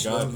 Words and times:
Egal. 0.00 0.30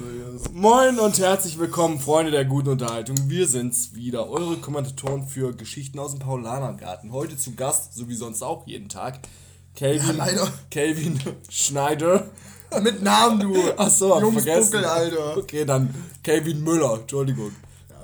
Moin 0.53 0.99
und 0.99 1.19
herzlich 1.19 1.59
willkommen, 1.59 1.99
Freunde 1.99 2.31
der 2.31 2.45
guten 2.45 2.69
Unterhaltung. 2.69 3.17
Wir 3.29 3.49
sind's 3.49 3.95
wieder, 3.95 4.29
eure 4.29 4.59
Kommentatoren 4.59 5.27
für 5.27 5.55
Geschichten 5.57 5.99
aus 5.99 6.11
dem 6.11 6.21
Paulanergarten. 6.21 7.13
Heute 7.13 7.39
zu 7.39 7.55
Gast, 7.55 7.95
so 7.95 8.07
wie 8.11 8.15
sonst 8.15 8.43
auch 8.43 8.67
jeden 8.67 8.91
Tag, 8.91 9.21
Kelvin, 9.75 10.19
leider. 10.19 10.53
Kelvin 10.71 11.19
Schneider. 11.49 12.27
Mit 12.83 13.03
Namen, 13.03 13.41
du. 13.41 13.55
Achso, 13.79 14.21
Jungs 14.21 14.43
vergessen. 14.43 14.73
Buckel, 14.73 14.85
Alter. 14.85 15.37
Okay, 15.39 15.65
dann 15.65 15.95
Kelvin 16.23 16.63
Müller, 16.63 16.99
Entschuldigung. 17.01 17.53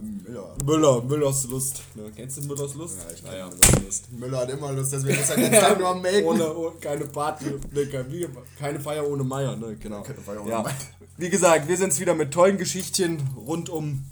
Müller. 0.01 0.57
Müller, 0.65 1.03
Müllers 1.03 1.45
Lust. 1.45 1.83
Ne, 1.95 2.11
kennst 2.15 2.37
du 2.39 2.43
Müllers 2.43 2.75
Lust? 2.75 2.99
Ja, 2.99 3.15
ich 3.15 3.23
naja. 3.23 3.49
kenn 3.49 3.59
Müller 3.59 3.85
Lust. 3.87 4.13
Müller 4.13 4.39
hat 4.39 4.51
immer 4.51 4.73
Lust, 4.73 4.93
deswegen 4.93 5.21
ist 5.21 5.31
er 5.31 5.39
jetzt 5.39 5.61
Tag 5.61 5.79
nur 5.79 5.89
am 5.89 6.01
Melken. 6.03 6.25
Ohne, 6.29 6.55
ohne, 6.55 6.77
keine 6.81 7.05
Party, 7.07 7.47
ne, 7.73 7.87
kein, 7.87 8.11
wie, 8.13 8.29
keine 8.59 8.81
Feier 8.81 9.09
ohne 9.09 9.25
Meier, 9.25 9.57
ne, 9.57 9.77
genau. 9.77 10.03
Keine 10.03 10.21
Feier 10.21 10.43
ohne 10.43 10.51
ja. 10.51 10.63
Meier. 10.63 10.75
Wie 11.17 11.31
gesagt, 11.31 11.69
wir 11.69 11.77
sind's 11.77 12.01
wieder 12.01 12.15
mit 12.15 12.33
tollen 12.33 12.57
Geschichtchen 12.59 13.21
rund 13.37 13.69
um 13.69 14.05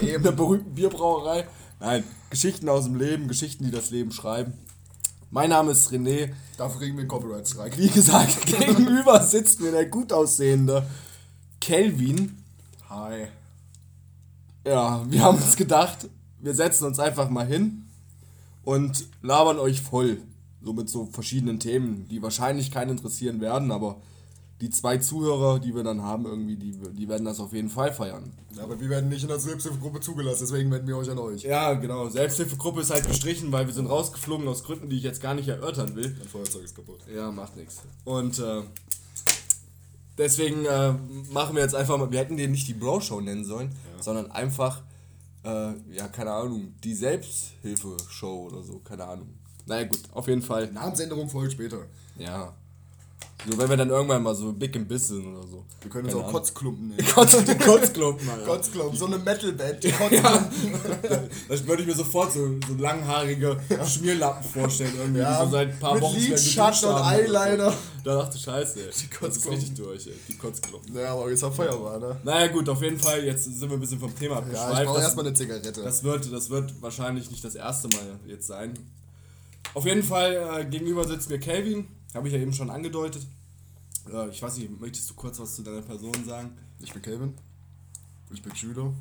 Leben. 0.00 0.22
der 0.24 0.32
berühmten 0.32 0.74
Bierbrauerei. 0.74 1.46
Nein, 1.80 2.04
Geschichten 2.30 2.68
aus 2.68 2.84
dem 2.84 2.96
Leben, 2.96 3.28
Geschichten, 3.28 3.64
die 3.64 3.70
das 3.70 3.90
Leben 3.90 4.12
schreiben. 4.12 4.52
Mein 5.30 5.50
Name 5.50 5.72
ist 5.72 5.90
René. 5.90 6.30
Dafür 6.58 6.80
kriegen 6.80 6.94
wir 6.94 7.00
einen 7.00 7.08
Copyright-Strike. 7.08 7.78
Wie 7.78 7.88
gesagt, 7.88 8.46
gegenüber 8.46 9.22
sitzt 9.22 9.60
mir 9.60 9.72
der 9.72 9.86
gut 9.86 10.12
aussehende 10.12 10.86
Kelvin. 11.60 12.42
Hi. 12.90 13.28
Ja, 14.64 15.04
wir 15.08 15.22
haben 15.22 15.38
uns 15.38 15.56
gedacht, 15.56 16.08
wir 16.38 16.54
setzen 16.54 16.86
uns 16.86 16.98
einfach 16.98 17.28
mal 17.28 17.46
hin 17.46 17.84
und 18.62 19.06
labern 19.22 19.58
euch 19.58 19.80
voll. 19.80 20.18
So 20.60 20.72
mit 20.72 20.88
so 20.88 21.06
verschiedenen 21.06 21.58
Themen, 21.58 22.06
die 22.08 22.22
wahrscheinlich 22.22 22.70
keinen 22.70 22.90
interessieren 22.90 23.40
werden, 23.40 23.72
aber 23.72 24.00
die 24.60 24.70
zwei 24.70 24.98
Zuhörer, 24.98 25.58
die 25.58 25.74
wir 25.74 25.82
dann 25.82 26.02
haben, 26.02 26.24
irgendwie, 26.24 26.54
die, 26.54 26.70
die 26.70 27.08
werden 27.08 27.24
das 27.24 27.40
auf 27.40 27.52
jeden 27.52 27.68
Fall 27.68 27.92
feiern. 27.92 28.32
Aber 28.62 28.80
wir 28.80 28.88
werden 28.88 29.08
nicht 29.08 29.22
in 29.22 29.28
der 29.28 29.40
Selbsthilfegruppe 29.40 29.98
zugelassen, 29.98 30.38
deswegen 30.42 30.70
wenden 30.70 30.86
wir 30.86 30.96
euch 30.96 31.10
an 31.10 31.18
euch. 31.18 31.42
Ja, 31.42 31.74
genau. 31.74 32.08
Selbsthilfegruppe 32.08 32.82
ist 32.82 32.92
halt 32.92 33.08
gestrichen, 33.08 33.50
weil 33.50 33.66
wir 33.66 33.74
sind 33.74 33.86
rausgeflogen 33.86 34.46
aus 34.46 34.62
Gründen, 34.62 34.88
die 34.88 34.98
ich 34.98 35.02
jetzt 35.02 35.20
gar 35.20 35.34
nicht 35.34 35.48
erörtern 35.48 35.96
will. 35.96 36.14
Mein 36.16 36.28
Feuerzeug 36.28 36.62
ist 36.62 36.76
kaputt. 36.76 37.00
Ja, 37.12 37.32
macht 37.32 37.56
nichts. 37.56 37.82
Und 38.04 38.38
äh, 38.38 38.62
deswegen 40.18 40.64
äh, 40.64 40.92
machen 41.32 41.56
wir 41.56 41.62
jetzt 41.62 41.74
einfach 41.74 41.98
mal, 41.98 42.10
wir 42.10 42.18
hätten 42.18 42.36
den 42.36 42.52
nicht 42.52 42.68
die 42.68 42.74
Bro-Show 42.74 43.20
nennen 43.20 43.44
sollen, 43.44 43.74
sondern 44.00 44.30
einfach, 44.30 44.82
äh, 45.44 45.72
ja, 45.92 46.08
keine 46.08 46.32
Ahnung, 46.32 46.74
die 46.82 46.94
Selbsthilfe-Show 46.94 48.48
oder 48.50 48.62
so, 48.62 48.78
keine 48.80 49.04
Ahnung. 49.04 49.28
Naja, 49.66 49.84
gut, 49.84 50.00
auf 50.12 50.28
jeden 50.28 50.42
Fall. 50.42 50.70
Namensänderung 50.72 51.28
folgt 51.28 51.52
später. 51.52 51.86
Ja. 52.18 52.54
So, 53.50 53.58
wenn 53.58 53.68
wir 53.68 53.76
dann 53.76 53.90
irgendwann 53.90 54.22
mal 54.22 54.36
so 54.36 54.52
big 54.52 54.76
im 54.76 54.86
Biss 54.86 55.08
sind 55.08 55.26
oder 55.26 55.44
so. 55.44 55.64
Wir 55.80 55.90
können 55.90 56.04
uns 56.04 56.12
Keine 56.14 56.24
auch 56.24 56.28
Ahnung. 56.28 56.40
Kotzklumpen 56.40 56.88
nennen. 56.96 57.08
Kotz, 57.12 57.36
die 57.44 57.54
Kotzklumpen, 57.58 58.30
Alter. 58.30 58.44
Kotzklumpen, 58.46 58.96
so 58.96 59.06
eine 59.06 59.18
Metalband. 59.18 59.82
Die 59.82 59.90
Kotzklumpen. 59.92 61.30
Das 61.48 61.66
würde 61.66 61.82
ich 61.82 61.88
mir 61.88 61.94
sofort 61.96 62.32
so, 62.32 62.46
so 62.68 62.74
langhaarige 62.78 63.56
Schmierlappen 63.84 64.48
vorstellen, 64.48 64.92
irgendwie, 64.96 65.20
Ja, 65.22 65.40
die 65.40 65.46
so 65.46 65.50
seit 65.56 65.70
ein 65.72 65.78
paar 65.80 65.94
mit 65.94 66.02
Wochen 66.04 66.14
nicht 66.14 66.28
mehr 66.28 66.38
Lidschatten 66.38 66.80
geduscht 66.80 66.84
und 66.84 67.04
haben. 67.04 67.18
Eyeliner. 67.18 67.74
Da 68.04 68.14
dachte 68.18 68.36
ich, 68.36 68.42
scheiße, 68.44 68.78
ey. 68.78 68.84
Die 68.84 68.86
Das 68.90 68.96
ist 69.02 69.10
Kotzklumpen. 69.18 69.60
richtig 69.60 69.74
durch, 69.84 70.06
ey. 70.06 70.14
Die 70.28 70.36
Kotzklumpen. 70.38 70.94
Ja, 70.96 71.12
aber 71.12 71.28
jetzt 71.30 71.42
auf 71.42 71.56
Feuerwehr, 71.56 71.98
ne? 71.98 72.16
Naja, 72.22 72.46
gut, 72.46 72.68
auf 72.68 72.80
jeden 72.80 73.00
Fall, 73.00 73.24
jetzt 73.24 73.44
sind 73.44 73.68
wir 73.68 73.76
ein 73.76 73.80
bisschen 73.80 73.98
vom 73.98 74.14
Thema 74.16 74.36
Ja, 74.36 74.40
ich 74.40 74.44
abgeschweift. 74.56 74.84
brauche 74.86 74.94
das, 74.98 75.04
erstmal 75.04 75.26
eine 75.26 75.34
Zigarette. 75.34 75.82
das, 75.82 76.04
wird, 76.04 76.32
das 76.32 76.48
wird 76.50 76.80
wahrscheinlich 76.80 77.28
nicht 77.28 77.42
das 77.44 77.56
erste 77.56 77.88
Mal 77.88 78.20
jetzt 78.28 78.46
sein. 78.46 78.74
Auf 79.74 79.84
jeden 79.84 80.04
Fall, 80.04 80.60
äh, 80.60 80.64
gegenüber 80.66 81.08
sitzt 81.08 81.28
mir 81.30 81.38
Kelvin, 81.40 81.88
habe 82.14 82.28
ich 82.28 82.34
ja 82.34 82.40
eben 82.40 82.52
schon 82.52 82.70
angedeutet. 82.70 83.26
Äh, 84.12 84.28
ich 84.30 84.42
weiß 84.42 84.56
nicht, 84.58 84.80
möchtest 84.80 85.08
du 85.10 85.14
kurz 85.14 85.38
was 85.38 85.54
zu 85.56 85.62
deiner 85.62 85.82
Person 85.82 86.14
sagen? 86.26 86.56
Ich 86.80 86.92
bin 86.92 87.02
Kelvin. 87.02 87.34
Ich 88.32 88.42
bin 88.42 88.54
Schüler. 88.56 88.92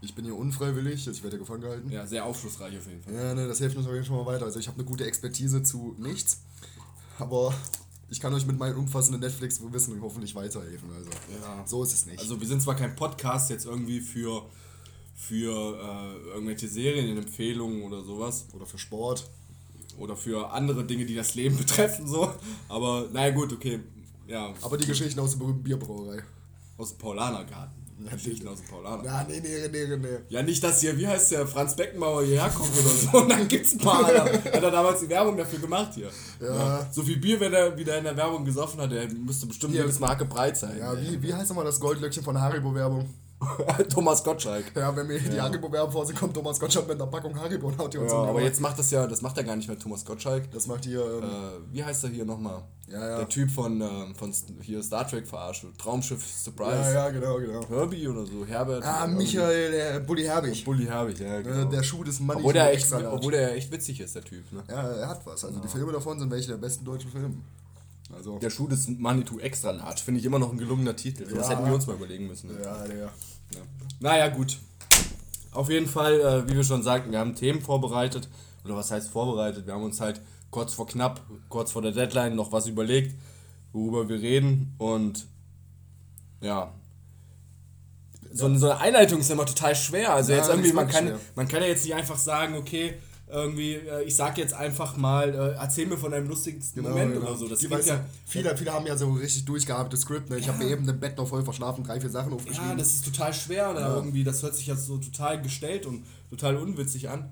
Ich 0.00 0.14
bin 0.14 0.24
hier 0.24 0.36
unfreiwillig, 0.36 1.00
also 1.00 1.10
ich 1.10 1.22
werde 1.24 1.38
gefangen 1.38 1.60
gehalten. 1.62 1.90
Ja, 1.90 2.06
sehr 2.06 2.24
aufschlussreich 2.24 2.78
auf 2.78 2.86
jeden 2.86 3.02
Fall. 3.02 3.12
Ja, 3.14 3.34
ne, 3.34 3.48
das 3.48 3.58
hilft 3.58 3.76
uns 3.76 3.84
auf 3.86 3.92
jeden 3.92 4.04
Fall 4.04 4.16
schon 4.16 4.24
mal 4.24 4.32
weiter. 4.32 4.44
Also 4.44 4.60
ich 4.60 4.68
habe 4.68 4.78
eine 4.78 4.84
gute 4.86 5.04
Expertise 5.04 5.62
zu 5.64 5.96
nichts, 5.98 6.42
aber 7.18 7.52
ich 8.08 8.20
kann 8.20 8.32
euch 8.32 8.46
mit 8.46 8.56
meinem 8.58 8.78
umfassenden 8.78 9.20
Netflix-Wissen 9.20 10.00
hoffentlich 10.00 10.36
weiterhelfen. 10.36 10.88
Also 10.92 11.10
Ja. 11.42 11.66
so 11.66 11.82
ist 11.82 11.92
es 11.92 12.06
nicht. 12.06 12.20
Also 12.20 12.40
wir 12.40 12.46
sind 12.46 12.62
zwar 12.62 12.76
kein 12.76 12.94
Podcast 12.94 13.50
jetzt 13.50 13.66
irgendwie 13.66 14.00
für, 14.00 14.48
für 15.16 15.50
äh, 15.52 16.28
irgendwelche 16.30 16.68
Serienempfehlungen 16.68 17.82
oder 17.82 18.04
sowas 18.04 18.46
Oder 18.52 18.66
für 18.66 18.78
Sport. 18.78 19.28
Oder 19.98 20.16
für 20.16 20.50
andere 20.52 20.84
Dinge, 20.84 21.04
die 21.06 21.14
das 21.14 21.34
Leben 21.34 21.56
betreffen, 21.58 22.06
so. 22.06 22.30
Aber 22.68 23.06
naja 23.12 23.30
gut, 23.34 23.52
okay. 23.52 23.80
Ja, 24.26 24.52
Aber 24.62 24.76
die 24.76 24.86
Geschichten 24.86 25.18
aus 25.20 25.30
der 25.30 25.38
berühmten 25.38 25.62
Bierbrauerei. 25.62 26.22
aus 26.76 26.90
dem 26.90 26.98
Paulanergarten. 26.98 27.78
Geschichten 28.12 28.46
aus 28.46 28.58
dem 28.60 28.68
Paulanergarten. 28.68 29.34
Ja, 29.34 29.40
nee, 29.40 29.68
nee, 29.68 29.86
nee, 29.86 29.96
nee. 29.96 30.06
Ja, 30.28 30.42
nicht, 30.42 30.62
dass 30.62 30.80
hier, 30.80 30.96
wie 30.96 31.06
heißt 31.06 31.32
der, 31.32 31.46
Franz 31.48 31.74
Beckenbauer 31.74 32.22
hierher 32.24 32.48
kommt 32.50 32.70
oder 32.78 32.88
so 32.90 33.18
und 33.22 33.28
dann 33.30 33.48
gibt's 33.48 33.72
ein 33.72 33.78
paar. 33.78 34.06
Hat 34.06 34.44
er 34.62 34.70
damals 34.70 35.00
die 35.00 35.08
Werbung 35.08 35.36
dafür 35.36 35.58
gemacht 35.58 35.94
hier. 35.94 36.10
Ja. 36.40 36.86
So 36.92 37.02
viel 37.02 37.16
Bier, 37.16 37.40
wenn 37.40 37.52
er 37.54 37.76
wieder 37.76 37.98
in 37.98 38.04
der 38.04 38.16
Werbung 38.16 38.44
gesoffen 38.44 38.80
hat, 38.80 38.92
der 38.92 39.08
müsste 39.12 39.46
bestimmt 39.46 39.74
Ja. 39.74 39.80
jedes 39.80 39.98
Marke 39.98 40.26
breit 40.26 40.56
sein. 40.56 40.78
Ja, 40.78 40.94
wie, 41.00 41.20
wie 41.22 41.34
heißt 41.34 41.48
nochmal 41.48 41.64
das 41.64 41.80
Goldlöckchen 41.80 42.22
von 42.22 42.40
Haribo-Werbung? 42.40 43.08
Thomas 43.88 44.24
Gottschalk. 44.24 44.64
Ja, 44.74 44.94
wenn 44.96 45.06
mir 45.06 45.18
die 45.20 45.40
Haribo-Werbung 45.40 45.92
vor 45.92 46.12
kommt, 46.12 46.34
Thomas 46.34 46.58
Gottschalk 46.58 46.88
mit 46.88 47.00
einer 47.00 47.10
Packung 47.10 47.38
Haribo 47.38 47.68
und 47.68 47.78
haut 47.78 47.94
die 47.94 47.98
uns 47.98 48.10
Ja, 48.10 48.18
aber 48.18 48.42
jetzt 48.42 48.60
macht 48.60 48.78
das 48.78 48.90
ja, 48.90 49.06
das 49.06 49.22
macht 49.22 49.36
er 49.38 49.44
gar 49.44 49.54
nicht 49.54 49.68
mehr 49.68 49.78
Thomas 49.78 50.04
Gottschalk. 50.04 50.50
Das 50.50 50.66
macht 50.66 50.84
hier... 50.84 51.00
Ähm, 51.00 51.22
Äh, 51.22 51.72
wie 51.74 51.84
heißt 51.84 52.04
er 52.04 52.10
hier 52.10 52.24
nochmal? 52.24 52.62
Ja, 52.88 53.06
ja. 53.06 53.16
Der 53.18 53.28
Typ 53.28 53.50
von, 53.50 53.80
ähm, 53.80 54.14
von 54.16 54.32
hier 54.62 54.82
Star 54.82 55.06
Trek 55.06 55.26
verarscht. 55.26 55.66
Traumschiff 55.78 56.24
Surprise. 56.26 56.72
ja, 56.72 56.92
ja, 56.92 57.10
genau, 57.10 57.36
genau. 57.38 57.68
Herbie 57.68 58.08
oder 58.08 58.26
so, 58.26 58.44
Herbert. 58.46 58.82
Ah. 58.84 59.06
Michael, 59.06 59.70
der 59.70 60.00
Bulli 60.00 60.24
Herbig. 60.24 60.64
Bulli 60.64 60.86
Herbig, 60.86 61.20
ja, 61.20 61.38
Äh, 61.38 61.42
genau. 61.42 61.64
Der 61.70 61.82
Schuh 61.82 62.02
des 62.02 62.18
Money 62.18 62.40
obwohl, 62.40 62.54
der 62.54 62.72
echt, 62.72 62.92
obwohl 62.92 63.32
der 63.32 63.54
echt 63.54 63.70
witzig 63.70 64.00
ist, 64.00 64.14
der 64.14 64.24
Typ. 64.24 64.50
Ne? 64.52 64.64
Ja, 64.68 64.82
er 64.82 65.08
hat 65.08 65.24
was. 65.26 65.44
Also 65.44 65.60
die 65.60 65.68
Filme 65.68 65.92
davon 65.92 66.18
sind 66.18 66.30
welche 66.30 66.48
der 66.48 66.56
besten 66.56 66.84
deutschen 66.84 67.10
Filme. 67.10 67.34
Also, 68.18 68.38
Der 68.40 68.50
Schuh 68.50 68.66
des 68.66 68.88
Manitou 68.88 69.38
Extra 69.38 69.70
Large 69.70 70.02
finde 70.04 70.18
ich 70.20 70.26
immer 70.26 70.38
noch 70.40 70.50
ein 70.52 70.58
gelungener 70.58 70.96
Titel. 70.96 71.24
Das 71.24 71.48
Ja. 71.48 71.54
hätten 71.56 71.66
wir 71.66 71.74
uns 71.74 71.86
mal 71.86 71.94
überlegen 71.96 72.26
müssen. 72.26 72.48
Ne? 72.52 72.60
ja, 72.62 72.84
der. 72.86 72.96
Ja. 72.96 73.10
Naja, 74.00 74.28
gut. 74.28 74.58
Auf 75.52 75.70
jeden 75.70 75.86
Fall, 75.86 76.20
äh, 76.20 76.48
wie 76.50 76.56
wir 76.56 76.64
schon 76.64 76.82
sagten, 76.82 77.10
wir 77.12 77.20
haben 77.20 77.34
Themen 77.36 77.60
vorbereitet. 77.62 78.28
Oder 78.64 78.74
was 78.76 78.90
heißt 78.90 79.08
vorbereitet? 79.10 79.66
Wir 79.66 79.74
haben 79.74 79.84
uns 79.84 80.00
halt 80.00 80.20
kurz 80.50 80.74
vor 80.74 80.86
knapp, 80.88 81.20
kurz 81.48 81.70
vor 81.72 81.80
der 81.82 81.92
Deadline 81.92 82.34
noch 82.34 82.50
was 82.52 82.66
überlegt, 82.66 83.14
worüber 83.72 84.08
wir 84.08 84.20
reden. 84.20 84.74
Und 84.78 85.26
ja. 86.40 86.74
So, 88.32 88.52
so 88.56 88.70
eine 88.70 88.80
Einleitung 88.80 89.20
ist 89.20 89.30
immer 89.30 89.46
total 89.46 89.74
schwer. 89.74 90.12
Also 90.12 90.32
Ja, 90.32 90.38
jetzt 90.38 90.48
irgendwie, 90.50 90.72
man 90.72 90.88
kann, 90.88 91.06
schwer. 91.06 91.20
man 91.34 91.48
kann 91.48 91.62
ja 91.62 91.68
jetzt 91.68 91.84
nicht 91.84 91.94
einfach 91.94 92.18
sagen, 92.18 92.56
okay, 92.56 92.94
irgendwie, 93.30 93.74
äh, 93.74 94.02
ich 94.04 94.16
sag 94.16 94.38
jetzt 94.38 94.54
einfach 94.54 94.96
mal, 94.96 95.28
äh, 95.34 95.54
erzähl 95.58 95.86
mir 95.86 95.98
von 95.98 96.10
deinem 96.10 96.28
lustigsten 96.28 96.82
Moment 96.82 97.16
oder 97.16 97.36
so. 97.36 97.46
Das 97.48 97.58
die 97.58 97.66
ja, 97.66 98.04
viele, 98.24 98.56
viele 98.56 98.72
haben 98.72 98.86
ja 98.86 98.96
so 98.96 99.10
richtig 99.12 99.44
durchgearbeitetes 99.44 100.00
Skript. 100.02 100.30
Ne? 100.30 100.38
Ich 100.38 100.48
habe 100.48 100.58
mir 100.58 100.70
eben 100.70 100.88
im 100.88 100.98
Bett 101.00 101.16
noch 101.18 101.28
voll 101.28 101.44
verschlafen, 101.44 101.84
drei, 101.84 102.00
vier 102.00 102.10
Sachen 102.10 102.32
aufgeschrieben. 102.32 102.70
Ja, 102.70 102.74
das 102.76 102.94
ist 102.94 103.04
total 103.04 103.32
schwer. 103.34 103.74
Da 103.74 103.94
irgendwie, 103.96 104.24
das 104.24 104.42
hört 104.42 104.54
sich 104.54 104.66
jetzt 104.66 104.86
so 104.86 104.96
total 104.98 105.42
gestellt 105.42 105.84
und 105.86 106.04
total 106.30 106.56
unwitzig 106.56 107.08
an. 107.10 107.28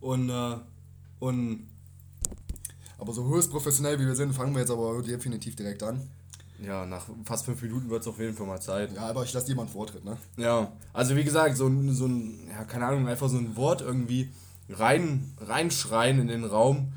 Und, 0.00 0.28
äh, 0.30 0.56
und 1.20 1.68
aber 2.98 3.12
so 3.12 3.24
höchst 3.28 3.50
professionell 3.50 3.98
wie 4.00 4.06
wir 4.06 4.14
sind, 4.14 4.32
fangen 4.34 4.52
wir 4.54 4.60
jetzt 4.60 4.70
aber 4.70 5.02
definitiv 5.02 5.56
direkt 5.56 5.82
an. 5.82 6.00
ja, 6.64 6.86
nach 6.86 7.06
fast 7.24 7.44
fünf 7.44 7.60
Minuten 7.62 7.90
wird 7.90 8.02
es 8.02 8.08
auf 8.08 8.18
jeden 8.18 8.34
Fall 8.34 8.46
mal 8.46 8.60
Zeit. 8.60 8.92
Ja, 8.94 9.08
aber 9.08 9.24
ich 9.24 9.32
lasse 9.32 9.48
jemand 9.48 9.70
Vortritt, 9.70 10.04
ne? 10.04 10.16
Ja, 10.36 10.70
also 10.92 11.16
wie 11.16 11.24
gesagt, 11.24 11.56
so, 11.56 11.66
ein- 11.66 11.92
so 11.92 12.06
ein, 12.06 12.46
ja, 12.48 12.62
keine 12.64 12.86
Ahnung, 12.86 13.08
einfach 13.08 13.28
so 13.28 13.36
ein 13.38 13.56
Wort 13.56 13.80
irgendwie 13.80 14.30
rein, 14.72 15.34
reinschreien 15.40 16.18
in 16.20 16.28
den 16.28 16.44
Raum. 16.44 16.92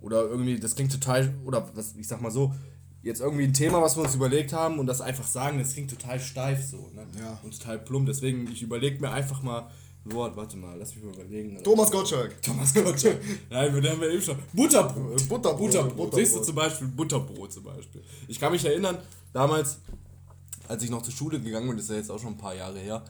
Oder 0.00 0.22
irgendwie, 0.22 0.60
das 0.60 0.76
klingt 0.76 0.92
total, 0.92 1.34
oder 1.44 1.68
was, 1.74 1.94
ich 1.96 2.06
sag 2.06 2.20
mal 2.20 2.30
so, 2.30 2.54
jetzt 3.02 3.20
irgendwie 3.20 3.44
ein 3.44 3.54
Thema, 3.54 3.80
was 3.80 3.96
wir 3.96 4.02
uns 4.02 4.14
überlegt 4.14 4.52
haben 4.52 4.78
und 4.78 4.86
das 4.86 5.00
einfach 5.00 5.26
sagen, 5.26 5.58
das 5.58 5.72
klingt 5.72 5.90
total 5.90 6.18
steif 6.20 6.64
so, 6.64 6.90
ne? 6.94 7.06
Ja. 7.18 7.38
Und 7.42 7.58
total 7.58 7.78
plump. 7.78 8.06
Deswegen, 8.06 8.50
ich 8.50 8.62
überlege 8.62 9.00
mir 9.00 9.10
einfach 9.10 9.42
mal 9.42 9.70
ein 10.04 10.12
Wort, 10.12 10.36
warte 10.36 10.56
mal, 10.56 10.76
lass 10.78 10.94
mich 10.94 11.04
mal 11.04 11.14
überlegen. 11.14 11.62
Thomas 11.62 11.90
Gottschalk. 11.90 12.40
Thomas 12.42 12.74
Gottschalk. 12.74 13.20
Nein, 13.50 13.82
wir 13.82 13.90
haben 13.90 14.00
wir 14.00 14.10
eben 14.10 14.22
schon. 14.22 14.36
Butterbrot. 14.52 15.20
Äh, 15.20 15.24
Butterbrot, 15.24 15.58
Butterbrot. 15.58 15.96
Butterbrot. 15.96 16.14
Siehst 16.14 16.36
du 16.36 16.40
zum 16.42 16.54
Beispiel 16.54 16.88
Butterbrot 16.88 17.52
zum 17.52 17.62
Beispiel. 17.64 18.02
Ich 18.28 18.38
kann 18.38 18.52
mich 18.52 18.64
erinnern, 18.64 18.98
damals, 19.32 19.78
als 20.68 20.82
ich 20.82 20.90
noch 20.90 21.02
zur 21.02 21.12
Schule 21.12 21.40
gegangen 21.40 21.68
bin, 21.68 21.76
das 21.76 21.86
ist 21.86 21.90
ja 21.90 21.96
jetzt 21.96 22.10
auch 22.10 22.18
schon 22.18 22.34
ein 22.34 22.38
paar 22.38 22.54
Jahre 22.54 22.78
her, 22.78 23.04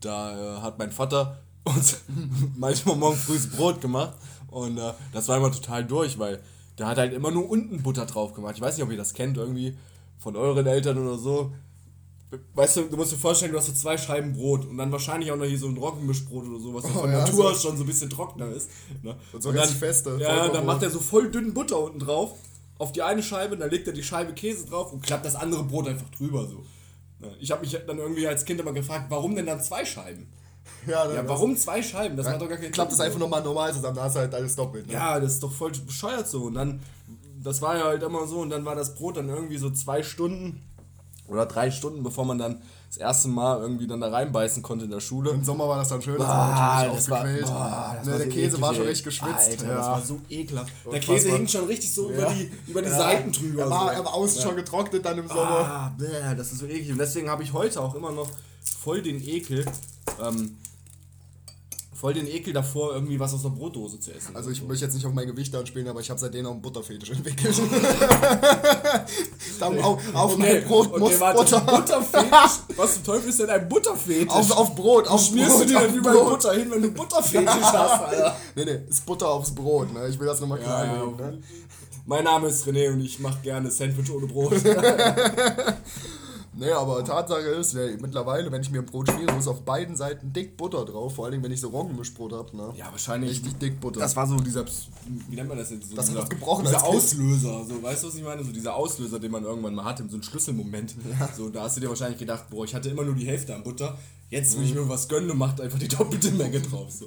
da 0.00 0.58
äh, 0.58 0.60
hat 0.60 0.78
mein 0.78 0.90
Vater 0.90 1.40
uns 1.66 2.02
manchmal 2.56 2.96
morgen 2.96 3.16
frühes 3.16 3.48
Brot 3.48 3.80
gemacht 3.80 4.14
und 4.48 4.78
äh, 4.78 4.92
das 5.12 5.28
war 5.28 5.36
immer 5.36 5.52
total 5.52 5.84
durch, 5.84 6.18
weil 6.18 6.40
der 6.78 6.86
hat 6.86 6.98
halt 6.98 7.12
immer 7.12 7.30
nur 7.30 7.48
unten 7.48 7.82
Butter 7.82 8.06
drauf 8.06 8.34
gemacht. 8.34 8.54
Ich 8.56 8.60
weiß 8.62 8.76
nicht, 8.76 8.84
ob 8.84 8.90
ihr 8.90 8.96
das 8.98 9.14
kennt, 9.14 9.36
irgendwie 9.36 9.76
von 10.18 10.36
euren 10.36 10.66
Eltern 10.66 10.98
oder 10.98 11.16
so. 11.18 11.52
Weißt 12.54 12.76
du, 12.76 12.82
du 12.82 12.96
musst 12.96 13.12
dir 13.12 13.16
vorstellen, 13.16 13.52
du 13.52 13.58
hast 13.58 13.66
so 13.66 13.72
zwei 13.72 13.96
Scheiben 13.96 14.32
Brot 14.32 14.66
und 14.66 14.76
dann 14.78 14.90
wahrscheinlich 14.90 15.30
auch 15.30 15.36
noch 15.36 15.44
hier 15.44 15.58
so 15.58 15.68
ein 15.68 15.76
Trockenmischbrot 15.76 16.46
oder 16.46 16.58
so, 16.58 16.74
was 16.74 16.84
Oh, 16.84 16.88
von 16.88 17.10
ja, 17.10 17.20
Natur 17.20 17.34
so. 17.34 17.48
aus 17.48 17.62
schon 17.62 17.76
so 17.76 17.84
ein 17.84 17.86
bisschen 17.86 18.10
trockener 18.10 18.48
ist. 18.50 18.68
Ne? 19.02 19.16
Und 19.32 19.42
so 19.42 19.52
ganz 19.52 19.70
feste, 19.72 20.18
Ja, 20.20 20.48
dann 20.48 20.66
macht 20.66 20.82
er 20.82 20.90
so 20.90 20.98
voll 20.98 21.30
dünnen 21.30 21.54
Butter 21.54 21.78
unten 21.80 22.00
drauf, 22.00 22.32
auf 22.78 22.92
die 22.92 23.02
eine 23.02 23.22
Scheibe, 23.22 23.56
dann 23.56 23.70
legt 23.70 23.86
er 23.86 23.92
die 23.94 24.02
Scheibe 24.02 24.34
Käse 24.34 24.66
drauf 24.66 24.92
und 24.92 25.02
klappt 25.02 25.24
das 25.24 25.36
andere 25.36 25.62
Brot 25.64 25.86
einfach 25.88 26.10
drüber 26.10 26.46
so. 26.46 26.64
Ich 27.40 27.50
habe 27.52 27.62
mich 27.62 27.78
dann 27.86 27.98
irgendwie 27.98 28.26
als 28.26 28.44
Kind 28.44 28.60
immer 28.60 28.72
gefragt, 28.72 29.06
warum 29.08 29.34
denn 29.36 29.46
dann 29.46 29.62
zwei 29.62 29.84
Scheiben? 29.84 30.26
Ja, 30.86 31.10
Ja, 31.12 31.28
warum 31.28 31.56
zwei 31.56 31.82
Scheiben? 31.82 32.16
Das 32.16 32.26
macht 32.26 32.40
doch 32.40 32.48
gar 32.48 32.58
keinen 32.58 32.70
Klappt 32.72 32.92
das 32.92 33.00
einfach 33.00 33.18
nochmal 33.18 33.42
normal 33.42 33.72
zusammen, 33.72 33.96
da 33.96 34.04
hast 34.04 34.16
du 34.16 34.20
halt 34.20 34.34
alles 34.34 34.54
doppelt. 34.56 34.86
Ne? 34.86 34.92
Ja, 34.92 35.18
das 35.18 35.32
ist 35.34 35.42
doch 35.42 35.52
voll 35.52 35.72
bescheuert 35.84 36.28
so. 36.28 36.44
Und 36.44 36.54
dann, 36.54 36.80
das 37.42 37.60
war 37.62 37.76
ja 37.76 37.84
halt 37.84 38.02
immer 38.02 38.26
so, 38.26 38.38
und 38.38 38.50
dann 38.50 38.64
war 38.64 38.74
das 38.76 38.94
Brot 38.94 39.16
dann 39.16 39.28
irgendwie 39.28 39.56
so 39.58 39.70
zwei 39.70 40.02
Stunden 40.02 40.62
oder 41.28 41.46
drei 41.46 41.70
Stunden, 41.72 42.02
bevor 42.04 42.24
man 42.24 42.38
dann 42.38 42.60
das 42.88 42.98
erste 42.98 43.26
Mal 43.26 43.60
irgendwie 43.60 43.88
dann 43.88 44.00
da 44.00 44.08
reinbeißen 44.10 44.62
konnte 44.62 44.84
in 44.84 44.92
der 44.92 45.00
Schule. 45.00 45.30
Im 45.32 45.42
Sommer 45.44 45.68
war 45.68 45.78
das 45.78 45.88
dann 45.88 46.00
schön, 46.00 46.16
das 46.18 46.28
Ah, 46.28 46.38
war 46.38 46.76
natürlich 46.84 46.96
das 46.98 47.10
war- 47.10 47.24
boah, 47.24 47.96
das 47.98 48.06
ne, 48.06 48.12
war 48.12 48.18
der 48.18 48.26
so 48.28 48.32
Käse 48.32 48.46
eklig, 48.46 48.60
war 48.62 48.74
schon 48.74 48.86
echt 48.88 49.04
geschwitzt. 49.04 49.48
Alter, 49.48 49.66
ja. 49.66 49.74
das 49.74 49.86
war 49.86 50.02
so 50.02 50.20
ekelhaft. 50.30 50.72
Der 50.84 50.92
Unfassbar. 50.92 51.16
Käse 51.16 51.32
hing 51.36 51.48
schon 51.48 51.64
richtig 51.66 51.92
so 51.92 52.10
über 52.10 52.22
Ja. 52.22 52.32
die, 52.32 52.50
über 52.68 52.80
die 52.82 52.88
Ja. 52.88 52.96
Seiten 52.96 53.32
drüber. 53.32 53.62
Er 53.64 53.70
war, 53.70 53.86
so. 53.88 53.90
er 53.92 54.04
war 54.04 54.14
außen 54.14 54.40
schon 54.42 54.54
getrocknet 54.56 55.04
dann 55.04 55.18
im 55.18 55.26
Sommer. 55.26 55.40
Ah, 55.50 55.94
bäh, 55.98 56.06
das 56.36 56.52
ist 56.52 56.60
so 56.60 56.66
eklig. 56.66 56.92
Und 56.92 56.98
deswegen 56.98 57.28
habe 57.28 57.42
ich 57.42 57.52
heute 57.52 57.80
auch 57.80 57.96
immer 57.96 58.12
noch 58.12 58.28
voll 58.84 59.02
den 59.02 59.20
Ekel, 59.20 59.64
ähm, 60.22 60.56
voll 61.96 62.14
den 62.14 62.26
Ekel 62.26 62.52
davor, 62.52 62.92
irgendwie 62.94 63.18
was 63.18 63.32
aus 63.32 63.42
der 63.42 63.48
Brotdose 63.48 63.98
zu 63.98 64.12
essen. 64.12 64.36
Also 64.36 64.50
ich 64.50 64.62
möchte 64.62 64.84
jetzt 64.84 64.94
nicht 64.94 65.06
auf 65.06 65.14
mein 65.14 65.26
Gewicht 65.26 65.54
anspielen, 65.54 65.88
aber 65.88 66.00
ich 66.00 66.10
habe 66.10 66.20
seitdem 66.20 66.46
auch 66.46 66.52
einen 66.52 66.60
Butterfetisch 66.62 67.10
entwickelt. 67.10 67.58
Dann 69.60 69.78
auf, 69.80 70.00
auf 70.14 70.36
mein 70.36 70.62
Brot 70.64 70.98
muss 70.98 71.18
warte, 71.18 71.38
Butter. 71.38 71.60
Butterfetisch? 71.60 72.60
Was 72.76 72.94
zum 72.94 73.04
Teufel 73.04 73.30
ist 73.30 73.40
denn 73.40 73.48
ein 73.50 73.68
Butterfetisch? 73.68 74.28
Auf, 74.28 74.50
auf 74.50 74.74
Brot, 74.76 75.08
auf 75.08 75.24
Schmierst 75.24 75.52
Brot, 75.52 75.62
du 75.62 75.66
dir 75.66 75.80
denn 75.80 75.94
überall. 75.94 76.24
Butter 76.30 76.52
hin, 76.52 76.70
wenn 76.70 76.82
du 76.82 76.90
Butterfetisch 76.90 77.48
hast, 77.62 78.02
Alter? 78.02 78.36
Nee, 78.54 78.64
nee, 78.66 78.80
ist 78.88 79.06
Butter 79.06 79.28
aufs 79.28 79.54
Brot, 79.54 79.92
ne? 79.92 80.06
Ich 80.08 80.20
will 80.20 80.26
das 80.26 80.40
nochmal 80.40 80.58
klar 80.58 80.84
Ja, 80.84 81.06
ne? 81.06 81.38
Mein 82.04 82.24
Name 82.24 82.48
ist 82.48 82.66
René 82.66 82.92
und 82.92 83.00
ich 83.00 83.18
mache 83.18 83.38
gerne 83.42 83.70
Sandwich 83.70 84.10
ohne 84.12 84.26
Brot. 84.26 84.52
Nee, 86.58 86.70
aber 86.70 87.04
Tatsache 87.04 87.40
ist, 87.40 87.74
ey, 87.74 87.98
mittlerweile, 88.00 88.50
wenn 88.50 88.62
ich 88.62 88.70
mir 88.70 88.78
ein 88.78 88.86
Brot 88.86 89.10
schmiere, 89.10 89.32
muss 89.34 89.46
auf 89.46 89.62
beiden 89.62 89.94
Seiten 89.94 90.32
dick 90.32 90.56
Butter 90.56 90.86
drauf, 90.86 91.14
vor 91.16 91.26
allem 91.26 91.42
wenn 91.42 91.52
ich 91.52 91.60
so 91.60 91.68
Roggenmischbrot 91.68 92.32
habe, 92.32 92.56
ne? 92.56 92.72
Ja, 92.76 92.90
wahrscheinlich. 92.90 93.30
Richtig 93.30 93.58
dick 93.58 93.78
Butter. 93.80 94.00
Das 94.00 94.16
war 94.16 94.26
so 94.26 94.36
dieser, 94.36 94.64
wie 95.28 95.36
nennt 95.36 95.48
man 95.50 95.58
das 95.58 95.70
jetzt? 95.70 95.90
So 95.90 95.96
Das 95.96 96.06
dieser, 96.06 96.24
gebrochen 96.24 96.64
dieser. 96.64 96.82
Auslöser, 96.82 97.62
so, 97.64 97.82
weißt 97.82 98.02
du, 98.04 98.08
was 98.08 98.14
ich 98.14 98.24
meine? 98.24 98.42
So 98.42 98.52
dieser 98.52 98.74
Auslöser, 98.74 99.18
den 99.18 99.30
man 99.32 99.44
irgendwann 99.44 99.74
mal 99.74 99.84
hatte, 99.84 100.06
so 100.08 100.16
ein 100.16 100.22
Schlüsselmoment. 100.22 100.94
So, 101.36 101.50
da 101.50 101.62
hast 101.64 101.76
du 101.76 101.80
dir 101.82 101.90
wahrscheinlich 101.90 102.18
gedacht, 102.18 102.44
boah, 102.48 102.64
ich 102.64 102.74
hatte 102.74 102.88
immer 102.88 103.04
nur 103.04 103.14
die 103.14 103.26
Hälfte 103.26 103.54
an 103.54 103.62
Butter, 103.62 103.96
jetzt 104.30 104.56
will 104.58 104.64
ich 104.64 104.74
mir 104.74 104.88
was 104.88 105.08
gönnen 105.08 105.30
und 105.30 105.38
macht 105.38 105.60
einfach 105.60 105.78
die 105.78 105.88
doppelte 105.88 106.30
Menge 106.32 106.60
drauf. 106.62 106.90
So. 106.90 107.06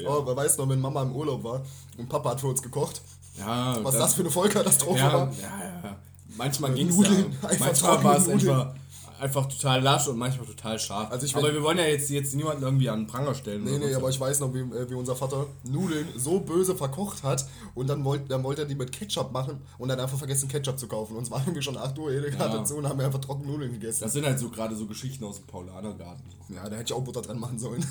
Ja, 0.00 0.08
Oh, 0.10 0.18
aber 0.18 0.34
weißt 0.36 0.58
du 0.58 0.62
noch, 0.62 0.68
wenn 0.70 0.80
Mama 0.80 1.02
im 1.02 1.14
Urlaub 1.14 1.42
war 1.44 1.62
und 1.96 2.08
Papa 2.08 2.30
hat 2.30 2.40
für 2.40 2.46
uns 2.48 2.62
gekocht, 2.62 3.02
ja 3.36 3.76
was 3.84 3.92
dann- 3.92 4.02
das 4.02 4.14
für 4.14 4.20
eine 4.22 4.30
Vollkatastrophe 4.30 4.98
ja, 4.98 5.12
war? 5.12 5.32
ja, 5.40 5.80
ja. 5.84 5.96
Manchmal 6.38 6.72
ging 6.72 6.88
es 6.88 6.96
Manchmal 7.42 8.04
war 8.04 8.16
es 8.16 8.28
einfach, 8.28 8.74
einfach 9.20 9.46
total 9.46 9.82
lasch 9.82 10.06
und 10.06 10.16
manchmal 10.16 10.46
total 10.46 10.78
scharf. 10.78 11.10
Also 11.10 11.26
ich 11.26 11.36
aber 11.36 11.52
wir 11.52 11.62
wollen 11.62 11.78
ja 11.78 11.84
jetzt, 11.84 12.08
jetzt 12.10 12.34
niemanden 12.36 12.62
irgendwie 12.62 12.88
an 12.88 13.00
den 13.00 13.06
Pranger 13.08 13.34
stellen. 13.34 13.64
Nee, 13.64 13.78
nee, 13.78 13.90
so. 13.90 13.98
aber 13.98 14.08
ich 14.10 14.20
weiß 14.20 14.38
noch, 14.40 14.54
wie, 14.54 14.60
äh, 14.60 14.88
wie 14.88 14.94
unser 14.94 15.16
Vater 15.16 15.46
Nudeln 15.64 16.06
so 16.16 16.38
böse 16.38 16.76
verkocht 16.76 17.24
hat 17.24 17.44
und 17.74 17.88
dann 17.88 18.04
wollte 18.04 18.28
dann 18.28 18.44
wollte 18.44 18.62
er 18.62 18.68
die 18.68 18.76
mit 18.76 18.92
Ketchup 18.92 19.32
machen 19.32 19.60
und 19.78 19.88
dann 19.88 19.98
einfach 19.98 20.16
vergessen 20.16 20.48
Ketchup 20.48 20.78
zu 20.78 20.86
kaufen. 20.86 21.16
Und 21.16 21.24
es 21.24 21.30
war 21.30 21.40
irgendwie 21.40 21.62
schon 21.62 21.76
8 21.76 21.98
Uhr, 21.98 22.12
Edeka 22.12 22.46
Ja. 22.46 22.52
dazu 22.52 22.76
und 22.76 22.88
haben 22.88 22.98
wir 22.98 23.06
einfach 23.06 23.20
trocken 23.20 23.46
Nudeln 23.46 23.72
gegessen. 23.72 23.98
Das 24.02 24.12
sind 24.12 24.24
halt 24.24 24.38
so 24.38 24.48
gerade 24.48 24.76
so 24.76 24.86
Geschichten 24.86 25.24
aus 25.24 25.36
dem 25.36 25.46
Paulanergarten. 25.46 26.24
ja, 26.54 26.68
da 26.68 26.76
hätte 26.76 26.84
ich 26.84 26.92
auch 26.92 27.02
Butter 27.02 27.22
dran 27.22 27.40
machen 27.40 27.58
sollen. 27.58 27.84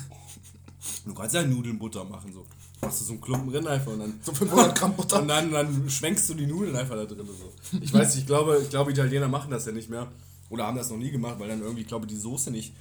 Du 1.04 1.14
kannst 1.14 1.34
ja 1.34 1.42
Nudeln 1.42 1.78
Butter 1.78 2.04
machen, 2.04 2.32
so. 2.32 2.46
Machst 2.80 3.00
du 3.00 3.04
so 3.06 3.12
einen 3.12 3.20
Klumpen 3.20 3.52
drin 3.52 3.66
einfach 3.66 3.92
und 3.92 3.98
dann. 4.00 4.20
So 4.22 4.32
500 4.32 4.78
Gramm 4.78 4.94
Butter. 4.94 5.20
Und 5.20 5.28
dann, 5.28 5.50
dann 5.50 5.90
schwenkst 5.90 6.28
du 6.30 6.34
die 6.34 6.46
Nudeln 6.46 6.76
einfach 6.76 6.94
da 6.94 7.04
drin. 7.04 7.26
So. 7.26 7.78
Ich 7.80 7.92
weiß, 7.92 8.16
ich 8.16 8.26
glaube, 8.26 8.60
ich 8.62 8.70
glaube, 8.70 8.92
Italiener 8.92 9.28
machen 9.28 9.50
das 9.50 9.66
ja 9.66 9.72
nicht 9.72 9.90
mehr. 9.90 10.06
Oder 10.50 10.66
haben 10.66 10.76
das 10.76 10.90
noch 10.90 10.96
nie 10.96 11.10
gemacht, 11.10 11.38
weil 11.38 11.48
dann 11.48 11.60
irgendwie, 11.60 11.82
ich 11.82 11.88
glaube, 11.88 12.06
die 12.06 12.16
Soße 12.16 12.50
nicht 12.50 12.72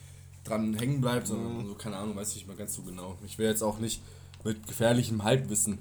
dran 0.44 0.74
hängen 0.76 1.02
bleibt, 1.02 1.28
sondern 1.28 1.66
so, 1.66 1.74
keine 1.74 1.98
Ahnung, 1.98 2.16
weiß 2.16 2.30
ich 2.30 2.36
nicht 2.36 2.48
mal 2.48 2.56
ganz 2.56 2.76
so 2.76 2.82
genau. 2.84 3.18
Ich 3.26 3.38
will 3.38 3.48
jetzt 3.48 3.62
auch 3.62 3.80
nicht 3.80 4.02
mit 4.44 4.66
gefährlichem 4.68 5.24
Halbwissen 5.24 5.80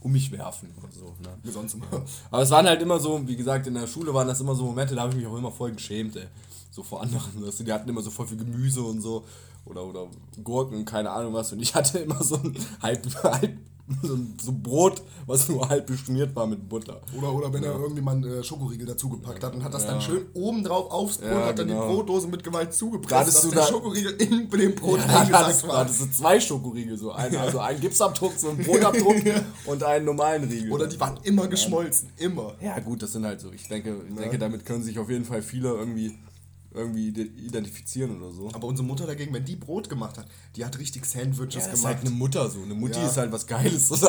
um 0.00 0.12
mich 0.12 0.30
werfen 0.30 0.72
oder 0.78 0.92
so. 0.92 1.06
Ne? 1.22 1.36
Wie 1.42 1.50
sonst 1.50 1.74
immer. 1.74 1.86
Aber 2.30 2.42
es 2.42 2.50
waren 2.50 2.66
halt 2.66 2.82
immer 2.82 3.00
so, 3.00 3.26
wie 3.26 3.36
gesagt, 3.36 3.66
in 3.66 3.74
der 3.74 3.86
Schule 3.86 4.12
waren 4.12 4.28
das 4.28 4.40
immer 4.40 4.54
so 4.54 4.64
Momente, 4.64 4.94
da 4.94 5.02
habe 5.02 5.12
ich 5.12 5.16
mich 5.16 5.26
auch 5.26 5.36
immer 5.36 5.50
voll 5.50 5.72
geschämt, 5.72 6.16
ey. 6.16 6.26
So 6.70 6.82
vor 6.82 7.00
anderen. 7.02 7.46
Weißt 7.46 7.60
du, 7.60 7.64
die 7.64 7.72
hatten 7.72 7.88
immer 7.88 8.02
so 8.02 8.10
voll 8.10 8.26
viel 8.26 8.36
Gemüse 8.36 8.82
und 8.82 9.00
so. 9.00 9.24
Oder, 9.66 9.84
oder 9.84 10.06
Gurken, 10.42 10.84
keine 10.84 11.10
Ahnung 11.10 11.34
was. 11.34 11.52
Und 11.52 11.60
ich 11.60 11.74
hatte 11.74 11.98
immer 11.98 12.22
so 12.22 12.36
ein 12.36 12.56
halb, 12.80 13.06
halb 13.24 13.56
so, 14.02 14.18
so 14.42 14.52
Brot, 14.52 15.00
was 15.26 15.48
nur 15.48 15.68
halb 15.68 15.86
beschmiert 15.86 16.34
war 16.34 16.48
mit 16.48 16.68
Butter. 16.68 17.00
Oder, 17.16 17.32
oder 17.32 17.52
wenn 17.52 17.62
er 17.62 17.72
irgendwie 17.78 18.02
mal 18.02 18.16
einen 18.16 18.24
äh, 18.24 18.42
Schokoriegel 18.42 18.84
dazugepackt 18.84 19.44
hat 19.44 19.54
und 19.54 19.62
hat 19.62 19.72
das 19.72 19.84
Ja. 19.84 19.92
dann 19.92 20.00
schön 20.00 20.26
oben 20.34 20.64
drauf 20.64 20.90
aufs 20.90 21.18
Brot, 21.18 21.30
Ja, 21.30 21.46
hat 21.46 21.58
dann 21.60 21.68
genau. 21.68 21.86
die 21.88 21.94
Brotdose 21.94 22.26
mit 22.26 22.42
Gewalt 22.42 22.74
zugepresst, 22.74 23.14
Hattest 23.14 23.36
dass 23.36 23.42
du 23.44 23.50
der 23.50 23.60
da- 23.60 23.66
Schokoriegel 23.68 24.12
in 24.14 24.50
dem 24.50 24.74
Brot 24.74 24.98
Ja, 24.98 25.06
hattest, 25.36 25.62
da 25.62 25.68
war. 25.68 25.76
hattest 25.78 26.00
du 26.00 26.10
zwei 26.10 26.40
Schokoriegel, 26.40 26.98
so 26.98 27.12
ein, 27.12 27.36
also 27.36 27.60
einen 27.60 27.80
Gipsabdruck, 27.80 28.32
so 28.36 28.48
einen 28.48 28.58
Brotabdruck 28.64 29.16
und 29.66 29.82
einen 29.84 30.04
normalen 30.04 30.42
Riegel. 30.50 30.72
Oder 30.72 30.88
die 30.88 30.98
waren 30.98 31.20
immer 31.22 31.46
geschmolzen, 31.46 32.08
immer. 32.16 32.54
Ja, 32.60 32.80
gut, 32.80 33.02
das 33.02 33.12
sind 33.12 33.24
halt 33.24 33.40
so. 33.40 33.52
Ich 33.52 33.68
denke, 33.68 34.00
ich 34.08 34.16
denke, 34.16 34.36
damit 34.38 34.66
können 34.66 34.82
sich 34.82 34.98
auf 34.98 35.08
jeden 35.10 35.24
Fall 35.24 35.42
viele 35.42 35.68
irgendwie, 35.68 36.18
irgendwie 36.76 37.08
ide- 37.08 37.22
identifizieren 37.40 38.22
oder 38.22 38.32
so. 38.32 38.48
Aber 38.52 38.66
unsere 38.66 38.86
Mutter 38.86 39.06
dagegen, 39.06 39.32
wenn 39.34 39.44
die 39.44 39.56
Brot 39.56 39.88
gemacht 39.88 40.18
hat, 40.18 40.26
die 40.54 40.64
hat 40.64 40.78
richtig 40.78 41.04
Sandwiches 41.06 41.54
Ja, 41.54 41.60
das 41.60 41.66
ist 41.74 41.80
gemacht. 41.82 41.96
halt 41.96 42.06
eine 42.06 42.10
Mutter 42.14 42.48
so. 42.50 42.62
Eine 42.62 42.74
Mutti 42.74 42.98
Ja. 43.00 43.06
ist 43.06 43.16
halt 43.16 43.32
was 43.32 43.46
Geiles. 43.46 43.90
Also, 43.90 44.06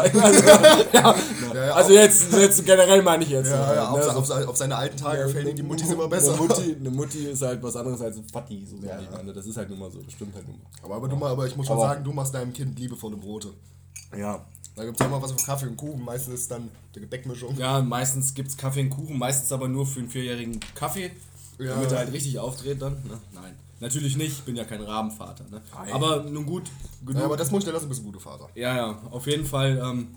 ja, 0.94 1.16
ja, 1.54 1.74
also 1.74 1.94
jetzt, 1.94 2.32
jetzt 2.34 2.66
generell 2.66 3.02
meine 3.02 3.24
ich 3.24 3.30
jetzt. 3.30 3.50
ja, 3.50 3.74
ja, 3.74 3.92
ne, 3.92 3.98
auf, 4.10 4.16
auf, 4.18 4.26
seine- 4.28 4.48
auf 4.48 4.80
alten 4.80 4.98
Tage 4.98 5.24
gefällt 5.24 5.48
ihm 5.48 5.56
die 5.56 5.64
Muttis 5.64 5.90
immer 5.90 6.08
besser. 6.08 6.34
Eine 6.34 6.42
Mutti, 6.42 6.76
eine 6.80 6.90
Mutti 6.92 7.26
ist 7.26 7.42
halt 7.42 7.64
was 7.64 7.76
anderes 7.76 8.02
als 8.02 8.18
ein 8.18 8.26
Fatti. 8.32 8.66
So 8.70 8.78
sag 8.86 9.02
ich 9.02 9.10
mal. 9.10 9.34
Das 9.34 9.46
ist 9.46 9.58
halt 9.58 9.70
nun 9.70 9.80
mal 9.80 9.90
so. 9.92 10.02
Das 10.02 10.14
stimmt 10.14 10.36
halt 10.36 10.48
nun 10.48 10.58
mal. 10.58 10.66
Aber, 10.84 10.96
aber, 10.96 11.08
du 11.08 11.16
mal, 11.16 11.32
aber 11.32 11.48
ich 11.48 11.56
muss 11.56 11.68
schon 11.68 11.78
Aber- 11.78 11.88
sagen, 11.88 12.04
du 12.04 12.12
machst 12.14 12.34
deinem 12.34 12.54
Kind 12.54 12.78
liebevolle 12.80 13.16
Brote. 13.18 13.50
Ja. 14.18 14.46
Da 14.76 14.84
gibt 14.86 14.96
es 14.96 15.00
ja 15.00 15.08
immer 15.08 15.20
was 15.22 15.32
für 15.32 15.44
Kaffee 15.44 15.66
und 15.68 15.76
Kuchen. 15.78 16.04
Meistens 16.04 16.36
ist 16.42 16.52
dann 16.52 16.70
die 16.94 17.00
Gebäckmischung. 17.00 17.58
Ja, 17.58 17.82
meistens 17.82 18.34
gibt 18.36 18.50
es 18.50 18.58
Kaffee 18.58 18.82
und 18.82 18.92
Kuchen, 18.92 19.18
meistens 19.18 19.52
aber 19.52 19.68
nur 19.68 19.88
für 19.88 20.00
einen 20.02 20.10
vierjährigen 20.10 20.60
Kaffee, 20.76 21.10
Ja. 21.60 21.74
damit 21.76 21.92
er 21.92 21.98
halt 22.00 22.14
richtig 22.14 22.38
aufdreht 22.40 22.82
dann. 22.82 22.94
Ne? 22.94 23.20
Nein, 23.34 23.56
natürlich 23.80 24.16
nicht, 24.18 24.32
ich 24.40 24.44
bin 24.44 24.56
ja 24.56 24.64
kein 24.64 24.82
Rabenvater. 24.82 25.44
Ne? 25.50 25.62
Nein. 25.74 25.92
Aber 25.94 26.24
nun 26.24 26.46
gut, 26.46 26.70
genug. 27.06 27.20
Ja, 27.20 27.26
aber 27.26 27.38
das 27.38 27.52
muss 27.52 27.62
ich 27.62 27.66
dir 27.66 27.72
lassen, 27.74 27.90
bist 27.90 28.02
ein 28.02 28.06
guter 28.06 28.20
Vater. 28.20 28.50
Ja, 28.56 28.76
ja, 28.76 29.02
auf 29.12 29.26
jeden 29.28 29.46
Fall, 29.46 29.82
ähm, 29.84 30.16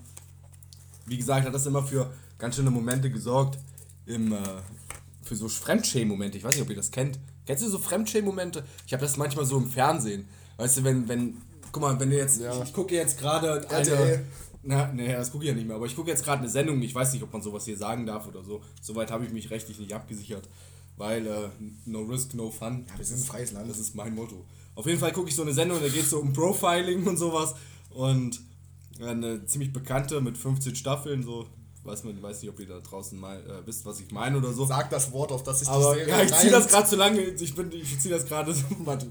wie 1.06 1.16
gesagt, 1.16 1.46
hat 1.46 1.54
das 1.54 1.66
immer 1.66 1.82
für 1.82 2.12
ganz 2.38 2.56
schöne 2.56 2.70
Momente 2.70 3.10
gesorgt, 3.10 3.58
im, 4.06 4.32
äh, 4.32 4.36
für 5.22 5.36
so 5.36 5.48
Fremdschämen-Momente. 5.48 6.38
Ich 6.38 6.44
weiß 6.44 6.54
nicht, 6.54 6.62
ob 6.62 6.70
ihr 6.70 6.76
das 6.76 6.90
kennt. 6.90 7.18
Kennst 7.46 7.62
du 7.64 7.68
so 7.68 7.78
Fremdschämen-Momente? 7.78 8.64
Ich 8.86 8.92
habe 8.92 9.02
das 9.02 9.16
manchmal 9.16 9.44
so 9.44 9.56
im 9.58 9.68
Fernsehen. 9.70 10.28
Weißt 10.56 10.78
du, 10.78 10.84
wenn, 10.84 11.08
wenn, 11.08 11.36
guck 11.72 11.82
mal, 11.82 11.98
wenn 11.98 12.10
du 12.10 12.16
jetzt, 12.16 12.40
Ja. 12.40 12.52
ich, 12.54 12.64
ich 12.68 12.72
gucke 12.72 12.94
jetzt 12.94 13.18
gerade 13.18 13.66
eine, 13.70 14.24
na, 14.62 14.88
nee, 14.92 15.12
das 15.12 15.30
gucke 15.32 15.44
ich 15.44 15.48
ja 15.48 15.54
nicht 15.54 15.66
mehr, 15.66 15.76
aber 15.76 15.86
ich 15.86 15.96
gucke 15.96 16.10
jetzt 16.10 16.24
gerade 16.24 16.40
eine 16.42 16.50
Sendung, 16.50 16.80
ich 16.82 16.94
weiß 16.94 17.12
nicht, 17.12 17.22
ob 17.22 17.32
man 17.32 17.40
sowas 17.42 17.64
hier 17.64 17.76
sagen 17.76 18.04
darf 18.06 18.26
oder 18.26 18.42
so. 18.42 18.60
Soweit 18.82 19.10
habe 19.10 19.24
ich 19.24 19.32
mich 19.32 19.50
rechtlich 19.50 19.78
nicht 19.78 19.92
abgesichert, 19.94 20.48
weil 21.00 21.26
äh, 21.26 21.48
no 21.86 22.02
risk, 22.02 22.34
no 22.34 22.50
fun. 22.50 22.84
wir 22.94 23.04
sind 23.04 23.20
ein 23.20 23.24
freies 23.24 23.52
Land. 23.52 23.70
Das 23.70 23.78
ist 23.78 23.94
mein 23.94 24.14
Motto. 24.14 24.44
Auf 24.74 24.86
jeden 24.86 25.00
Fall 25.00 25.12
gucke 25.12 25.30
ich 25.30 25.34
so 25.34 25.42
eine 25.42 25.54
Sendung, 25.54 25.80
da 25.80 25.88
geht 25.88 26.02
es 26.02 26.10
so 26.10 26.20
um 26.20 26.32
Profiling 26.32 27.06
und 27.06 27.16
sowas 27.16 27.54
und 27.88 28.38
eine 29.00 29.44
ziemlich 29.46 29.72
bekannte 29.72 30.20
mit 30.20 30.36
15 30.36 30.76
Staffeln, 30.76 31.22
so, 31.22 31.46
weiß 31.84 32.04
man, 32.04 32.22
weiß 32.22 32.42
nicht, 32.42 32.50
ob 32.50 32.60
ihr 32.60 32.66
da 32.66 32.80
draußen 32.80 33.18
mal 33.18 33.38
äh, 33.38 33.66
wisst, 33.66 33.86
was 33.86 33.98
ich 34.00 34.10
meine 34.12 34.36
oder 34.36 34.52
so. 34.52 34.66
Sag 34.66 34.90
das 34.90 35.10
Wort, 35.12 35.32
auf 35.32 35.42
das 35.42 35.62
ich 35.62 35.68
Aber 35.68 35.98
ja, 36.06 36.22
ich 36.22 36.32
ziehe 36.34 36.52
das 36.52 36.68
gerade 36.68 36.86
zu 36.86 36.96
lange, 36.96 37.20
ich, 37.20 37.54
bin, 37.54 37.72
ich 37.72 37.98
ziehe 37.98 38.14
das 38.14 38.26
gerade 38.26 38.52
so, 38.52 38.64
warte. 38.80 39.06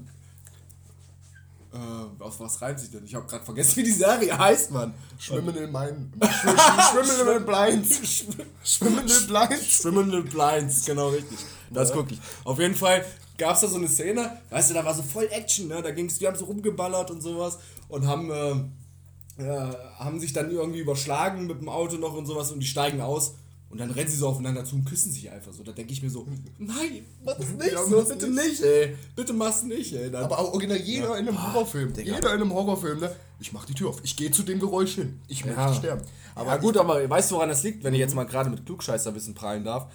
Äh, 1.72 2.22
auf 2.22 2.40
was 2.40 2.60
reimt 2.60 2.80
sich 2.80 2.90
denn? 2.90 3.04
Ich 3.04 3.14
habe 3.14 3.26
gerade 3.26 3.44
vergessen, 3.44 3.76
wie 3.76 3.84
die 3.84 3.92
Serie 3.92 4.36
heißt, 4.36 4.72
Mann. 4.72 4.92
Schwimmen 5.18 5.56
in 5.56 5.70
meinen. 5.70 6.12
Schwimmen 6.92 7.36
in 7.36 7.46
Blinds. 7.46 8.24
Schwimmen 8.64 9.06
in 9.06 9.26
Blinds. 9.28 9.66
Schwimmende 9.66 10.22
Blinds, 10.22 10.84
genau 10.84 11.10
richtig. 11.10 11.38
Das 11.70 11.92
gucke 11.92 12.14
ich. 12.14 12.20
Auf 12.42 12.58
jeden 12.58 12.74
Fall 12.74 13.04
gab 13.38 13.54
es 13.54 13.60
da 13.60 13.68
so 13.68 13.76
eine 13.76 13.88
Szene, 13.88 14.38
weißt 14.50 14.70
du, 14.70 14.74
da 14.74 14.84
war 14.84 14.94
so 14.94 15.02
voll 15.02 15.28
Action, 15.30 15.68
ne? 15.68 15.80
Da 15.80 15.92
ging's, 15.92 16.18
die 16.18 16.26
haben 16.26 16.36
so 16.36 16.44
rumgeballert 16.44 17.10
und 17.12 17.22
sowas 17.22 17.58
und 17.88 18.06
haben, 18.06 18.30
äh, 18.30 19.42
äh, 19.42 19.74
haben 19.98 20.18
sich 20.18 20.32
dann 20.32 20.50
irgendwie 20.50 20.80
überschlagen 20.80 21.46
mit 21.46 21.60
dem 21.60 21.68
Auto 21.68 21.96
noch 21.96 22.14
und 22.14 22.26
sowas 22.26 22.50
und 22.50 22.58
die 22.60 22.66
steigen 22.66 23.00
aus. 23.00 23.34
Und 23.70 23.78
dann 23.78 23.92
rennen 23.92 24.10
sie 24.10 24.16
so 24.16 24.26
aufeinander 24.28 24.64
zu 24.64 24.74
und 24.74 24.84
küssen 24.84 25.12
sich 25.12 25.30
einfach 25.30 25.52
so. 25.52 25.62
Da 25.62 25.70
denke 25.70 25.92
ich 25.92 26.02
mir 26.02 26.10
so, 26.10 26.26
nein, 26.58 27.04
mach 27.24 27.36
das 27.36 27.50
nicht, 27.50 27.72
Ja, 27.72 27.84
so, 27.84 28.02
bitte 28.02 28.26
nicht. 28.28 28.44
nicht, 28.44 28.62
ey. 28.64 28.96
Bitte 29.14 29.32
mach's 29.32 29.62
nicht, 29.62 29.94
ey. 29.94 30.10
Dann, 30.10 30.24
Aber 30.24 30.40
auch 30.40 30.52
original 30.52 30.76
jeder 30.80 31.16
in 31.16 31.28
einem 31.28 31.40
Horrorfilm. 31.40 31.92
Digga. 31.92 32.16
Jeder 32.16 32.34
in 32.34 32.40
einem 32.42 32.52
Horrorfilm, 32.52 32.98
ne? 32.98 33.14
Ich 33.38 33.52
mach 33.52 33.64
die 33.66 33.74
Tür 33.74 33.90
auf. 33.90 34.00
Ich 34.02 34.16
gehe 34.16 34.32
zu 34.32 34.42
dem 34.42 34.58
Geräusch 34.58 34.96
hin. 34.96 35.20
Ich 35.28 35.44
möchte 35.44 35.74
sterben. 35.74 36.02
Aber 36.34 36.58
gut, 36.58 36.76
aber 36.76 37.08
weißt 37.08 37.30
du, 37.30 37.36
woran 37.36 37.48
das 37.48 37.62
liegt, 37.62 37.84
wenn 37.84 37.94
ich 37.94 38.00
jetzt 38.00 38.14
mal 38.16 38.24
gerade 38.24 38.50
mit 38.50 38.66
Klugscheißerwissen 38.66 39.34
prallen 39.34 39.62
darf? 39.62 39.86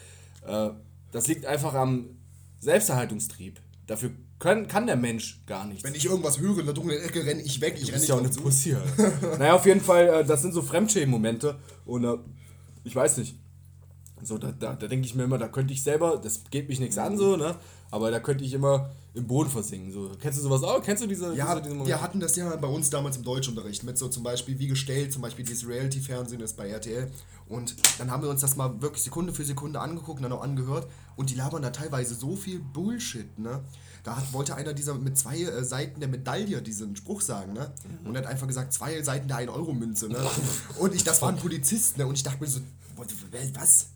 Äh, 0.47 0.69
das 1.11 1.27
liegt 1.27 1.45
einfach 1.45 1.73
am 1.73 2.17
Selbsterhaltungstrieb. 2.61 3.59
Dafür 3.87 4.11
können, 4.39 4.67
kann 4.67 4.87
der 4.87 4.95
Mensch 4.95 5.41
gar 5.45 5.65
nichts. 5.67 5.83
Wenn 5.83 5.95
ich 5.95 6.05
irgendwas 6.05 6.39
höre 6.39 6.59
in 6.59 6.65
der 6.65 6.73
dunklen 6.73 7.01
Ecke, 7.01 7.25
renne 7.25 7.41
ich 7.41 7.61
weg. 7.61 7.77
Ich 7.79 7.91
renne 7.93 8.03
ja 8.05 8.15
auch 8.15 8.19
eine. 8.19 8.29
Pussy. 8.29 8.75
Naja, 9.37 9.53
auf 9.53 9.65
jeden 9.65 9.81
Fall, 9.81 10.07
äh, 10.07 10.25
das 10.25 10.41
sind 10.41 10.53
so 10.53 10.61
Fremdschämen-Momente. 10.61 11.59
Und 11.85 12.05
äh, 12.05 12.17
ich 12.83 12.95
weiß 12.95 13.17
nicht. 13.17 13.35
So, 14.23 14.37
da, 14.37 14.51
da, 14.51 14.73
da 14.75 14.87
denke 14.87 15.05
ich 15.05 15.15
mir 15.15 15.23
immer, 15.23 15.37
da 15.37 15.47
könnte 15.47 15.73
ich 15.73 15.83
selber, 15.83 16.17
das 16.17 16.41
geht 16.49 16.69
mich 16.69 16.79
nichts 16.79 16.97
an, 16.97 17.17
so, 17.17 17.35
ne? 17.35 17.55
aber 17.91 18.11
da 18.11 18.19
könnte 18.19 18.43
ich 18.43 18.53
immer 18.53 18.89
im 19.13 19.25
Boden 19.25 19.49
versinken. 19.49 19.91
So. 19.91 20.11
Kennst 20.19 20.39
du 20.39 20.43
sowas 20.43 20.63
auch? 20.63 20.83
Kennst 20.83 21.01
du 21.01 21.07
diese, 21.07 21.33
Ja, 21.35 21.55
diese, 21.55 21.73
diese 21.73 21.85
wir 21.85 22.01
hatten 22.01 22.19
das 22.19 22.35
ja 22.35 22.53
bei 22.57 22.67
uns 22.67 22.89
damals 22.89 23.15
im 23.15 23.23
Deutschunterricht 23.23 23.83
mit 23.83 23.97
so 23.97 24.09
zum 24.09 24.23
Beispiel 24.23 24.59
wie 24.59 24.67
gestellt, 24.67 25.13
zum 25.13 25.21
Beispiel 25.21 25.45
dieses 25.45 25.65
Reality-Fernsehen 25.67 26.41
ist 26.41 26.57
bei 26.57 26.67
RTL. 26.67 27.09
Und 27.47 27.75
dann 27.99 28.11
haben 28.11 28.23
wir 28.23 28.29
uns 28.29 28.41
das 28.41 28.57
mal 28.57 28.81
wirklich 28.81 29.03
Sekunde 29.03 29.31
für 29.31 29.45
Sekunde 29.45 29.79
angeguckt 29.79 30.17
und 30.17 30.23
dann 30.23 30.33
auch 30.33 30.43
angehört. 30.43 30.89
Und 31.15 31.29
die 31.29 31.35
labern 31.35 31.61
da 31.61 31.69
teilweise 31.69 32.15
so 32.15 32.35
viel 32.35 32.59
Bullshit, 32.59 33.39
ne? 33.39 33.61
Da 34.03 34.17
hat, 34.17 34.33
wollte 34.33 34.55
einer 34.55 34.73
dieser 34.73 34.95
mit 34.95 35.17
zwei 35.17 35.41
äh, 35.41 35.63
Seiten 35.63 35.99
der 35.99 36.09
Medaille 36.09 36.61
diesen 36.61 36.95
Spruch 36.95 37.21
sagen, 37.21 37.53
ne? 37.53 37.71
Und 38.03 38.15
er 38.15 38.23
hat 38.23 38.27
einfach 38.27 38.47
gesagt, 38.47 38.73
zwei 38.73 39.01
Seiten 39.03 39.29
der 39.29 39.37
1-Euro-Münze, 39.37 40.09
ne? 40.09 40.17
Und 40.79 40.93
ich, 40.93 41.03
das 41.05 41.21
war 41.21 41.29
ein 41.29 41.37
Polizist, 41.37 41.97
ne? 41.97 42.05
Und 42.05 42.15
ich 42.15 42.23
dachte 42.23 42.41
mir 42.41 42.49
so, 42.49 42.59
was? 43.53 43.87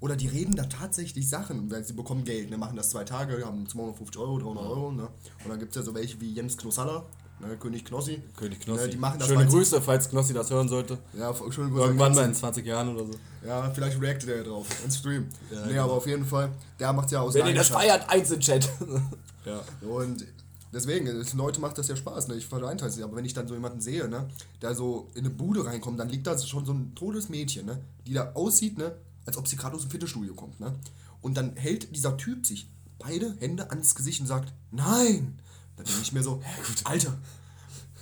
Oder 0.00 0.16
die 0.16 0.26
reden 0.26 0.54
da 0.54 0.64
tatsächlich 0.64 1.28
Sachen, 1.28 1.70
weil 1.70 1.84
sie 1.84 1.94
bekommen 1.94 2.24
Geld, 2.24 2.50
ne? 2.50 2.58
machen 2.58 2.76
das 2.76 2.90
zwei 2.90 3.04
Tage, 3.04 3.44
haben 3.44 3.66
250 3.66 4.20
Euro, 4.20 4.38
300 4.38 4.64
Euro. 4.64 4.92
Ne? 4.92 5.02
Und 5.44 5.48
dann 5.48 5.58
gibt 5.58 5.70
es 5.70 5.76
ja 5.76 5.82
so 5.82 5.94
welche 5.94 6.20
wie 6.20 6.32
Jens 6.32 6.56
Knossalla, 6.56 7.04
ne? 7.40 7.56
König 7.56 7.84
Knossi. 7.84 8.20
König 8.36 8.60
Knossi. 8.60 8.84
Ne? 8.84 8.88
Die 8.90 8.96
machen 8.96 9.18
das 9.18 9.28
Schöne 9.28 9.46
Grüße, 9.46 9.80
falls 9.80 10.10
Knossi 10.10 10.34
das 10.34 10.50
hören 10.50 10.68
sollte. 10.68 10.98
Ja, 11.18 11.32
schöne 11.50 11.70
Grüße. 11.70 11.86
Irgendwann 11.86 12.10
an 12.12 12.16
mal 12.16 12.24
in 12.26 12.34
20 12.34 12.66
Jahren 12.66 12.94
oder 12.94 13.06
so. 13.06 13.12
Ja, 13.46 13.70
vielleicht 13.70 14.00
reactet 14.00 14.28
er 14.28 14.36
ja 14.38 14.42
drauf, 14.42 14.66
im 14.84 14.90
Stream. 14.90 15.26
Ja, 15.50 15.62
nee, 15.62 15.72
genau. 15.72 15.84
aber 15.84 15.92
auf 15.94 16.06
jeden 16.06 16.26
Fall, 16.26 16.50
der 16.78 16.92
macht 16.92 17.10
ja 17.10 17.20
aus 17.20 17.34
Wenn 17.34 17.46
ihr 17.46 17.54
das 17.54 17.68
feiert, 17.68 18.08
eins 18.10 18.30
im 18.30 18.40
Chat. 18.40 18.68
ja. 19.44 19.60
Und 19.88 20.26
deswegen, 20.72 21.06
es- 21.06 21.32
Leute 21.34 21.60
macht 21.60 21.78
das 21.78 21.88
ja 21.88 21.96
Spaß, 21.96 22.28
ne? 22.28 22.34
Ich 22.36 22.46
verneinte 22.46 22.84
es 22.84 22.96
nicht, 22.96 23.04
aber 23.04 23.16
wenn 23.16 23.24
ich 23.24 23.32
dann 23.34 23.46
so 23.48 23.54
jemanden 23.54 23.80
sehe, 23.80 24.08
ne, 24.08 24.28
der 24.60 24.74
so 24.74 25.08
in 25.14 25.20
eine 25.20 25.30
Bude 25.30 25.64
reinkommt, 25.64 25.98
dann 25.98 26.08
liegt 26.08 26.26
da 26.26 26.38
schon 26.38 26.66
so 26.66 26.72
ein 26.72 26.94
totes 26.94 27.28
Mädchen, 27.28 27.66
ne, 27.66 27.80
die 28.06 28.12
da 28.12 28.32
aussieht, 28.34 28.76
ne, 28.78 28.92
als 29.26 29.36
ob 29.36 29.48
sie 29.48 29.56
gerade 29.56 29.74
aus 29.76 29.82
dem 29.82 29.90
Fitnessstudio 29.90 30.34
kommt, 30.34 30.60
ne? 30.60 30.74
Und 31.20 31.36
dann 31.36 31.56
hält 31.56 31.94
dieser 31.96 32.16
Typ 32.16 32.46
sich 32.46 32.70
beide 32.98 33.34
Hände 33.40 33.70
ans 33.70 33.94
Gesicht 33.94 34.20
und 34.20 34.26
sagt, 34.26 34.52
nein! 34.70 35.38
Dann 35.76 35.86
denke 35.86 36.00
ich 36.02 36.12
mir 36.12 36.22
so, 36.22 36.40
Alter, 36.84 37.14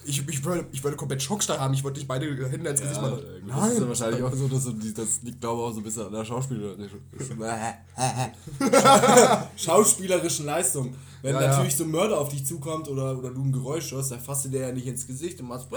ich, 0.05 0.26
ich, 0.29 0.45
würde, 0.45 0.67
ich 0.73 0.83
würde 0.83 0.97
komplett 0.97 1.23
Schockstarre 1.23 1.61
haben, 1.61 1.75
ich 1.75 1.85
würde 1.85 1.99
nicht 1.99 2.09
beide 2.09 2.26
Hände 2.50 2.71
ins 2.71 2.81
Gesicht 2.81 2.97
Ja, 3.00 3.02
machen. 3.02 3.17
gut, 3.17 3.25
das 3.25 3.38
ist 3.38 3.49
ja 3.75 3.79
Nein! 3.79 3.88
wahrscheinlich 3.88 4.23
auch 4.23 4.35
so, 4.35 4.49
dass 4.49 4.62
so 4.64 4.73
das 4.73 5.23
liegt 5.23 5.41
glaube 5.41 5.62
ich 5.62 5.69
auch 5.69 5.73
so 5.73 5.81
ein 5.81 5.85
bisschen 5.85 6.07
an 6.07 6.12
der 6.12 6.25
Schauspieler 6.25 6.76
schauspielerischen 9.57 10.47
Leistung. 10.47 10.95
Wenn 11.23 11.35
Ja, 11.35 11.41
ja. 11.43 11.49
natürlich 11.49 11.76
so 11.76 11.85
ein 11.85 11.91
Mörder 11.91 12.21
auf 12.21 12.29
dich 12.31 12.45
zukommt 12.45 12.88
oder, 12.88 13.17
oder 13.17 13.31
du 13.31 13.43
ein 13.43 13.52
Geräusch 13.52 13.93
hörst, 13.93 14.11
dann 14.11 14.21
fasst 14.21 14.45
du 14.45 14.49
dir 14.49 14.61
ja 14.62 14.73
nicht 14.73 14.87
ins 14.87 15.07
Gesicht 15.07 15.41
und 15.41 15.47
machst 15.49 15.69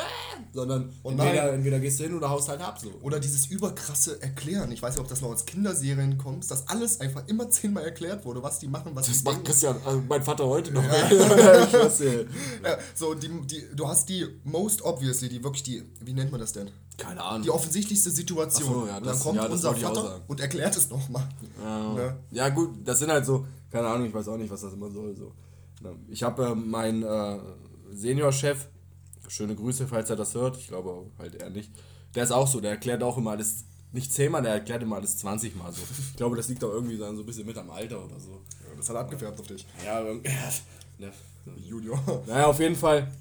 sondern 0.53 0.91
Oh 1.03 1.11
entweder, 1.11 1.53
entweder 1.53 1.79
gehst 1.79 1.99
du 1.99 2.03
hin 2.05 2.15
oder 2.15 2.29
haust 2.29 2.49
halt 2.49 2.61
ab 2.61 2.79
so. 2.81 2.89
Oder 3.01 3.19
dieses 3.19 3.45
überkrasse 3.47 4.21
Erklären. 4.21 4.71
Ich 4.71 4.81
weiß 4.81 4.95
nicht, 4.95 5.01
ob 5.01 5.07
das 5.07 5.21
noch 5.21 5.29
aus 5.29 5.45
Kinderserien 5.45 6.17
kommt, 6.17 6.49
dass 6.49 6.67
alles 6.67 6.99
einfach 6.99 7.27
immer 7.27 7.49
zehnmal 7.49 7.83
erklärt 7.83 8.25
wurde, 8.25 8.41
was 8.41 8.59
die 8.59 8.67
machen, 8.67 8.91
was 8.95 9.07
Das 9.07 9.23
macht. 9.23 9.45
Christian, 9.45 9.75
also 9.85 10.01
mein 10.09 10.23
Vater 10.23 10.45
heute 10.47 10.71
noch. 10.71 10.83
Ja, 12.63 12.77
so, 12.93 13.13
die, 13.13 13.29
die, 13.45 13.63
du 13.75 13.87
hast 13.87 14.09
die 14.09 14.25
most 14.43 14.81
obviously, 14.83 15.29
die 15.29 15.43
wirklich 15.43 15.63
die, 15.63 15.83
wie 16.01 16.13
nennt 16.13 16.31
man 16.31 16.39
das 16.39 16.53
denn? 16.53 16.69
Keine 16.97 17.21
Ahnung. 17.21 17.43
Die 17.43 17.49
offensichtlichste 17.49 18.09
Situation. 18.09 18.67
So, 18.73 18.87
ja, 18.87 18.97
und 18.97 19.05
dann 19.05 19.13
das- 19.13 19.19
kommt 19.21 19.35
ja, 19.35 19.43
das 19.43 19.51
unser 19.51 19.75
Vater 19.75 20.21
und 20.27 20.39
erklärt 20.39 20.75
es 20.77 20.89
nochmal. 20.89 21.27
Ja. 21.61 21.93
Ne? 21.93 22.17
ja 22.31 22.49
gut, 22.49 22.69
das 22.85 22.99
sind 22.99 23.11
halt 23.11 23.25
so, 23.25 23.45
keine 23.75 23.87
Ahnung, 23.89 24.07
ich 24.07 24.13
weiß 24.13 24.29
auch 24.29 24.37
nicht, 24.37 24.49
was 24.49 24.61
das 24.61 24.71
immer 24.71 24.89
soll. 24.89 25.13
So. 25.17 25.33
Ich 26.07 26.23
habe 26.23 26.45
äh, 26.45 26.55
meinen 26.55 27.03
äh, 27.03 27.39
Seniorchef, 27.91 28.69
schöne 29.27 29.53
Grüße, 29.53 29.85
falls 29.87 30.09
er 30.09 30.15
das 30.15 30.33
hört, 30.33 30.55
ich 30.57 30.69
glaube 30.69 31.07
halt 31.19 31.35
er 31.35 31.49
nicht, 31.49 31.71
der 32.15 32.23
ist 32.23 32.31
auch 32.31 32.47
so, 32.47 32.61
der 32.61 32.71
erklärt 32.71 33.03
auch 33.03 33.17
immer 33.17 33.31
alles, 33.31 33.65
nicht 33.91 34.13
zehnmal, 34.13 34.41
der 34.43 34.53
erklärt 34.53 34.81
immer 34.81 34.95
alles 34.95 35.17
20 35.17 35.57
Mal 35.57 35.73
so. 35.73 35.81
Ich 36.11 36.15
glaube, 36.15 36.37
das 36.37 36.47
liegt 36.47 36.63
auch 36.63 36.69
irgendwie 36.71 36.97
dann 36.97 37.17
so 37.17 37.23
ein 37.23 37.25
bisschen 37.25 37.45
mit 37.45 37.57
am 37.57 37.69
Alter 37.69 38.05
oder 38.05 38.17
so. 38.17 38.39
Das 38.77 38.87
hat 38.87 38.95
abgefärbt 38.95 39.37
auf 39.39 39.47
dich. 39.47 39.65
Ja, 39.85 40.01
irgendwie- 40.01 40.29
ne. 40.97 41.11
Junior. 41.57 41.99
Naja, 42.27 42.45
auf 42.47 42.59
jeden 42.59 42.75
Fall 42.77 43.11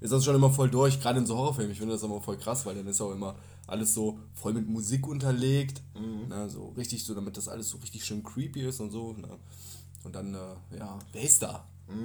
ist 0.00 0.12
das 0.12 0.24
schon 0.24 0.34
immer 0.36 0.50
voll 0.50 0.68
durch, 0.68 1.00
gerade 1.00 1.18
in 1.20 1.26
so 1.26 1.36
Horrorfilmen. 1.38 1.72
Ich 1.72 1.78
finde 1.78 1.94
das 1.94 2.02
immer 2.02 2.20
voll 2.20 2.36
krass, 2.36 2.66
weil 2.66 2.74
dann 2.74 2.86
ist 2.86 3.00
auch 3.00 3.12
immer 3.12 3.34
alles 3.68 3.94
so 3.94 4.18
voll 4.34 4.54
mit 4.54 4.68
Musik 4.68 5.06
unterlegt. 5.06 5.82
Ne, 6.28 6.48
so 6.48 6.72
richtig 6.76 7.04
so, 7.04 7.14
damit 7.14 7.36
das 7.36 7.48
alles 7.48 7.68
so 7.68 7.78
richtig 7.78 8.04
schön 8.04 8.22
creepy 8.22 8.66
ist 8.66 8.80
und 8.80 8.90
so. 8.90 9.12
Ne. 9.12 9.28
Und 10.04 10.14
dann, 10.14 10.34
äh, 10.34 10.78
ja, 10.78 10.98
wer 11.12 11.22
ist 11.22 11.42
da? 11.42 11.64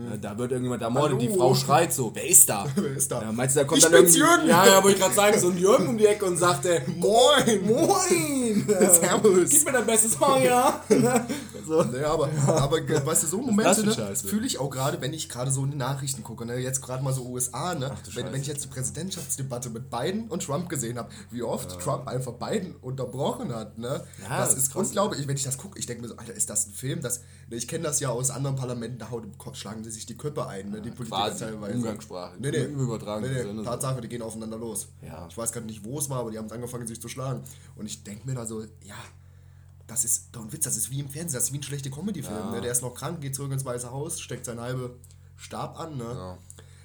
Ja, 0.10 0.15
da 0.15 0.38
wird 0.38 0.51
irgendjemand 0.51 0.82
ermordet, 0.82 1.22
die. 1.22 1.27
Frau 1.27 1.53
schreit 1.53 1.91
so, 1.91 2.10
wer 2.15 2.25
ist 2.25 2.48
da? 2.48 2.65
Wer 2.75 2.96
ist 2.96 3.12
da? 3.12 3.22
Ja, 3.22 3.32
meinst 3.34 3.55
du, 3.55 3.60
da 3.60 3.65
kommt 3.65 3.79
Ich 3.79 3.84
dann 3.84 3.93
irgendwie, 3.93 4.17
Jürgen. 4.17 4.48
Ja, 4.48 4.65
ja, 4.65 4.82
wollte 4.82 4.96
ich 4.96 5.01
gerade 5.01 5.13
sagen, 5.13 5.38
so 5.38 5.50
ein 5.50 5.58
Jürgen 5.58 5.88
um 5.89 5.98
die 5.98 6.05
Ecke 6.05 6.25
und 6.25 6.38
sagt, 6.38 6.65
ey, 6.65 6.82
Moin! 6.96 7.65
Moin! 7.65 8.65
Servus. 8.67 9.50
Gib 9.50 9.65
mir 9.65 9.72
dein 9.74 9.86
bestes 9.86 10.17
ja? 10.20 10.82
so. 11.65 11.84
Naja, 11.84 12.13
aber, 12.13 12.29
aber 12.48 12.82
ge- 12.82 13.05
weißt 13.05 13.24
du, 13.24 13.27
so 13.27 13.38
Momente 13.41 13.84
ne, 13.86 14.15
fühle 14.15 14.46
ich 14.46 14.60
auch 14.60 14.70
gerade, 14.70 15.00
wenn 15.01 15.13
ich 15.13 15.29
gerade 15.29 15.51
so 15.51 15.63
in 15.63 15.72
die 15.72 15.77
Nachrichten 15.77 16.24
gucke. 16.24 16.46
Ne? 16.46 16.58
Jetzt 16.60 16.82
gerade 16.82 17.03
mal 17.03 17.13
so 17.13 17.25
USA, 17.25 17.75
ne? 17.75 17.91
wenn, 18.13 18.32
wenn 18.32 18.41
ich 18.41 18.48
jetzt 18.48 18.63
die 18.63 18.67
Präsidentschaftsdebatte 18.70 19.70
mit 19.70 19.89
Biden 19.89 20.27
und 20.29 20.43
Trump 20.43 20.70
gesehen 20.70 20.98
habe, 20.98 21.10
wie 21.32 21.43
oft 21.43 21.79
Trump 21.79 22.08
einfach 22.08 22.34
Biden 22.34 22.75
unterbrochen 22.75 23.53
hat. 23.53 23.77
Ne? 23.77 24.03
Ja, 24.24 24.38
das, 24.39 24.50
das 24.55 24.58
ist 24.63 24.74
krass. 24.74 24.88
unglaublich. 24.88 25.27
Wenn 25.27 25.36
ich 25.38 25.43
das 25.43 25.58
gucke, 25.58 25.77
ich 25.79 25.86
denke 25.86 26.03
mir 26.03 26.08
so, 26.10 26.17
Alter, 26.17 26.34
ist 26.34 26.50
das 26.50 26.67
ein 26.67 26.74
Film? 26.74 27.01
Das, 27.01 27.22
ich 27.50 27.67
kenne 27.67 27.84
das 27.84 28.00
ja 28.00 28.10
aus 28.10 28.29
anderen 28.32 28.55
Parlamenten, 28.55 28.98
da 28.98 29.10
haut- 29.12 29.24
schlagen 29.58 29.84
sie 29.84 29.91
sich 29.91 30.05
die 30.05 30.17
Köpfe 30.17 30.48
ein, 30.48 30.70
ne? 30.72 30.82
die 30.82 30.91
Politiker 30.91 31.29
quasi 31.29 31.46
Umgangssprache. 31.74 32.34
Nee, 32.39 32.51
nee. 32.51 32.58
Im 32.63 32.79
übertragenen 32.79 33.34
nee, 33.34 33.53
nee. 33.53 33.63
Tatsache, 33.63 34.01
die 34.01 34.08
gehen 34.08 34.22
aufeinander 34.22 34.58
los. 34.58 34.88
Ja. 35.01 35.27
Ich 35.29 35.38
weiß 35.38 35.51
gerade 35.51 35.65
nicht, 35.65 35.84
wo 35.84 36.00
es 36.00 36.10
war, 36.10 36.20
aber 36.20 36.32
die 36.32 36.38
haben 36.38 36.51
angefangen, 36.51 36.88
sich 36.88 37.01
zu 37.01 37.08
schlagen. 37.10 37.41
Und 37.75 37.86
ich 37.86 38.03
denke 38.03 38.27
mir 38.27 38.36
da 38.36 38.46
so, 38.46 38.62
ja, 38.82 38.96
das 39.88 40.06
ist 40.06 40.28
doch 40.32 40.42
ein 40.42 40.52
Witz, 40.52 40.63
das 40.63 40.78
ist 40.78 40.90
wie 40.92 41.00
im 41.00 41.10
Fernsehen, 41.10 41.36
das 41.36 41.46
ist 41.46 41.54
wie 41.54 41.58
ein 41.58 41.63
schlechter 41.63 41.90
Comedy-Film. 41.90 42.38
Ja. 42.38 42.52
Ne? 42.52 42.62
Der 42.62 42.72
ist 42.72 42.82
noch 42.82 42.94
krank, 42.94 43.22
geht 43.22 43.36
zurück 43.36 43.52
ins 43.52 43.66
Weiße 43.66 43.92
Haus, 43.92 44.20
steckt 44.20 44.46
seinen 44.46 44.62
halbe 44.62 44.96
Stab 45.36 45.80
an. 45.80 45.98
Ne? 45.98 46.04
Ja. 46.04 46.38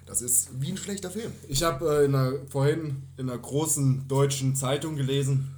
Das 0.07 0.23
ist 0.23 0.49
wie 0.61 0.71
ein 0.71 0.77
schlechter 0.77 1.11
Film. 1.11 1.33
Ich 1.49 1.63
habe 1.63 2.01
äh, 2.01 2.05
in 2.07 2.15
einer, 2.15 2.33
vorhin 2.49 3.03
in 3.17 3.29
einer 3.29 3.39
großen 3.39 4.09
deutschen 4.09 4.57
Zeitung 4.57 4.97
gelesen, 4.97 5.55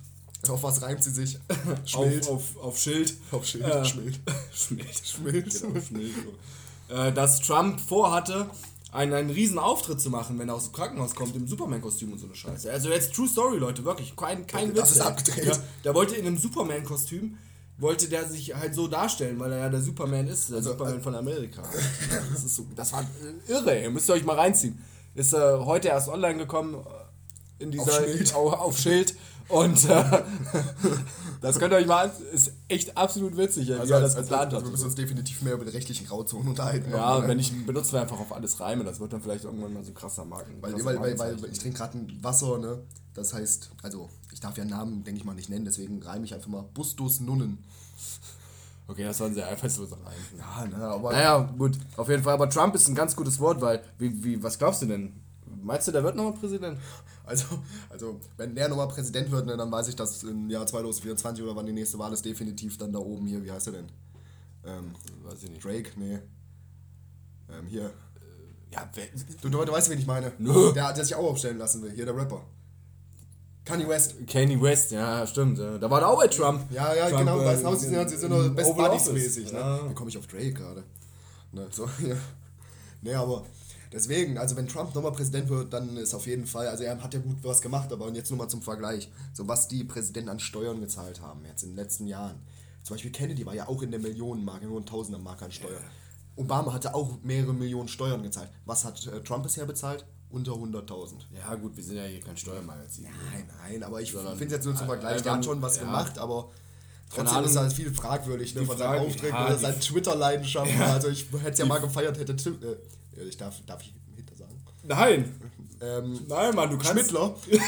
Auf 0.49 0.63
was 0.63 0.83
reimt 0.83 1.03
sie 1.05 1.11
sich? 1.11 1.39
Schmild. 1.85 2.29
auf, 2.29 2.57
auf, 2.57 2.65
auf 2.65 2.79
Schild, 2.79 3.15
Auf 3.31 3.47
Schild. 3.47 3.65
Äh, 3.65 3.85
Schmild. 3.85 4.19
Schmild, 4.53 5.07
Schmild. 5.07 5.61
genau, 5.61 5.81
Schmild 5.81 6.15
äh, 6.91 7.13
dass 7.13 7.41
Trump 7.41 7.81
vorhatte, 7.81 8.51
einen, 8.93 9.13
einen 9.13 9.31
riesen 9.31 9.59
Auftritt 9.59 10.01
zu 10.01 10.11
machen, 10.11 10.39
wenn 10.39 10.49
er 10.49 10.55
aus 10.57 10.65
dem 10.65 10.73
Krankenhaus 10.73 11.15
kommt, 11.15 11.37
im 11.37 11.47
Superman-Kostüm 11.47 12.13
und 12.13 12.19
so 12.19 12.27
eine 12.27 12.35
Scheiße. 12.35 12.71
Also 12.71 12.89
jetzt 12.91 13.15
True 13.15 13.29
Story, 13.29 13.59
Leute, 13.59 13.85
wirklich, 13.85 14.15
kein, 14.17 14.47
kein 14.47 14.75
Das 14.75 14.91
Witz. 14.91 14.97
ist 14.97 15.01
ey. 15.03 15.07
abgedreht. 15.07 15.45
Ja, 15.47 15.59
der 15.85 15.95
wollte 15.95 16.17
in 16.17 16.27
einem 16.27 16.39
Superman-Kostüm, 16.39 17.39
wollte 17.79 18.09
der 18.09 18.29
sich 18.29 18.55
halt 18.55 18.75
so 18.75 18.89
darstellen, 18.89 19.39
weil 19.39 19.53
er 19.53 19.59
ja 19.59 19.69
der 19.69 19.81
Superman 19.81 20.27
ist, 20.27 20.51
der 20.51 20.59
Also, 20.59 20.73
Superman 20.73 21.01
von 21.03 21.15
Amerika. 21.15 21.63
Das, 22.33 22.45
ist 22.45 22.57
so, 22.57 22.67
das 22.75 22.93
war 22.93 23.03
äh, 23.03 23.51
irre, 23.53 23.75
ey. 23.83 23.91
müsst 23.91 24.09
ihr 24.11 24.15
euch 24.15 24.25
mal 24.25 24.37
reinziehen. 24.37 24.83
Ist 25.15 25.33
äh, 25.33 25.39
heute 25.59 25.89
erst 25.89 26.09
online 26.09 26.39
gekommen, 26.39 26.75
äh, 26.75 27.63
in 27.63 27.71
dieser, 27.71 28.05
Schild. 28.05 28.35
Auf, 28.35 28.53
auf 28.55 28.79
Schild. 28.79 29.15
Und 29.51 29.85
äh, 29.89 30.05
das 31.41 31.59
könnt 31.59 31.73
ihr 31.73 31.79
euch 31.79 31.87
mal 31.87 32.11
ist 32.33 32.53
echt 32.69 32.97
absolut 32.97 33.37
witzig, 33.37 33.69
wie 33.69 33.75
Also, 33.75 33.95
er 33.95 34.01
das 34.01 34.17
geplant 34.17 34.55
also 34.55 34.59
wir 34.59 34.65
hat. 34.65 34.71
müssen 34.71 34.85
uns 34.87 34.95
definitiv 34.95 35.43
mehr 35.43 35.55
über 35.55 35.65
die 35.65 35.73
rechtlichen 35.73 36.07
Grauzonen 36.07 36.49
unterhalten. 36.49 36.91
Ja, 36.91 37.19
ne? 37.19 37.29
wenn 37.29 37.39
ich 37.39 37.67
benutzen 37.67 37.95
wir 37.95 38.03
einfach 38.03 38.21
auf 38.21 38.33
alles 38.33 38.61
Reime, 38.61 38.85
das 38.85 39.01
wird 39.01 39.13
dann 39.13 39.21
vielleicht 39.21 39.45
irgendwann 39.45 39.73
mal 39.73 39.85
so 39.85 39.93
krasser 39.93 40.25
Marken. 40.25 40.55
Weil, 40.61 40.85
weil, 40.85 41.01
weil, 41.01 41.19
weil 41.19 41.51
ich 41.51 41.59
trinke 41.59 41.79
gerade 41.79 41.99
ein 41.99 42.19
Wasser, 42.23 42.59
ne? 42.59 42.79
Das 43.15 43.35
heißt, 43.35 43.71
also, 43.83 44.09
ich 44.33 44.41
darf 44.41 44.57
ja 44.57 44.65
Namen, 44.65 45.03
denke 45.03 45.21
ich 45.21 45.25
mal, 45.25 45.35
nicht 45.35 45.51
nennen, 45.51 45.65
deswegen 45.65 46.03
reime 46.03 46.25
ich 46.25 46.35
einfach 46.35 46.49
mal 46.49 46.63
Bustus 46.75 47.21
Nunnen. 47.21 47.59
Okay, 48.87 49.05
das 49.05 49.21
war 49.21 49.29
ein 49.29 49.35
sehr 49.35 49.47
einfallsloser 49.49 49.97
Reim. 50.05 50.15
Ja, 50.37 50.67
ne, 50.67 50.85
aber. 50.85 51.13
Naja, 51.13 51.39
gut, 51.57 51.79
auf 51.97 52.09
jeden 52.09 52.23
Fall. 52.23 52.35
Aber 52.35 52.51
Trump 52.51 52.75
ist 52.75 52.89
ein 52.89 52.95
ganz 52.95 53.15
gutes 53.15 53.39
Wort, 53.39 53.61
weil, 53.61 53.83
wie, 53.99 54.25
wie, 54.25 54.43
was 54.43 54.59
glaubst 54.59 54.83
du 54.83 54.87
denn? 54.87 55.13
Meinst 55.63 55.87
du, 55.89 55.93
der 55.93 56.03
wird 56.03 56.17
nochmal 56.17 56.33
Präsident? 56.33 56.79
Also, 57.31 57.47
also, 57.89 58.21
wenn 58.37 58.57
der 58.57 58.69
nochmal 58.69 58.89
Präsident 58.89 59.31
wird, 59.31 59.47
ne, 59.47 59.57
dann 59.57 59.71
weiß 59.71 59.87
ich, 59.87 59.95
dass 59.95 60.25
im 60.25 60.51
Jahr 60.51 60.67
2024 60.67 61.45
oder 61.45 61.55
wann 61.55 61.65
die 61.65 61.73
nächste 61.73 61.97
Wahl 61.97 62.13
ist, 62.13 62.25
definitiv 62.25 62.77
dann 62.77 62.93
da 62.93 62.99
oben 62.99 63.25
hier, 63.29 63.45
wie 63.45 63.53
heißt 63.53 63.69
er 63.69 63.75
denn? 63.75 63.87
Ähm, 64.67 64.95
Weiß 65.23 65.45
ich 65.45 65.51
nicht. 65.51 65.65
Drake, 65.65 65.91
nee. 65.95 66.19
Ähm, 67.49 67.67
hier. 67.69 67.93
Ja, 68.73 68.91
wer, 68.95 69.05
Du, 69.43 69.49
du, 69.49 69.65
du 69.65 69.73
weißt, 69.73 69.91
wen 69.91 69.99
ich 70.01 70.07
meine. 70.07 70.33
Nö. 70.39 70.73
Der, 70.73 70.93
der 70.93 71.05
sich 71.05 71.15
auch 71.15 71.25
aufstellen 71.25 71.59
lassen 71.59 71.83
will, 71.83 71.93
hier 71.93 72.05
der 72.05 72.17
Rapper. 72.17 72.43
Kanye 73.65 73.87
West. 73.87 74.15
Kanye 74.27 74.61
West, 74.61 74.91
ja, 74.91 75.25
stimmt. 75.25 75.59
Da 75.61 75.89
war 75.89 76.01
der 76.01 76.09
auch 76.09 76.19
bei 76.19 76.27
Trump. 76.27 76.63
Ja, 76.73 76.93
ja, 76.95 77.09
Trump, 77.09 77.21
genau, 77.21 77.41
äh, 77.41 77.45
weißt 77.45 77.65
du, 77.65 77.75
sie 77.77 78.17
sind, 78.17 78.31
nur 78.31 78.49
Best 78.51 78.77
Buddies 78.77 79.13
mäßig, 79.13 79.53
ne? 79.53 79.59
Ja. 79.59 79.79
Dann 79.79 79.95
komme 79.95 80.11
ich 80.11 80.19
auf 80.19 80.27
Drake 80.27 80.53
gerade. 80.53 80.83
Ne, 81.53 81.69
so, 81.71 81.85
ja. 82.07 82.17
Nee, 83.03 83.15
aber 83.15 83.45
deswegen, 83.93 84.39
also 84.39 84.57
wenn 84.57 84.69
Trump 84.69 84.95
nochmal 84.95 85.13
Präsident 85.13 85.49
wird, 85.49 85.73
dann 85.73 85.97
ist 85.97 86.15
auf 86.15 86.27
jeden 86.27 86.47
Fall, 86.47 86.69
also 86.69 86.85
er 86.85 87.03
hat 87.03 87.15
ja 87.15 87.21
gut 87.21 87.39
was 87.43 87.61
gemacht, 87.61 87.93
aber 87.93 88.11
jetzt 88.13 88.31
nur 88.31 88.39
mal 88.39 88.49
zum 88.49 88.63
Vergleich, 88.63 89.11
so 89.33 89.49
was 89.49 89.69
die 89.69 89.85
Präsidenten 89.85 90.31
an 90.31 90.41
Steuern 90.41 90.81
gezahlt 90.81 91.21
haben, 91.21 91.45
jetzt 91.45 91.63
in 91.63 91.71
den 91.71 91.77
letzten 91.77 92.07
Jahren. 92.07 92.41
Zum 92.83 92.95
Beispiel 92.95 93.13
Kennedy 93.13 93.45
war 93.45 93.55
ja 93.55 93.69
auch 93.69 93.83
in 93.83 93.91
der 93.91 94.01
Millionenmarke, 94.01 94.67
nur 94.67 94.81
ein 94.81 94.87
Tausendermarke 94.87 95.45
an 95.45 95.53
Steuern. 95.53 95.83
Obama 96.37 96.73
hatte 96.73 96.95
auch 96.95 97.19
mehrere 97.23 97.53
Millionen 97.53 97.89
Steuern 97.89 98.23
gezahlt. 98.23 98.49
Was 98.65 98.85
hat 98.85 99.07
äh, 99.07 99.21
Trump 99.23 99.43
bisher 99.43 99.67
bezahlt? 99.67 100.07
Unter 100.31 100.53
100.000. 100.53 101.15
Ja, 101.35 101.55
gut, 101.57 101.77
wir 101.77 101.83
sind 101.83 101.97
ja 101.97 102.05
hier 102.05 102.21
kein 102.21 102.37
Steuermagazin. 102.37 103.05
Nein, 103.05 103.51
nein, 103.63 103.83
aber 103.83 104.01
ich 104.01 104.13
finde 104.13 104.45
es 104.45 104.53
jetzt 104.53 104.65
nur 104.65 104.77
zum 104.77 104.87
Vergleich. 104.87 105.23
Der 105.23 105.33
hat 105.33 105.45
schon 105.45 105.61
was 105.61 105.77
ja. 105.77 105.83
gemacht, 105.83 106.19
aber 106.19 106.51
Trotzdem 107.13 107.45
ist 107.45 107.57
halt 107.57 107.73
viel 107.73 107.93
fragwürdig, 107.93 108.55
ne, 108.55 108.65
von 108.65 108.81
Auftritten 108.81 109.35
ja, 109.35 109.47
oder 109.47 109.59
seinen 109.59 109.81
Twitter-Leidenschaften. 109.81 110.81
Also 110.81 111.09
ich 111.09 111.27
hätte 111.33 111.51
es 111.51 111.59
ja 111.59 111.67
mal 111.67 111.81
gefeiert, 111.81 112.17
hätte 112.17 112.33
äh, 112.33 112.77
ich 113.29 113.37
darf, 113.37 113.55
darf 113.67 113.81
ich 113.83 113.95
Hitler 114.17 114.37
sagen? 114.37 114.55
Nein. 114.85 115.35
Ähm, 115.83 116.21
Nein, 116.29 116.55
Mann, 116.55 116.69
du 116.71 116.77
kannst. 116.77 116.91
Schmittler. 117.11 117.35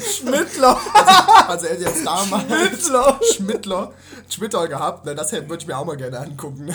Schmittler. 0.00 0.78
Also 1.48 1.66
er 1.66 1.72
hätte 1.74 1.82
jetzt 1.84 2.04
damals 2.06 2.44
Schmittler. 2.44 3.20
Schmittler, 3.34 3.92
Twitter 4.30 4.68
gehabt, 4.68 5.04
ne, 5.04 5.14
das 5.14 5.32
hätte- 5.32 5.48
würde 5.48 5.62
ich 5.62 5.66
mir 5.66 5.76
auch 5.78 5.84
mal 5.84 5.96
gerne 5.96 6.18
angucken. 6.20 6.66
ne. 6.66 6.74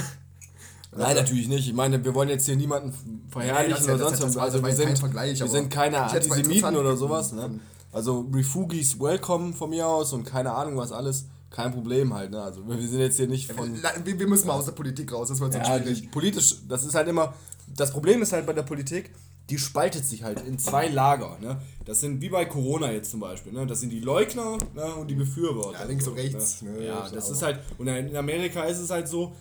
Nein, 0.95 1.15
natürlich 1.15 1.47
nicht. 1.47 1.67
Ich 1.67 1.73
meine, 1.73 2.03
wir 2.03 2.15
wollen 2.15 2.29
jetzt 2.29 2.45
hier 2.45 2.55
niemanden 2.55 3.27
verherrlichen 3.29 3.85
Nee, 3.85 3.93
oder 3.93 4.09
sonst 4.09 4.23
was. 4.23 4.37
Also 4.37 4.61
war 4.63 4.69
wir 4.69 4.75
sind, 4.75 4.97
Vergleich, 4.97 5.39
wir 5.39 5.47
sind 5.47 5.69
keine 5.69 6.01
Antisemiten 6.01 6.75
oder 6.75 6.97
sowas. 6.97 7.33
Ne? 7.33 7.59
Also 7.91 8.25
Refugis 8.33 8.99
welcome 8.99 9.53
von 9.53 9.69
mir 9.69 9.85
aus 9.87 10.13
und 10.13 10.23
keine 10.23 10.53
Ahnung 10.53 10.77
was 10.77 10.91
alles. 10.91 11.25
Kein 11.49 11.71
Problem 11.71 12.13
halt. 12.13 12.31
Ne? 12.31 12.41
Also 12.41 12.67
wir 12.67 12.77
sind 12.87 12.99
jetzt 12.99 13.17
hier 13.17 13.27
nicht 13.27 13.51
von... 13.51 13.73
Wir, 14.03 14.19
wir 14.19 14.27
müssen 14.27 14.47
mal 14.47 14.53
aus 14.53 14.65
der 14.65 14.73
Politik 14.73 15.11
raus, 15.13 15.29
das 15.29 15.39
wird 15.39 15.53
sonst 15.53 15.67
Ja, 15.67 15.79
schwierig. 15.79 16.11
politisch, 16.11 16.55
das 16.67 16.83
ist 16.83 16.93
halt 16.93 17.07
immer, 17.07 17.33
das 17.75 17.91
Problem 17.91 18.21
ist 18.21 18.33
halt 18.33 18.45
bei 18.45 18.53
der 18.53 18.63
Politik, 18.63 19.11
die 19.49 19.57
spaltet 19.57 20.03
sich 20.05 20.23
halt 20.23 20.41
in 20.45 20.59
zwei 20.59 20.87
Lager. 20.89 21.37
Ne? 21.39 21.57
Das 21.85 22.01
sind 22.01 22.19
wie 22.21 22.27
bei 22.29 22.43
Corona 22.45 22.91
jetzt 22.91 23.11
zum 23.11 23.21
Beispiel. 23.21 23.53
Ne? 23.53 23.65
Das 23.65 23.79
sind 23.79 23.91
die 23.91 24.01
Leugner 24.01 24.57
ne? 24.75 24.95
und 24.95 25.07
die 25.07 25.15
Befürworter. 25.15 25.79
Ja, 25.79 25.85
links 25.85 26.05
und 26.07 26.15
So, 26.17 26.21
rechts, 26.21 26.61
Ne? 26.63 26.71
ne? 26.71 26.85
Ja, 26.87 27.09
Das 27.09 27.29
ist 27.29 27.41
halt, 27.41 27.59
und 27.77 27.87
in 27.87 28.15
Amerika 28.17 28.63
ist 28.63 28.79
es 28.79 28.89
halt 28.89 29.07
so, 29.07 29.33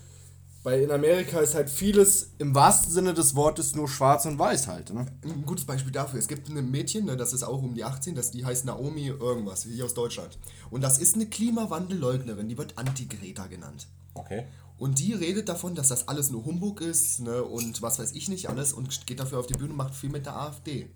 weil 0.67 0.81
in 0.81 0.91
Amerika 0.91 1.39
ist 1.39 1.55
halt 1.55 1.69
vieles 1.69 2.31
im 2.39 2.53
wahrsten 2.53 2.91
Sinne 2.91 3.13
des 3.13 3.37
Wortes 3.37 3.73
nur 3.73 3.87
schwarz 3.87 4.25
und 4.25 4.37
weiß 4.37 4.67
halt. 4.67 4.93
Ne? 4.93 5.05
Ein 5.23 5.45
gutes 5.45 5.63
Beispiel 5.63 5.93
dafür, 5.93 6.19
es 6.19 6.27
gibt 6.27 6.49
ein 6.49 6.69
Mädchen, 6.69 7.05
ne, 7.05 7.15
das 7.15 7.31
ist 7.31 7.43
auch 7.43 7.63
um 7.63 7.73
die 7.73 7.85
18, 7.85 8.15
das, 8.15 8.31
die 8.31 8.43
heißt 8.43 8.65
Naomi 8.65 9.07
irgendwas, 9.07 9.63
hier 9.63 9.85
aus 9.85 9.93
Deutschland. 9.93 10.37
Und 10.69 10.81
das 10.81 10.97
ist 10.97 11.15
eine 11.15 11.25
Klimawandelleugnerin, 11.25 12.49
die 12.49 12.57
wird 12.57 12.77
Anti-Greta 12.77 13.47
genannt. 13.47 13.87
Okay. 14.13 14.45
Und 14.77 14.99
die 14.99 15.13
redet 15.13 15.47
davon, 15.47 15.73
dass 15.73 15.87
das 15.87 16.09
alles 16.09 16.31
nur 16.31 16.43
Humbug 16.43 16.81
ist 16.81 17.21
ne, 17.21 17.45
und 17.45 17.81
was 17.81 17.97
weiß 17.99 18.11
ich 18.11 18.27
nicht 18.27 18.49
alles 18.49 18.73
und 18.73 19.07
geht 19.07 19.21
dafür 19.21 19.39
auf 19.39 19.47
die 19.47 19.53
Bühne 19.53 19.69
und 19.69 19.77
macht 19.77 19.95
viel 19.95 20.09
mit 20.09 20.25
der 20.25 20.35
AfD. 20.35 20.89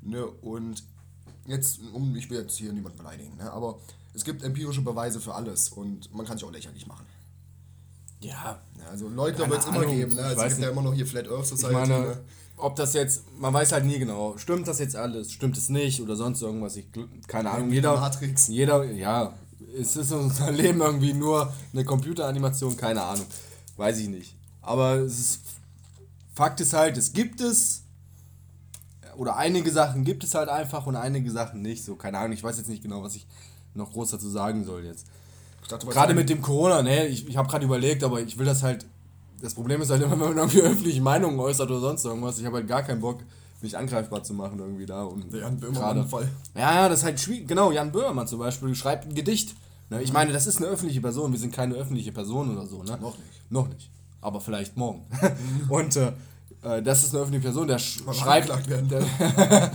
Ne, 0.00 0.24
und 0.24 0.82
jetzt, 1.44 1.80
um, 1.92 2.16
ich 2.16 2.30
will 2.30 2.38
jetzt 2.38 2.56
hier 2.56 2.72
niemanden 2.72 2.96
beleidigen, 2.96 3.36
ne, 3.36 3.52
aber 3.52 3.80
es 4.14 4.24
gibt 4.24 4.42
empirische 4.42 4.80
Beweise 4.80 5.20
für 5.20 5.34
alles 5.34 5.68
und 5.68 6.10
man 6.14 6.24
kann 6.24 6.38
sich 6.38 6.46
auch 6.46 6.52
lächerlich 6.52 6.86
machen. 6.86 7.04
Ja, 8.20 8.60
Ja, 8.78 8.86
also 8.90 9.08
Keine 9.44 9.50
wird 9.50 9.60
es 9.60 9.66
immer 9.66 9.78
Ahnung, 9.80 9.96
geben. 9.96 10.14
Ne? 10.14 10.20
ich 10.20 10.26
Also 10.26 10.42
es 10.42 10.48
gibt 10.50 10.62
ja 10.62 10.70
immer 10.70 10.82
noch 10.82 10.94
hier 10.94 11.06
Flat 11.06 11.28
Earth 11.28 11.42
ich 11.44 11.48
Society. 11.48 11.74
meine, 11.74 12.00
ne? 12.00 12.20
ob 12.56 12.76
das 12.76 12.92
jetzt, 12.92 13.22
man 13.38 13.52
weiß 13.54 13.72
halt 13.72 13.84
nie 13.86 13.98
genau, 13.98 14.36
stimmt 14.36 14.68
das 14.68 14.78
jetzt 14.78 14.94
alles, 14.96 15.32
stimmt 15.32 15.56
es 15.56 15.68
nicht 15.70 16.00
oder 16.02 16.16
sonst 16.16 16.42
irgendwas, 16.42 16.76
ich, 16.76 16.86
keine 17.26 17.50
Ahnung, 17.50 17.70
Wie 17.70 17.76
jeder, 17.76 17.98
Matrix. 17.98 18.48
jeder, 18.48 18.84
ja, 18.84 19.32
es 19.78 19.96
ist 19.96 20.12
unser 20.12 20.50
Leben 20.52 20.80
irgendwie 20.80 21.14
nur 21.14 21.52
eine 21.72 21.84
Computeranimation, 21.84 22.76
keine 22.76 23.02
Ahnung, 23.02 23.26
weiß 23.76 23.98
ich 23.98 24.08
nicht. 24.08 24.36
Aber 24.60 24.96
es 24.96 25.18
ist, 25.18 25.40
Fakt 26.34 26.60
ist 26.60 26.74
halt, 26.74 26.98
es 26.98 27.12
gibt 27.12 27.40
es, 27.40 27.82
oder 29.16 29.36
einige 29.36 29.70
Sachen 29.70 30.04
gibt 30.04 30.24
es 30.24 30.34
halt 30.34 30.48
einfach 30.50 30.86
und 30.86 30.96
einige 30.96 31.30
Sachen 31.30 31.62
nicht, 31.62 31.84
so, 31.84 31.96
keine 31.96 32.18
Ahnung, 32.18 32.32
ich 32.32 32.42
weiß 32.44 32.58
jetzt 32.58 32.68
nicht 32.68 32.82
genau, 32.82 33.02
was 33.02 33.14
ich 33.16 33.26
noch 33.74 33.92
groß 33.92 34.10
dazu 34.10 34.28
sagen 34.28 34.64
soll 34.64 34.84
jetzt. 34.84 35.06
Dachte, 35.70 35.86
Gerade 35.86 36.14
mit 36.14 36.28
dem 36.28 36.42
Corona, 36.42 36.82
ne, 36.82 37.06
ich, 37.06 37.28
ich 37.28 37.36
habe 37.36 37.48
gerade 37.48 37.64
überlegt, 37.64 38.04
aber 38.04 38.20
ich 38.20 38.38
will 38.38 38.46
das 38.46 38.62
halt. 38.62 38.86
Das 39.40 39.54
Problem 39.54 39.80
ist 39.80 39.90
halt 39.90 40.02
immer, 40.02 40.12
wenn 40.20 40.28
man 40.28 40.36
irgendwie 40.36 40.62
öffentliche 40.62 41.00
Meinungen 41.00 41.38
äußert 41.38 41.70
oder 41.70 41.80
sonst 41.80 42.04
irgendwas. 42.04 42.38
Ich 42.38 42.44
habe 42.44 42.56
halt 42.56 42.68
gar 42.68 42.82
keinen 42.82 43.00
Bock, 43.00 43.20
mich 43.62 43.76
angreifbar 43.76 44.22
zu 44.22 44.34
machen 44.34 44.58
irgendwie 44.58 44.86
da. 44.86 45.04
Und 45.04 45.32
Der 45.32 45.40
Jan 45.40 45.58
Böhmermann 45.58 46.08
Fall. 46.08 46.28
Ja, 46.54 46.74
ja, 46.74 46.88
das 46.88 47.00
ist 47.00 47.04
halt 47.04 47.20
schwierig. 47.20 47.48
Genau, 47.48 47.72
Jan 47.72 47.92
Böhmermann 47.92 48.26
zum 48.26 48.38
Beispiel 48.38 48.74
schreibt 48.74 49.06
ein 49.06 49.14
Gedicht. 49.14 49.54
Ne, 49.90 50.02
ich 50.02 50.12
meine, 50.12 50.32
das 50.32 50.46
ist 50.46 50.58
eine 50.58 50.66
öffentliche 50.66 51.00
Person. 51.00 51.32
Wir 51.32 51.38
sind 51.38 51.52
keine 51.52 51.74
öffentliche 51.74 52.12
Person 52.12 52.56
oder 52.56 52.66
so, 52.66 52.82
ne? 52.82 52.98
Noch 53.00 53.18
nicht. 53.18 53.50
Noch 53.50 53.68
nicht. 53.68 53.90
Aber 54.20 54.40
vielleicht 54.40 54.76
morgen. 54.76 55.06
Und 55.68 55.96
äh, 55.96 56.12
äh, 56.62 56.82
das 56.82 57.04
ist 57.04 57.14
eine 57.14 57.22
öffentliche 57.22 57.44
Person, 57.44 57.68
der 57.68 57.78
sch 57.78 58.02
schreibt. 58.12 58.50
Der, 58.68 58.82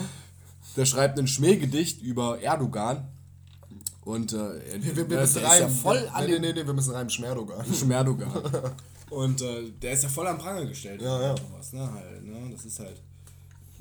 der 0.77 0.85
schreibt 0.85 1.19
ein 1.19 1.27
Schmähgedicht 1.27 2.01
über 2.01 2.41
Erdogan. 2.41 3.07
Und 4.05 4.33
äh, 4.33 4.37
Wir, 4.79 5.09
wir, 5.09 5.19
müssen 5.19 5.41
ja 5.41 5.47
reimen. 5.49 5.69
voll 5.69 6.09
an 6.13 6.25
nee, 6.25 6.39
nee, 6.39 6.53
nee, 6.53 6.65
wir 6.65 6.73
müssen 6.73 6.93
reimen. 6.93 7.09
Schmerdogan. 7.09 7.65
Schmerdogan. 7.73 8.31
Und 9.09 9.41
äh, 9.41 9.71
der 9.81 9.93
ist 9.93 10.03
ja 10.03 10.09
voll 10.09 10.27
am 10.27 10.37
Pranger 10.37 10.65
gestellt. 10.65 11.01
Ja, 11.01 11.21
ja. 11.21 11.35
Sowas, 11.35 11.73
ne, 11.73 11.91
halt, 11.91 12.23
ne? 12.23 12.49
Das 12.51 12.65
ist 12.65 12.79
halt. 12.79 13.01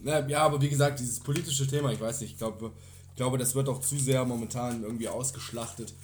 Na, 0.03 0.27
ja, 0.27 0.41
aber 0.41 0.61
wie 0.61 0.69
gesagt, 0.69 0.99
dieses 0.99 1.21
politische 1.21 1.67
Thema, 1.67 1.93
ich 1.93 2.01
weiß 2.01 2.21
nicht, 2.21 2.33
ich 2.33 2.39
glaube, 2.39 2.73
ich 3.11 3.17
glaube, 3.17 3.39
das 3.39 3.55
wird 3.55 3.69
auch 3.69 3.81
zu 3.81 3.99
sehr 3.99 4.25
momentan 4.25 4.83
irgendwie 4.83 5.09
ausgeschlachtet. 5.09 5.95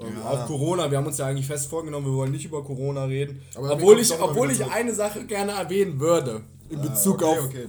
Ähm, 0.00 0.16
Ja. 0.18 0.30
Auch 0.30 0.46
Corona, 0.46 0.90
wir 0.90 0.98
haben 0.98 1.06
uns 1.06 1.18
ja 1.18 1.26
eigentlich 1.26 1.46
fest 1.46 1.68
vorgenommen, 1.68 2.06
wir 2.06 2.14
wollen 2.14 2.32
nicht 2.32 2.44
über 2.44 2.62
Corona 2.64 3.04
reden. 3.04 3.42
Aber 3.54 3.72
obwohl 3.72 3.98
ich, 4.00 4.12
obwohl 4.20 4.50
ich 4.50 4.64
eine 4.64 4.94
Sache 4.94 5.24
gerne 5.26 5.52
erwähnen 5.52 5.98
würde. 6.00 6.42
In 6.70 6.80
Bezug 6.80 7.16
okay, 7.16 7.24
auf 7.24 7.44
okay. 7.44 7.66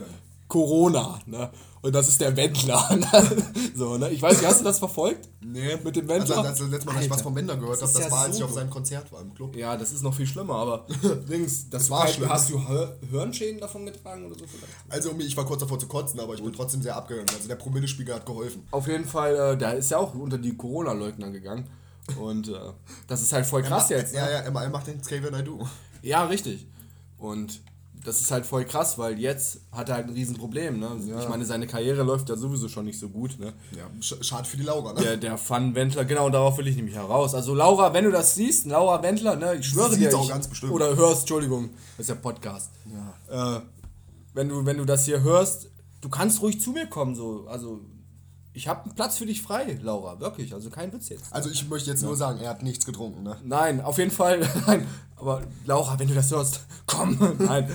Corona. 0.48 1.20
Ne? 1.26 1.50
Und 1.84 1.94
das 1.94 2.08
ist 2.08 2.20
der 2.22 2.36
Wendler. 2.36 2.90
Ne? 2.96 3.08
so, 3.76 3.98
ne? 3.98 4.10
Ich 4.10 4.22
weiß 4.22 4.38
nicht, 4.38 4.48
hast 4.48 4.62
du 4.62 4.64
das 4.64 4.80
verfolgt? 4.80 5.28
Nee. 5.42 5.76
Mit 5.84 5.96
dem 5.96 6.10
Also, 6.10 6.34
Wendler? 6.34 6.50
als 6.50 6.60
das 6.60 6.70
letzte 6.70 6.86
Mal, 6.88 6.94
dass 6.96 7.04
ich 7.04 7.10
was 7.10 7.18
Alter. 7.18 7.24
vom 7.26 7.36
Wender 7.36 7.56
gehört 7.58 7.76
habe, 7.76 7.86
ist 7.86 7.96
das 7.96 8.04
ja 8.06 8.12
war, 8.12 8.22
als 8.22 8.32
ich 8.36 8.40
so 8.40 8.46
auf 8.46 8.52
gut. 8.52 8.60
seinem 8.60 8.70
Konzert 8.70 9.12
war 9.12 9.22
im 9.22 9.34
Club. 9.34 9.56
Ja, 9.56 9.76
das 9.76 9.92
ist 9.92 10.02
noch 10.02 10.14
viel 10.16 10.26
schlimmer, 10.26 10.56
aber 10.56 10.88
Dings, 11.30 11.70
das 11.70 11.84
Das 11.84 11.90
war 11.90 12.08
schlimm. 12.08 12.30
Hast 12.30 12.50
du 12.50 12.68
Hör 12.68 12.98
Hirnschäden 13.12 13.60
davon 13.60 13.86
getragen 13.86 14.26
oder 14.26 14.36
so 14.40 14.46
vielleicht? 14.48 14.74
Also 14.90 15.14
ich 15.20 15.36
war 15.36 15.46
kurz 15.46 15.60
davor 15.60 15.78
zu 15.78 15.88
kotzen, 15.88 16.20
aber 16.22 16.34
ich 16.36 16.42
bin 16.44 16.54
trotzdem 16.54 16.82
sehr 16.82 16.96
abgegangen. 16.96 17.30
Also 17.36 17.48
der 17.48 17.56
Promillespiegel 17.56 18.16
hat 18.16 18.26
geholfen. 18.26 18.66
Auf 18.72 18.88
jeden 18.88 19.06
Fall, 19.06 19.36
äh, 19.36 19.58
der 19.58 19.76
ist 19.76 19.92
ja 19.92 19.98
auch 19.98 20.16
unter 20.16 20.38
die 20.38 20.56
Corona-Leugner 20.56 21.30
gegangen. 21.32 21.70
Und 22.20 22.48
äh, 22.48 22.54
das 23.08 23.22
ist 23.22 23.34
halt 23.34 23.46
voll 23.46 23.64
krass 23.64 23.90
jetzt. 23.90 24.14
Ne? 24.14 24.20
Ja, 24.20 24.30
ja, 24.30 24.38
er, 24.40 24.70
macht 24.70 24.88
den 24.88 25.02
Xavier 25.02 25.32
Naidoo. 25.32 25.68
Ja, 26.02 26.26
richtig. 26.26 26.66
Und 27.18 27.62
das 28.04 28.20
ist 28.20 28.32
halt 28.32 28.46
voll 28.46 28.66
krass, 28.66 28.98
weil 28.98 29.18
jetzt 29.20 29.62
hat 29.72 29.90
er 29.90 29.96
halt 29.96 30.08
ein 30.08 30.14
Riesenproblem. 30.14 30.80
Ne? 30.80 31.00
Ich 31.22 31.30
meine, 31.30 31.46
seine 31.46 31.68
Karriere 31.68 32.04
läuft 32.04 32.30
ja 32.30 32.36
sowieso 32.36 32.68
schon 32.68 32.86
nicht 32.86 33.00
so 33.00 33.10
gut. 33.10 33.40
Ne? 33.40 33.54
Ja, 33.72 33.90
sch 34.02 34.16
schade 34.22 34.48
für 34.48 34.58
die 34.58 34.64
Laura, 34.64 34.94
ne? 34.94 35.02
Der, 35.02 35.18
der 35.18 35.38
Fun 35.38 35.74
Wendler, 35.74 36.04
genau 36.04 36.30
darauf 36.30 36.58
will 36.58 36.68
ich 36.68 36.76
nämlich 36.76 36.96
heraus. 36.96 37.34
Also 37.34 37.56
Laura, 37.56 37.94
wenn 37.94 38.04
du 38.04 38.12
das 38.12 38.36
siehst, 38.36 38.66
Laura 38.66 39.02
Wendler, 39.02 39.36
ne, 39.38 39.56
ich 39.56 39.66
schwöre 39.66 39.96
dir. 39.96 40.16
auch 40.18 40.24
ich, 40.24 40.30
ganz 40.30 40.48
bestimmt. 40.48 40.74
Oder 40.74 40.96
hörst, 40.96 41.22
Entschuldigung, 41.22 41.70
das 41.98 42.06
ist 42.06 42.10
ja 42.10 42.16
Podcast. 42.16 42.72
Äh, 43.30 43.60
wenn, 44.34 44.50
du, 44.50 44.66
wenn 44.66 44.78
du 44.78 44.86
das 44.86 45.06
hier 45.06 45.22
hörst, 45.22 45.70
du 46.02 46.10
kannst 46.10 46.42
ruhig 46.42 46.60
zu 46.60 46.72
mir 46.72 46.88
kommen. 46.88 47.16
So. 47.16 47.46
Also, 47.48 47.82
ich 48.54 48.68
habe 48.68 48.84
einen 48.84 48.96
Platz 48.96 49.18
für 49.18 49.26
dich 49.26 49.42
frei, 49.42 49.78
Laura, 49.82 50.20
wirklich. 50.20 50.54
Also 50.54 50.70
kein 50.70 50.94
Witz 50.94 51.10
jetzt. 51.10 51.26
Also 51.32 51.50
ich 51.50 51.68
möchte 51.68 51.90
jetzt 51.90 52.04
nur 52.04 52.16
sagen, 52.16 52.40
er 52.40 52.50
hat 52.50 52.62
nichts 52.64 52.86
getrunken, 52.86 53.24
ne? 53.24 53.38
Nein, 53.44 53.82
auf 53.82 53.98
jeden 53.98 54.12
Fall. 54.12 54.40
Nein, 54.68 54.88
aber 55.16 55.42
Laura, 55.66 55.98
wenn 56.00 56.08
du 56.08 56.14
das 56.14 56.32
hörst, 56.32 56.62
komm. 56.86 57.18
Nein. 57.40 57.66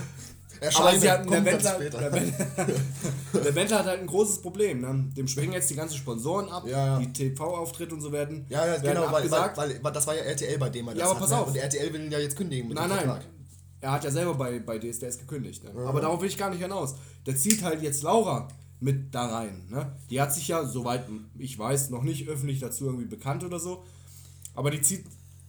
Aber 0.60 0.66
Erscheinen, 0.66 1.00
sie 1.00 1.10
hat, 1.10 1.30
der, 1.30 1.44
Wendler, 1.44 1.78
der, 1.78 2.10
der 3.44 3.54
Wendler 3.54 3.78
hat 3.78 3.86
halt 3.86 4.00
ein 4.00 4.06
großes 4.06 4.42
Problem. 4.42 4.80
Ne? 4.80 5.04
Dem 5.16 5.28
springen 5.28 5.52
jetzt 5.52 5.70
die 5.70 5.76
ganzen 5.76 5.96
Sponsoren 5.96 6.48
ab, 6.48 6.64
Ja, 6.66 6.86
ja. 6.86 6.98
die 6.98 7.12
TV-Auftritte 7.12 7.94
und 7.94 8.00
so 8.00 8.10
werden, 8.10 8.44
Ja, 8.48 8.66
ja, 8.66 8.72
werden 8.82 8.94
genau, 8.94 9.12
weil, 9.12 9.30
weil, 9.30 9.78
weil, 9.82 9.92
das 9.92 10.06
war 10.06 10.16
ja 10.16 10.22
RTL, 10.22 10.58
bei 10.58 10.68
dem 10.68 10.88
er 10.88 10.94
das 10.94 11.00
Ja, 11.00 11.04
aber 11.06 11.14
hat, 11.14 11.20
pass 11.20 11.30
ne? 11.30 11.38
auf. 11.38 11.48
Und 11.48 11.56
RTL 11.56 11.92
will 11.92 12.04
ihn 12.04 12.10
ja 12.10 12.18
jetzt 12.18 12.36
kündigen 12.36 12.68
mit 12.68 12.76
Nein, 12.76 12.88
nein. 12.88 12.98
Vertrag. 12.98 13.22
Er 13.80 13.92
hat 13.92 14.02
ja 14.02 14.10
selber 14.10 14.34
bei, 14.34 14.58
bei 14.58 14.78
DSDS 14.78 15.18
gekündigt. 15.18 15.62
Ne? 15.62 15.70
Aber 15.86 16.00
darauf 16.00 16.20
will 16.20 16.28
ich 16.28 16.36
gar 16.36 16.50
nicht 16.50 16.60
hinaus. 16.60 16.96
Der 17.24 17.36
zieht 17.36 17.62
halt 17.62 17.80
jetzt 17.80 18.02
Laura 18.02 18.48
mit 18.80 19.14
da 19.14 19.26
rein. 19.26 19.66
Ne? 19.70 19.92
Die 20.10 20.20
hat 20.20 20.32
sich 20.34 20.48
ja, 20.48 20.64
soweit 20.64 21.06
ich 21.38 21.58
weiß, 21.58 21.90
noch 21.90 22.02
nicht 22.02 22.28
öffentlich 22.28 22.60
dazu 22.60 22.86
irgendwie 22.86 23.06
bekannt 23.06 23.44
oder 23.44 23.58
so. 23.58 23.84
Aber 24.54 24.70
die 24.70 24.80
zieht, 24.80 25.04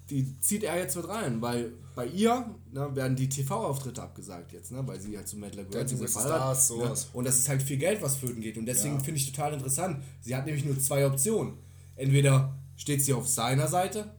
die 0.10 0.39
zieht 0.42 0.63
er 0.63 0.78
jetzt 0.78 0.96
mit 0.96 1.08
rein, 1.08 1.42
weil 1.42 1.74
bei 1.96 2.06
ihr 2.08 2.50
ne, 2.72 2.96
werden 2.96 3.15
die 3.15 3.30
TV-Auftritte 3.30 4.02
abgesagt 4.02 4.54
jetzt, 4.54 4.72
ne? 4.72 4.82
weil 4.88 5.00
sie 5.00 5.15
halt 5.18 5.32
Mettler 5.36 5.63
gehört. 5.63 5.84
Dancing 5.84 6.00
with 6.00 6.12
Stars, 6.12 6.70
ne? 6.72 6.76
sowas. 6.78 7.10
Und 7.13 7.26
das 7.26 7.38
ist 7.38 7.50
halt 7.50 7.62
viel 7.62 7.78
Geld, 7.78 8.02
was 8.02 8.15
flöten 8.18 8.42
geht. 8.42 8.58
Und 8.58 8.65
deswegen 8.65 8.96
Ja. 8.96 9.04
finde 9.04 9.20
ich 9.20 9.32
total 9.32 9.54
interessant. 9.54 10.04
Sie 10.22 10.36
hat 10.36 10.46
nämlich 10.46 10.65
nur 10.65 10.80
zwei 10.80 11.06
Optionen. 11.06 11.54
Entweder 11.96 12.56
steht 12.78 13.04
sie 13.04 13.13
auf 13.13 13.28
seiner 13.28 13.68
Seite 13.68 14.12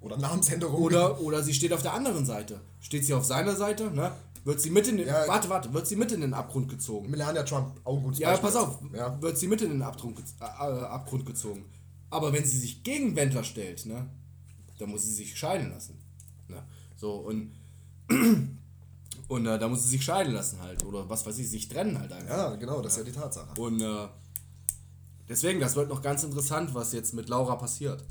Oder 0.00 0.16
Namensänderung. 0.16 0.80
oder, 0.80 1.20
oder 1.20 1.42
sie 1.42 1.52
steht 1.52 1.72
auf 1.72 1.82
der 1.82 1.92
anderen 1.92 2.24
Seite. 2.24 2.60
Steht 2.80 3.04
sie 3.04 3.12
auf 3.14 3.24
seiner 3.24 3.56
Seite, 3.56 3.90
ne? 3.90 4.12
Wird 4.46 4.60
sie 4.60 4.70
mit 4.70 4.86
in 4.86 4.96
den, 4.98 5.08
Ja. 5.08 5.26
warte, 5.26 5.48
warte, 5.48 5.74
wird 5.74 5.88
sie 5.88 5.96
mit 5.96 6.12
in 6.12 6.20
den 6.20 6.32
Abgrund 6.32 6.68
gezogen. 6.68 7.10
Melania 7.10 7.42
Trump, 7.42 7.80
auch 7.82 7.96
ein 7.96 8.02
gutes 8.04 8.20
Ja, 8.20 8.30
Beispiel. 8.30 8.46
pass 8.48 8.56
auf, 8.56 8.78
Ja. 8.94 9.20
wird 9.20 9.36
sie 9.36 9.48
mit 9.48 9.60
in 9.60 9.70
den 9.70 9.82
Abgrund, 9.82 10.20
äh, 10.40 10.44
äh, 10.44 10.84
Abgrund 10.84 11.26
gezogen. 11.26 11.64
Aber 12.10 12.32
wenn 12.32 12.44
sie 12.44 12.60
sich 12.60 12.84
gegen 12.84 13.16
Wendler 13.16 13.42
stellt, 13.42 13.84
ne, 13.86 14.08
dann 14.78 14.90
muss 14.90 15.02
sie 15.02 15.12
sich 15.12 15.36
scheiden 15.36 15.70
lassen. 15.70 15.98
Ne? 16.46 16.62
So, 16.94 17.14
und, 17.16 17.56
und 19.28 19.46
äh, 19.46 19.58
da 19.58 19.66
muss 19.68 19.82
sie 19.82 19.88
sich 19.90 20.04
scheiden 20.04 20.32
lassen 20.32 20.60
halt. 20.60 20.84
Oder 20.84 21.08
was 21.08 21.26
weiß 21.26 21.36
ich, 21.38 21.50
sich 21.50 21.66
trennen 21.68 21.98
halt 21.98 22.12
einfach. 22.12 22.36
ja, 22.36 22.54
genau, 22.54 22.80
das 22.80 22.92
ist 22.92 22.98
ja 22.98 23.04
die 23.04 23.10
Tatsache. 23.18 23.60
Und 23.60 23.80
äh, 23.80 24.06
deswegen, 25.28 25.58
das 25.58 25.74
wird 25.74 25.88
noch 25.88 26.02
ganz 26.02 26.22
interessant, 26.22 26.72
was 26.72 26.92
jetzt 26.92 27.14
mit 27.14 27.28
Laura 27.28 27.56
passiert. 27.56 28.04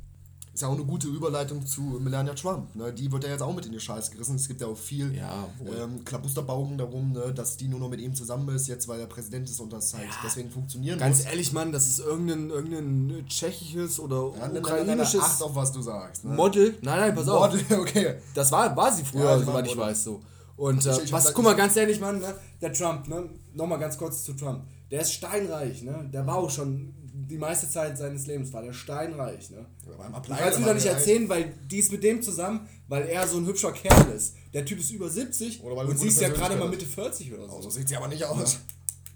Ist 0.55 0.61
ja 0.61 0.69
auch 0.69 0.73
eine 0.73 0.85
gute 0.85 1.07
Überleitung 1.09 1.65
zu 1.65 1.81
Melania 1.81 2.33
Trump. 2.33 2.73
Ne? 2.75 2.91
Die 2.93 3.11
wird 3.11 3.25
ja 3.25 3.29
jetzt 3.29 3.41
auch 3.41 3.53
mit 3.53 3.65
in 3.65 3.73
die 3.73 3.79
Scheiße 3.79 4.09
gerissen. 4.11 4.37
Es 4.37 4.47
gibt 4.47 4.61
ja 4.61 4.67
auch 4.67 4.77
viel 4.77 5.13
Ja, 5.13 5.49
ähm, 5.83 6.03
Klabusterbaugen 6.05 6.77
darum, 6.77 7.11
ne? 7.11 7.33
dass 7.33 7.57
die 7.57 7.67
nur 7.67 7.79
noch 7.81 7.89
mit 7.89 7.99
ihm 7.99 8.15
zusammen 8.15 8.47
ist, 8.55 8.67
jetzt 8.67 8.87
weil 8.87 9.01
er 9.01 9.05
Präsident 9.05 9.49
ist 9.49 9.59
und 9.59 9.73
das 9.73 9.93
halt 9.93 10.07
deswegen 10.23 10.49
funktionieren 10.49 10.97
Ganz 10.97 11.17
muss. 11.17 11.25
ehrlich, 11.27 11.51
Mann, 11.51 11.73
das 11.73 11.87
ist 11.87 11.99
irgendein, 11.99 12.49
irgendein 12.49 13.25
tschechisches 13.27 13.99
oder 13.99 14.31
Ja, 14.39 14.49
ukrainisches 14.59 15.19
Acht 15.21 15.41
auf, 15.43 15.53
was 15.55 15.73
du 15.73 15.81
sagst. 15.81 16.23
Ne? 16.23 16.33
Model. 16.33 16.73
Nein, 16.81 16.99
nein, 16.99 17.15
pass 17.15 17.27
auf. 17.27 17.51
Model, 17.51 17.65
okay. 17.79 18.15
Das 18.33 18.49
war, 18.51 18.73
war 18.77 18.91
sie 18.93 19.03
früher, 19.03 19.25
Ja, 19.25 19.39
soweit 19.39 19.67
ich 19.67 19.75
weiß 19.77 20.05
so. 20.05 20.21
Und 20.55 20.85
äh, 20.85 20.91
Ich- 20.93 21.03
ich 21.03 21.11
was, 21.11 21.33
guck 21.33 21.43
mal, 21.43 21.53
ganz 21.55 21.75
ehrlich, 21.75 21.99
Mann, 21.99 22.19
ne, 22.19 22.33
der 22.61 22.71
Trump, 22.71 23.09
ne, 23.09 23.29
nochmal 23.53 23.77
ganz 23.77 23.97
kurz 23.97 24.23
zu 24.23 24.31
Trump. 24.33 24.63
Der 24.89 25.01
ist 25.01 25.11
steinreich, 25.11 25.81
ne? 25.81 26.09
Der 26.13 26.25
war 26.25 26.35
auch 26.35 26.49
schon 26.49 26.93
die 27.17 27.37
meiste 27.37 27.69
Zeit 27.69 27.97
seines 27.97 28.27
Lebens 28.27 28.51
war 28.51 28.61
der 28.61 28.73
steinreich, 28.73 29.49
ne? 29.49 29.65
Du 29.85 29.91
kannst 30.35 30.59
mir 30.59 30.65
doch 30.65 30.73
nicht 30.73 30.85
erzählen, 30.85 31.27
weil 31.29 31.53
die 31.69 31.77
ist 31.77 31.91
mit 31.91 32.03
dem 32.03 32.21
zusammen, 32.21 32.67
weil 32.87 33.07
er 33.07 33.25
so 33.27 33.37
ein 33.37 33.45
hübscher 33.45 33.71
Kerl 33.71 34.11
ist. 34.11 34.35
Der 34.53 34.65
Typ 34.65 34.79
ist 34.79 34.91
über 34.91 35.09
70 35.09 35.63
Oder 35.63 35.75
weil 35.77 35.85
er 35.85 35.91
und 35.91 35.97
sie 35.97 36.07
ist 36.09 36.19
ja 36.19 36.29
gerade 36.29 36.55
mal 36.57 36.67
Mitte 36.67 36.85
40 36.85 37.33
oder 37.33 37.47
so. 37.47 37.61
So 37.61 37.69
sieht 37.69 37.87
sie 37.87 37.95
aber 37.95 38.09
nicht 38.09 38.25
aus. 38.25 38.59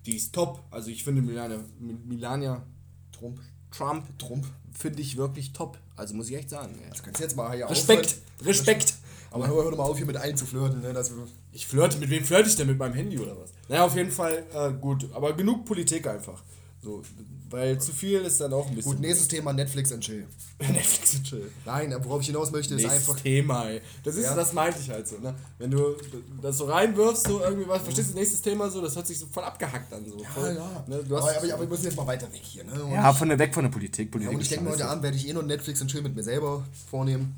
Die 0.05 0.15
ist 0.15 0.33
top. 0.33 0.63
Also 0.71 0.89
ich 0.89 1.03
finde 1.03 1.21
Milania, 1.21 1.59
Milania 1.79 2.65
Trump. 3.11 3.39
Trump 3.71 4.17
Trump. 4.17 4.45
finde 4.71 5.01
ich 5.01 5.17
wirklich 5.17 5.51
top. 5.53 5.77
Also 5.95 6.15
muss 6.15 6.29
ich 6.29 6.35
echt 6.37 6.49
sagen. 6.49 6.79
Ja. 6.81 6.95
Du 6.95 7.03
kannst 7.03 7.19
jetzt 7.19 7.35
mal 7.35 7.55
hier 7.55 7.69
Respekt, 7.69 8.05
aufhören. 8.05 8.47
Respekt. 8.47 8.93
Aber 9.31 9.47
hör, 9.47 9.63
hör 9.63 9.71
doch 9.71 9.77
mal 9.77 9.83
auf, 9.83 9.97
hier 9.97 10.07
mit 10.07 10.17
einzuflirten. 10.17 10.81
Ne? 10.81 10.93
Das, 10.93 11.11
Ich 11.51 11.67
flirte, 11.67 11.97
mit 11.97 12.09
wem 12.09 12.23
flirte 12.23 12.49
ich 12.49 12.55
denn? 12.55 12.67
Mit 12.67 12.79
meinem 12.79 12.93
Handy 12.93 13.19
oder 13.19 13.37
was? 13.37 13.51
Naja, 13.67 13.85
auf 13.85 13.95
jeden 13.95 14.09
Fall 14.09 14.43
äh, 14.53 14.71
gut. 14.71 15.07
Aber 15.13 15.33
genug 15.33 15.65
Politik 15.65 16.07
einfach. 16.07 16.41
So, 16.81 17.01
weil 17.49 17.79
zu 17.81 17.91
viel 17.91 18.19
ist 18.21 18.39
dann 18.39 18.53
auch 18.53 18.67
ein 18.67 18.75
bisschen. 18.75 18.91
gut, 18.93 19.01
nächstes 19.01 19.27
Thema 19.27 19.51
Netflix 19.51 19.91
and 19.91 20.01
Chill. 20.01 20.25
Netflix 20.59 21.15
und 21.15 21.23
chill. 21.25 21.51
Nein, 21.65 21.93
worauf 22.03 22.21
ich 22.21 22.27
hinaus 22.27 22.51
möchte, 22.51 22.75
ist 22.75 22.81
Nächstes 22.83 23.09
einfach. 23.09 23.21
Thema, 23.21 23.65
ey. 23.69 23.81
Das 24.03 24.15
ist, 24.15 24.23
Ja. 24.23 24.35
das 24.35 24.53
meinte 24.53 24.79
ich 24.79 24.89
halt 24.89 25.05
so, 25.07 25.17
ne? 25.17 25.35
Wenn 25.57 25.71
du 25.71 25.95
das 26.41 26.57
so 26.57 26.65
reinwirfst, 26.65 27.25
so 27.27 27.41
irgendwie 27.41 27.67
was, 27.67 27.81
verstehst 27.81 28.11
du, 28.11 28.15
nächstes 28.15 28.41
Thema 28.41 28.69
so, 28.69 28.81
das 28.81 28.95
hört 28.95 29.07
sich 29.07 29.19
so 29.19 29.25
voll 29.25 29.43
abgehackt 29.43 29.91
an. 29.91 30.05
So. 30.05 30.23
voll, 30.23 30.53
Ne? 30.87 31.03
Du 31.07 31.17
hast, 31.17 31.23
aber, 31.23 31.37
aber, 31.37 31.53
aber 31.53 31.61
wir 31.63 31.67
müssen 31.67 31.83
jetzt 31.85 31.97
mal 31.97 32.07
weiter 32.07 32.31
weg 32.31 32.41
hier. 32.43 32.63
Ne? 32.63 32.81
Und 32.81 32.91
ja, 32.93 33.11
von 33.13 33.27
der 33.27 33.39
weg 33.39 33.53
von 33.53 33.63
der 33.63 33.71
Politik. 33.71 34.11
Politik 34.11 34.31
Ja, 34.31 34.37
und 34.37 34.41
ich 34.41 34.49
denke 34.49 34.63
mal, 34.65 34.73
heute 34.73 34.87
Abend 34.87 35.03
werde 35.03 35.17
ich 35.17 35.27
eh 35.27 35.33
noch 35.33 35.43
Netflix 35.43 35.81
und 35.81 35.89
Chill 35.89 36.01
mit 36.01 36.15
mir 36.15 36.23
selber 36.23 36.63
vornehmen. 36.89 37.35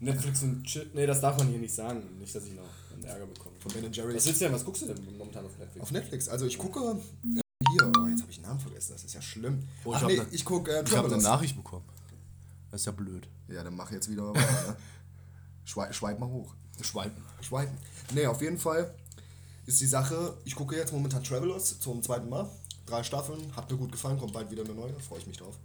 Netflix 0.00 0.42
und 0.42 0.64
chill. 0.64 0.90
Nee, 0.92 1.06
das 1.06 1.20
darf 1.22 1.38
man 1.38 1.48
hier 1.48 1.58
nicht 1.58 1.74
sagen. 1.74 2.02
Nicht, 2.20 2.34
dass 2.34 2.44
ich 2.44 2.52
noch 2.52 2.62
einen 2.92 3.04
Ärger 3.04 3.24
bekomme. 3.26 3.54
Von 3.60 3.72
Ben 3.72 3.90
Jerry's. 3.92 4.16
Was 4.16 4.26
willst 4.26 4.40
du 4.40 4.44
denn? 4.44 4.54
Was 4.54 4.64
guckst 4.64 4.82
du 4.82 4.86
denn 4.86 4.98
momentan 5.16 5.46
auf 5.46 5.56
Netflix? 5.58 5.82
Auf 5.82 5.90
Netflix. 5.92 6.28
Also 6.28 6.44
ich 6.46 6.58
gucke 6.58 6.98
ich 8.34 8.40
den 8.40 8.48
Namen 8.48 8.60
vergessen. 8.60 8.92
Das 8.92 9.04
ist 9.04 9.14
ja 9.14 9.22
schlimm. 9.22 9.66
Oh, 9.84 9.90
ich 9.90 9.96
Ach 9.96 10.02
hab 10.02 10.08
nee, 10.08 10.16
ne- 10.18 10.26
ich 10.30 10.44
gucke 10.44 10.70
äh, 10.70 10.82
ich 10.84 10.90
habe 10.90 10.98
eine 10.98 11.08
Travelers. 11.08 11.22
Nachricht 11.22 11.56
bekommen. 11.56 11.84
Das 12.70 12.80
ist 12.80 12.86
ja 12.86 12.92
blöd. 12.92 13.28
Ja, 13.48 13.62
dann 13.62 13.76
mach 13.76 13.90
jetzt 13.90 14.10
wieder 14.10 14.28
weiter. 14.34 14.40
Ne? 14.68 14.76
Schwei 15.64 15.92
schweib 15.92 16.18
mal 16.18 16.28
hoch. 16.28 16.54
Schweipen. 16.80 17.22
Schweifen. 17.40 17.76
Nee, 18.12 18.26
auf 18.26 18.42
jeden 18.42 18.58
Fall 18.58 18.92
ist 19.66 19.80
die 19.80 19.86
Sache, 19.86 20.36
ich 20.44 20.54
gucke 20.54 20.76
jetzt 20.76 20.92
momentan 20.92 21.22
Travelers 21.22 21.78
zum 21.80 22.02
zweiten 22.02 22.28
Mal. 22.28 22.48
Drei 22.86 23.02
Staffeln, 23.02 23.40
hat 23.56 23.70
mir 23.70 23.78
gut 23.78 23.92
gefallen, 23.92 24.18
kommt 24.18 24.32
bald 24.34 24.50
wieder 24.50 24.62
eine 24.64 24.74
neue, 24.74 24.92
freue 25.00 25.20
ich 25.20 25.26
mich 25.26 25.38
drauf. 25.38 25.56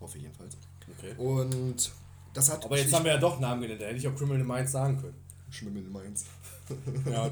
Hoffe 0.00 0.18
jedenfalls. 0.18 0.56
Okay. 0.98 1.14
Und 1.16 1.90
das 2.34 2.50
hat. 2.50 2.64
Aber 2.64 2.76
jetzt 2.76 2.92
haben 2.92 3.04
wir 3.04 3.12
ja 3.12 3.18
doch 3.18 3.40
Namen 3.40 3.62
genannt, 3.62 3.80
da 3.80 3.86
hätte 3.86 3.96
ich 3.96 4.06
auch 4.08 4.14
Criminal 4.16 4.44
Minds 4.44 4.72
sagen 4.72 5.00
können. 5.00 5.14
Schmimmel 5.50 5.82
Mainz. 5.84 6.24
Ja, 7.10 7.30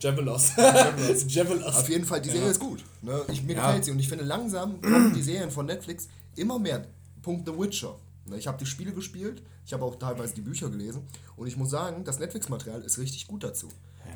Javelos. 0.00 0.52
Javelos. 1.28 1.64
Auf 1.64 1.88
jeden 1.88 2.04
Fall, 2.04 2.20
die 2.20 2.28
Serie 2.28 2.44
Ja. 2.44 2.50
ist 2.50 2.60
gut. 2.60 2.84
Ne? 3.00 3.22
Ich, 3.32 3.42
mir 3.42 3.54
Ja. 3.54 3.66
gefällt 3.66 3.84
sie 3.86 3.90
und 3.90 3.98
ich 3.98 4.08
finde 4.08 4.24
langsam 4.24 4.80
kommen 4.82 5.14
die 5.14 5.22
Serien 5.22 5.50
von 5.50 5.64
Netflix 5.66 6.08
immer 6.36 6.58
mehr. 6.58 6.86
Punkt 7.22 7.48
The 7.48 7.58
Witcher. 7.58 7.96
Ne? 8.26 8.36
Ich 8.36 8.46
habe 8.46 8.58
die 8.58 8.66
Spiele 8.66 8.92
gespielt, 8.92 9.42
ich 9.64 9.72
habe 9.72 9.82
auch 9.84 9.96
teilweise 9.96 10.34
die 10.34 10.42
Bücher 10.42 10.68
gelesen 10.68 11.02
und 11.36 11.46
ich 11.46 11.56
muss 11.56 11.70
sagen, 11.70 12.04
das 12.04 12.18
Netflix-Material 12.18 12.82
ist 12.82 12.98
richtig 12.98 13.26
gut 13.26 13.42
dazu. 13.44 13.68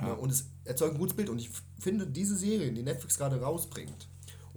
Ne? 0.03 0.15
Und 0.15 0.31
es 0.31 0.45
erzeugt 0.65 0.95
ein 0.95 0.99
gutes 0.99 1.17
Bild 1.17 1.31
und 1.31 1.39
ich 1.39 1.49
finde 1.79 2.07
diese 2.07 2.37
Serien, 2.37 2.75
die 2.75 2.83
Netflix 2.83 3.17
gerade 3.17 3.41
rausbringt, 3.41 4.09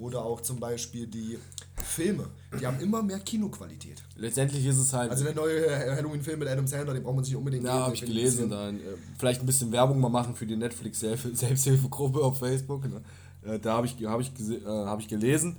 oder 0.01 0.25
auch 0.25 0.41
zum 0.41 0.59
Beispiel 0.59 1.05
die 1.07 1.37
Filme, 1.83 2.25
die 2.59 2.65
haben 2.65 2.79
immer 2.79 3.01
mehr 3.03 3.19
Kinoqualität. 3.19 4.01
Letztendlich 4.15 4.65
ist 4.65 4.77
es 4.77 4.91
halt. 4.93 5.11
Also 5.11 5.23
der 5.23 5.35
neue 5.35 5.69
Halloween-Film 5.95 6.39
mit 6.39 6.47
Adam 6.47 6.65
Sandler, 6.67 6.93
den 6.93 7.03
braucht 7.03 7.15
man 7.15 7.23
sich 7.23 7.35
unbedingt 7.35 7.63
ja, 7.65 7.73
habe 7.73 7.93
ich 7.95 8.01
gelesen. 8.01 8.49
Dann, 8.49 8.77
äh, 8.77 8.83
vielleicht 9.17 9.41
ein 9.41 9.45
bisschen 9.45 9.71
Werbung 9.71 9.99
mal 9.99 10.09
machen 10.09 10.35
für 10.35 10.45
die 10.45 10.55
Netflix-Selbsthilfegruppe 10.57 12.19
auf 12.23 12.39
Facebook. 12.39 12.83
Ne? 12.89 13.01
Äh, 13.43 13.59
da 13.59 13.73
habe 13.77 13.85
ich, 13.87 13.95
hab 14.05 14.19
ich, 14.19 14.31
äh, 14.39 14.65
hab 14.65 14.99
ich 14.99 15.07
gelesen, 15.07 15.57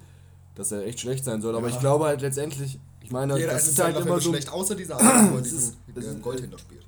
dass 0.55 0.73
er 0.73 0.85
echt 0.87 1.01
schlecht 1.01 1.25
sein 1.25 1.41
soll. 1.41 1.57
Aber 1.57 1.69
Ja. 1.69 1.75
ich 1.75 1.81
glaube 1.81 2.05
halt 2.07 2.21
letztendlich, 2.21 2.79
ich 3.01 3.11
meine, 3.11 3.37
Jeder 3.39 3.53
das 3.53 3.69
ist 3.69 3.79
halt 3.83 3.97
immer 3.97 4.21
so. 4.21 4.31
schlecht, 4.31 4.49
außer 4.51 4.75
dieser 4.75 4.99
eine, 4.99 5.31
wo 5.33 5.37
er 5.37 5.43
Es 5.43 5.53
ist- 5.53 5.77
diesen 5.97 6.13
es 6.13 6.17
äh, 6.19 6.21
Goldhändler 6.21 6.59
spielt. 6.59 6.85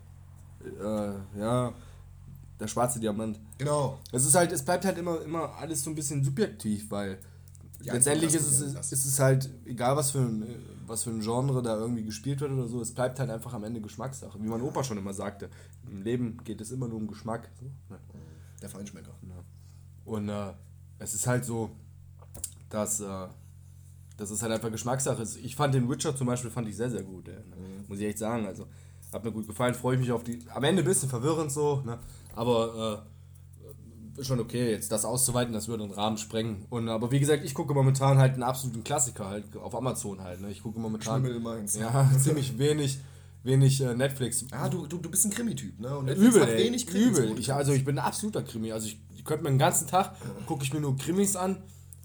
Äh, 0.81 1.41
ja, 1.41 1.73
der 2.61 2.69
schwarze 2.69 2.99
Diamant. 3.01 3.39
Genau. 3.59 3.99
Es 4.13 4.25
ist 4.25 4.35
halt, 4.35 4.53
es 4.53 4.63
bleibt 4.65 4.85
halt 4.85 4.97
immer, 4.99 5.21
immer 5.23 5.55
alles 5.57 5.83
so 5.83 5.91
ein 5.91 5.95
bisschen 5.97 6.23
subjektiv, 6.25 6.91
weil 6.91 7.19
Ja, 7.85 7.95
letztendlich 7.95 8.35
ist 8.35 8.47
es, 8.47 8.75
ja 8.75 8.81
ist 8.81 8.93
es 8.93 9.21
halt, 9.21 9.51
egal 9.67 9.97
was 9.97 10.11
für, 10.11 10.21
ein, 10.21 10.45
was 10.87 11.05
für 11.05 11.11
ein 11.11 11.21
Genre 11.21 11.63
da 11.63 11.77
irgendwie 11.77 12.05
gespielt 12.05 12.41
wird 12.41 12.53
oder 12.53 12.67
so, 12.67 12.81
es 12.81 12.93
bleibt 12.93 13.21
halt 13.21 13.31
einfach 13.31 13.53
am 13.53 13.65
Ende 13.65 13.81
Geschmackssache. 13.81 14.43
Wie 14.43 14.49
mein 14.49 14.63
Opa 14.63 14.83
schon 14.85 14.99
immer 14.99 15.13
sagte, 15.13 15.51
im 15.87 16.03
Leben 16.03 16.39
geht 16.45 16.61
es 16.61 16.71
immer 16.71 16.89
nur 16.89 16.99
um 16.99 17.07
Geschmack. 17.07 17.51
So, 17.59 17.67
ne? 17.67 18.01
Der 18.63 18.69
Feinschmecker. 18.69 19.15
Und 20.05 20.29
äh, 20.29 20.53
es 20.99 21.15
ist 21.15 21.27
halt 21.27 21.45
so, 21.45 21.71
dass, 22.71 23.01
äh, 23.01 23.27
dass 24.17 24.31
es 24.31 24.43
halt 24.43 24.53
einfach 24.53 24.71
Geschmackssache 24.71 25.23
ist. 25.23 25.37
Ich 25.37 25.57
fand 25.57 25.75
den 25.75 25.89
Witcher 25.89 26.17
zum 26.17 26.27
Beispiel 26.27 26.51
fand 26.51 26.69
ich 26.69 26.77
sehr, 26.77 26.91
sehr 26.91 27.03
gut, 27.03 27.29
ey, 27.29 27.35
ne? 27.35 27.85
muss 27.89 27.99
ich 27.99 28.07
echt 28.07 28.19
sagen. 28.19 28.47
Also 28.47 28.67
hat 29.13 29.25
mir 29.25 29.33
gut 29.33 29.47
gefallen, 29.47 29.75
freue 29.75 29.95
ich 29.95 30.01
mich 30.01 30.13
auf 30.13 30.25
die. 30.25 30.41
Am 30.53 30.65
Ende 30.65 30.83
ein 30.83 30.85
bisschen 30.85 31.09
verwirrend 31.09 31.53
so, 31.53 31.83
ne? 31.85 31.99
aber 32.35 33.05
äh, 33.07 33.14
schon 34.23 34.41
okay, 34.41 34.71
jetzt 34.71 34.93
das 34.93 35.05
auszuweiten, 35.05 35.53
das 35.53 35.69
würde 35.69 35.87
den 35.87 35.93
Rahmen 35.93 36.17
sprengen. 36.17 36.67
Und, 36.71 36.89
aber 36.89 37.11
wie 37.11 37.21
gesagt, 37.21 37.45
ich 37.45 37.55
gucke 37.55 37.75
momentan 37.75 38.19
halt 38.19 38.35
einen 38.35 38.43
absoluten 38.43 38.85
Klassiker 38.85 39.27
halt 39.27 39.57
auf 39.57 39.75
Amazon 39.75 40.23
halt. 40.23 40.41
Ne? 40.41 40.51
Ich 40.51 40.63
gucke 40.63 40.79
momentan 40.79 41.25
ja, 41.79 42.11
ziemlich 42.19 42.59
wenig, 42.59 42.99
wenig 43.43 43.81
äh, 43.81 43.95
Netflix. 43.95 44.47
Ah, 44.51 44.69
du, 44.69 44.87
du, 44.87 44.99
du 44.99 45.11
bist 45.11 45.25
ein 45.25 45.31
Krimi-Typ, 45.31 45.81
ne? 45.81 45.97
Und 45.99 46.07
Netflix 46.07 46.35
Übel, 46.35 46.43
hat 46.43 46.51
ey. 46.51 46.65
wenig 46.65 46.87
Krimis. 46.87 47.19
Übel. 47.19 47.39
Ich, 47.39 47.53
also 47.53 47.73
ich 47.73 47.85
bin 47.85 47.99
ein 47.99 48.05
absoluter 48.05 48.43
Krimi. 48.43 48.73
Also 48.73 48.87
ich, 48.87 49.01
ich 49.15 49.25
könnte 49.25 49.45
mir 49.45 49.51
den 49.51 49.59
ganzen 49.59 49.89
Tag, 49.89 50.15
gucke 50.47 50.65
ich 50.65 50.73
mir 50.73 50.81
nur 50.81 50.97
Krimis 50.97 51.37
an 51.37 51.63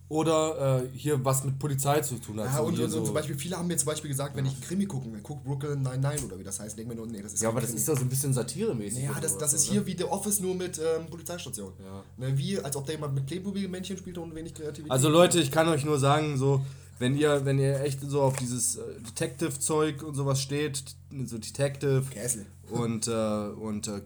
oder 0.10 0.82
äh, 0.82 0.98
hier 0.98 1.24
was 1.24 1.44
mit 1.44 1.60
Polizei 1.60 2.02
zu 2.02 2.16
tun 2.16 2.40
hat. 2.40 2.48
Ja, 2.48 2.58
so 2.58 2.64
und, 2.64 2.80
und, 2.80 2.90
so. 2.90 3.04
zum 3.04 3.14
Beispiel, 3.14 3.38
viele 3.38 3.58
haben 3.58 3.68
mir 3.68 3.78
zum 3.78 3.86
Beispiel 3.86 4.10
gesagt, 4.10 4.36
wenn 4.36 4.46
ich 4.46 4.54
einen 4.54 4.62
Krimi 4.62 4.86
gucken 4.86 5.14
will, 5.14 5.20
guck 5.22 5.44
Brooklyn 5.44 5.84
99 5.84 6.26
oder 6.26 6.40
wie 6.40 6.44
das 6.44 6.60
heißt, 6.60 6.78
denk 6.78 6.90
mir 6.90 6.96
nur, 6.96 7.06
nee, 7.06 7.22
das 7.22 7.34
ist 7.34 7.44
ja, 7.44 7.50
aber 7.50 7.62
das 7.62 7.70
Krimi. 7.70 7.80
ist 7.80 7.90
doch 7.90 7.96
so 7.96 8.02
ein 8.02 8.10
bisschen 8.10 8.34
satiremäßig. 8.34 9.04
Ja, 9.04 9.20
das, 9.22 9.38
das 9.38 9.54
ist 9.54 9.66
oder? 9.66 9.74
hier 9.74 9.86
wie 9.86 9.98
The 9.98 10.06
Office 10.06 10.40
nur 10.40 10.56
mit 10.56 10.80
ähm, 10.80 11.06
Polizeistation. 11.12 11.74
Ja. 11.80 12.04
Ne, 12.18 12.36
wie, 12.36 12.60
als 12.60 12.76
ob 12.76 12.86
der 12.86 12.96
jemand 12.96 13.14
mit 13.14 13.28
Playmobil-Männchen 13.28 13.98
spielt 13.98 14.18
und 14.18 14.34
wenig 14.34 14.56
Kreativität. 14.56 14.92
Also 14.92 15.10
Leute, 15.10 15.40
ich 15.40 15.52
kann 15.52 15.68
euch 15.68 15.86
nur 15.86 16.00
sagen, 16.00 16.38
so, 16.38 16.66
wenn 16.98 17.16
ihr, 17.16 17.46
wenn 17.46 17.60
ihr 17.60 17.80
echt 17.82 18.02
so 18.02 18.24
auf 18.24 18.36
dieses 18.36 18.78
äh, 18.78 18.82
Detective-Zeug 19.08 20.02
und 20.02 20.16
sowas 20.16 20.42
steht, 20.42 20.84
so 21.26 21.38
Detective 21.38 22.04
Käsel. 22.10 22.48
und, 22.72 23.08
äh, 23.08 23.12
und 23.12 23.88
äh, 23.88 24.02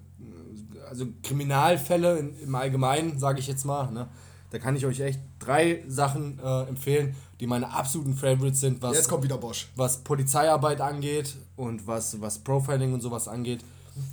also 0.89 1.08
Kriminalfälle 1.24 2.20
in, 2.20 2.38
im 2.42 2.56
Allgemeinen, 2.56 3.20
sage 3.20 3.39
ich 3.39 3.48
jetzt 3.48 3.63
mal, 3.63 3.89
ne? 3.89 4.10
Da 4.54 4.60
kann 4.60 4.76
ich 4.76 4.86
euch 4.86 5.00
echt 5.00 5.20
drei 5.39 5.84
Sachen 5.88 6.38
äh, 6.38 6.70
empfehlen, 6.70 7.16
die 7.39 7.48
meine 7.48 7.74
absoluten 7.74 8.13
Favorites 8.13 8.60
sind, 8.60 8.84
was 8.84 8.96
Jetzt 8.96 9.10
kommt 9.10 9.24
wieder 9.24 9.39
Bosch. 9.39 9.68
was 9.76 10.04
Polizeiarbeit 10.04 10.80
angeht 10.80 11.36
und 11.56 11.88
was, 11.88 12.22
was 12.22 12.38
Profiling 12.38 12.94
und 12.94 13.02
sowas 13.02 13.28
angeht. 13.28 13.62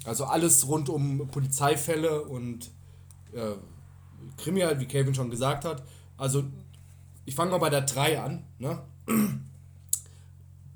Also 0.06 0.24
alles 0.24 0.66
rund 0.66 0.88
um 0.88 1.28
Polizeifälle 1.28 2.22
und 2.22 2.70
äh, 3.34 3.52
Krimi 4.38 4.60
halt, 4.60 4.80
wie 4.80 4.86
Kevin 4.86 5.14
schon 5.14 5.28
gesagt 5.28 5.66
hat. 5.66 5.82
Also 6.16 6.44
ich 7.26 7.34
fange 7.34 7.50
mal 7.50 7.58
bei 7.58 7.68
der 7.68 7.82
3 7.82 8.22
an, 8.22 8.42
ne? 8.58 8.78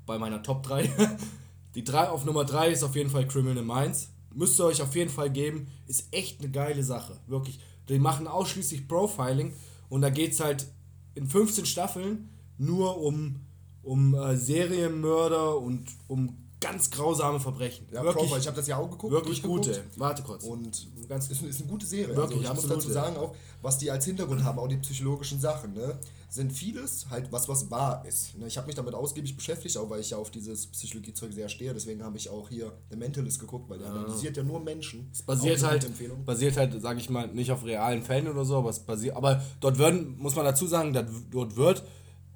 bei 0.05 0.19
meiner 0.19 0.43
Top 0.43 0.61
3. 0.61 0.91
Die 1.73 1.83
3 1.83 2.09
auf 2.09 2.23
Nummer 2.23 2.45
3 2.45 2.69
ist 2.69 2.83
auf 2.83 2.95
jeden 2.95 3.09
Fall 3.09 3.27
Criminal 3.27 3.63
Minds. 3.63 4.09
Müsst 4.31 4.59
ihr 4.59 4.65
euch 4.65 4.83
auf 4.83 4.95
jeden 4.95 5.09
Fall 5.09 5.31
geben. 5.31 5.69
Ist 5.87 6.05
echt 6.11 6.39
eine 6.39 6.51
geile 6.51 6.83
Sache. 6.83 7.17
Wirklich. 7.25 7.59
Die 7.89 7.99
machen 7.99 8.27
ausschließlich 8.27 8.87
Profiling 8.87 9.53
und 9.89 10.01
da 10.01 10.09
geht 10.09 10.33
es 10.33 10.39
halt 10.39 10.67
in 11.15 11.27
15 11.27 11.65
Staffeln 11.65 12.29
nur 12.57 13.01
um, 13.01 13.41
um 13.83 14.15
äh, 14.15 14.35
Serienmörder 14.37 15.57
und 15.59 15.85
um 16.07 16.37
ganz 16.59 16.89
grausame 16.89 17.39
Verbrechen. 17.39 17.85
Ja, 17.91 18.03
wirklich 18.03 18.23
Profile, 18.23 18.39
ich 18.41 18.47
habe 18.47 18.57
das 18.57 18.67
ja 18.67 18.77
auch 18.77 18.89
geguckt. 18.89 19.13
wirklich 19.13 19.43
gute. 19.43 19.83
Warte 19.97 20.23
kurz. 20.23 20.43
Und 20.43 20.87
Ganz- 21.07 21.29
ist, 21.29 21.43
ist 21.43 21.61
eine 21.61 21.69
gute 21.69 21.85
Serie. 21.85 22.15
Wirklich, 22.15 22.47
also 22.49 22.61
ich 22.63 22.67
muss 22.69 22.77
dazu 22.77 22.91
sagen, 22.91 23.17
auch 23.17 23.35
was 23.61 23.77
die 23.77 23.91
als 23.91 24.05
Hintergrund 24.05 24.43
haben, 24.43 24.57
auch 24.57 24.67
die 24.67 24.77
psychologischen 24.77 25.39
Sachen, 25.39 25.73
ne, 25.73 25.97
sind 26.35 26.51
vieles 26.51 27.07
halt 27.09 27.31
was, 27.31 27.47
was 27.47 27.71
wahr 27.71 28.03
ist. 28.05 28.37
Ne, 28.37 28.47
ich 28.47 28.57
habe 28.57 28.67
mich 28.67 28.75
damit 28.75 28.93
ausgiebig 28.93 29.35
beschäftigt, 29.35 29.77
auch 29.77 29.89
weil 29.89 30.01
ich 30.01 30.09
ja 30.09 30.17
auf 30.17 30.29
dieses 30.29 30.67
Psychologiezeug 30.67 31.33
sehr 31.33 31.49
stehe. 31.49 31.73
Deswegen 31.73 32.03
habe 32.03 32.17
ich 32.17 32.29
auch 32.29 32.49
hier 32.49 32.73
The 32.89 32.97
Mentalist 32.97 33.39
geguckt, 33.39 33.69
weil 33.69 33.79
der 33.79 33.87
analysiert 33.87 34.37
ja 34.37 34.43
nur 34.43 34.59
Menschen. 34.59 35.09
Es 35.11 35.21
basiert 35.21 35.63
halt, 35.63 35.89
basiert 36.25 36.57
halt, 36.57 36.79
sage 36.81 36.99
ich 36.99 37.09
mal, 37.09 37.27
nicht 37.29 37.51
auf 37.51 37.65
realen 37.65 38.03
Fällen 38.03 38.27
oder 38.27 38.43
so, 38.45 38.57
aber 38.57 38.69
es 38.69 38.79
basiert, 38.79 39.15
aber 39.15 39.41
dort 39.61 39.79
werden, 39.79 40.17
muss 40.19 40.35
man 40.35 40.45
dazu 40.45 40.67
sagen, 40.67 40.93
dort 41.31 41.55
wird 41.55 41.83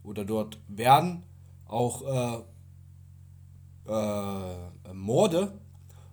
oder 0.04 0.24
dort 0.24 0.58
werden 0.68 1.24
auch 1.66 2.46
äh, 3.88 3.92
äh, 3.92 4.94
Morde 4.94 5.52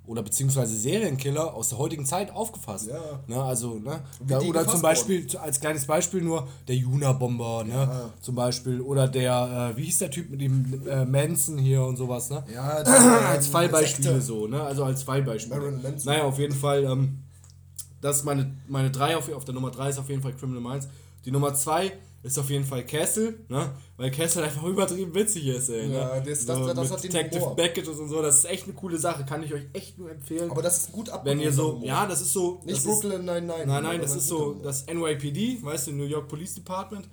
oder 0.06 0.22
beziehungsweise 0.22 0.76
Serienkiller 0.76 1.54
aus 1.54 1.70
der 1.70 1.78
heutigen 1.78 2.06
Zeit 2.06 2.32
aufgefasst. 2.32 2.88
Ja. 2.88 3.20
Ne, 3.26 3.42
also, 3.42 3.74
ne? 3.78 4.00
Da, 4.26 4.40
oder 4.40 4.66
zum 4.66 4.80
Beispiel, 4.80 5.26
als 5.38 5.60
kleines 5.60 5.86
Beispiel 5.86 6.22
nur, 6.22 6.46
der 6.68 6.76
Juna-Bomber, 6.76 7.64
ne? 7.64 8.10
Zum 8.20 8.34
Beispiel. 8.34 8.80
Oder 8.80 9.08
der, 9.08 9.72
äh, 9.72 9.76
wie 9.76 9.84
hieß 9.84 9.98
der 9.98 10.10
Typ 10.10 10.30
mit 10.30 10.40
dem 10.40 10.86
äh, 10.88 11.04
Manson 11.04 11.58
hier 11.58 11.82
und 11.82 11.96
sowas, 11.96 12.30
ne? 12.30 12.44
Ja, 12.52 12.62
als 12.62 13.48
Fallbeispiele 13.48 14.08
Sekte. 14.10 14.22
so, 14.22 14.46
ne? 14.46 14.62
Also 14.62 14.84
als 14.84 15.02
Fallbeispiele. 15.02 15.72
Manson. 15.82 16.12
Naja, 16.12 16.24
auf 16.24 16.38
jeden 16.38 16.54
Fall, 16.54 16.84
ähm, 16.84 17.18
das 18.00 18.18
ist 18.18 18.24
meine, 18.24 18.52
meine 18.68 18.90
3 18.90 19.16
auf, 19.16 19.32
auf 19.32 19.44
der 19.44 19.54
Nummer 19.54 19.70
3 19.70 19.90
ist 19.90 19.98
auf 19.98 20.08
jeden 20.08 20.22
Fall 20.22 20.32
Criminal 20.34 20.62
Minds. 20.62 20.88
Die 21.24 21.32
Nummer 21.32 21.54
2 21.54 21.92
ist 22.22 22.38
auf 22.38 22.50
jeden 22.50 22.64
Fall 22.64 22.84
Castle, 22.84 23.38
ne? 23.48 23.70
Weil 23.96 24.10
Castle 24.10 24.42
einfach 24.42 24.64
übertrieben 24.64 25.14
witzig 25.14 25.46
ist, 25.46 25.68
ey. 25.68 25.92
Ja, 25.92 26.16
ne? 26.16 26.22
das- 26.26 26.44
das- 26.44 26.46
das 26.46 26.76
mit 26.76 26.90
hat 26.90 27.04
den 27.04 27.10
Detective 27.12 27.40
Humor. 27.42 27.56
Packages 27.56 27.98
und 27.98 28.08
so, 28.08 28.20
das 28.22 28.38
ist 28.38 28.44
echt 28.46 28.64
eine 28.64 28.72
coole 28.72 28.98
Sache, 28.98 29.24
kann 29.24 29.42
ich 29.42 29.54
euch 29.54 29.62
echt 29.72 29.98
nur 29.98 30.10
empfehlen. 30.10 30.50
Aber 30.50 30.60
das 30.62 30.78
ist 30.78 30.92
gut 30.92 31.08
ab. 31.08 31.24
wenn 31.24 31.38
ihr 31.40 31.52
so, 31.52 31.80
ja, 31.84 32.06
das 32.06 32.20
ist 32.20 32.32
so. 32.32 32.60
Nicht 32.64 32.78
das 32.78 32.84
Brooklyn, 32.84 33.24
nein, 33.24 33.46
nein. 33.46 33.66
Nein, 33.68 33.82
nein, 33.82 34.00
das 34.00 34.16
ist 34.16 34.26
so 34.28 34.54
das 34.54 34.86
NYPD, 34.86 35.62
weißt 35.62 35.86
du, 35.88 35.92
New 35.92 36.04
York 36.04 36.26
Police 36.28 36.54
Department. 36.54 37.08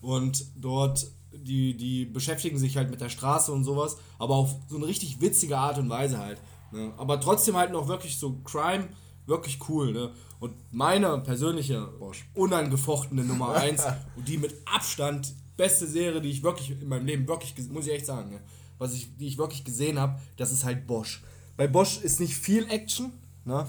Und 0.00 0.44
dort, 0.56 1.06
die, 1.32 1.76
die 1.76 2.04
beschäftigen 2.04 2.58
sich 2.58 2.76
halt 2.76 2.90
mit 2.90 3.00
der 3.00 3.08
Straße 3.08 3.50
und 3.52 3.64
sowas, 3.64 3.96
aber 4.18 4.34
auf 4.36 4.54
so 4.68 4.76
eine 4.76 4.86
richtig 4.86 5.20
witzige 5.20 5.56
Art 5.58 5.78
und 5.78 5.88
Weise 5.90 6.18
halt. 6.18 6.40
Ne? 6.72 6.92
Aber 6.98 7.20
trotzdem 7.20 7.56
halt 7.56 7.72
noch 7.72 7.88
wirklich 7.88 8.18
so 8.18 8.34
Crime, 8.44 8.88
wirklich 9.28 9.68
cool, 9.68 9.92
ne? 9.92 10.10
Und 10.40 10.54
meine 10.72 11.18
persönliche 11.18 11.88
unangefochtene 12.34 13.24
Nummer 13.24 13.54
1 13.54 13.82
und 14.16 14.26
die 14.28 14.38
mit 14.38 14.54
Abstand 14.64 15.34
beste 15.56 15.86
Serie, 15.86 16.20
die 16.20 16.30
ich 16.30 16.42
wirklich 16.42 16.70
in 16.70 16.88
meinem 16.88 17.06
Leben 17.06 17.26
wirklich, 17.26 17.54
muss 17.68 17.86
ich 17.86 17.92
echt 17.92 18.06
sagen, 18.06 18.30
ne? 18.30 18.40
was 18.78 18.94
ich, 18.94 19.16
die 19.16 19.26
ich 19.26 19.38
wirklich 19.38 19.64
gesehen 19.64 19.98
habe, 19.98 20.20
das 20.36 20.52
ist 20.52 20.64
halt 20.64 20.86
Bosch. 20.86 21.22
Bei 21.56 21.66
Bosch 21.66 21.98
ist 22.00 22.20
nicht 22.20 22.36
viel 22.36 22.68
Action, 22.70 23.12
ne? 23.44 23.66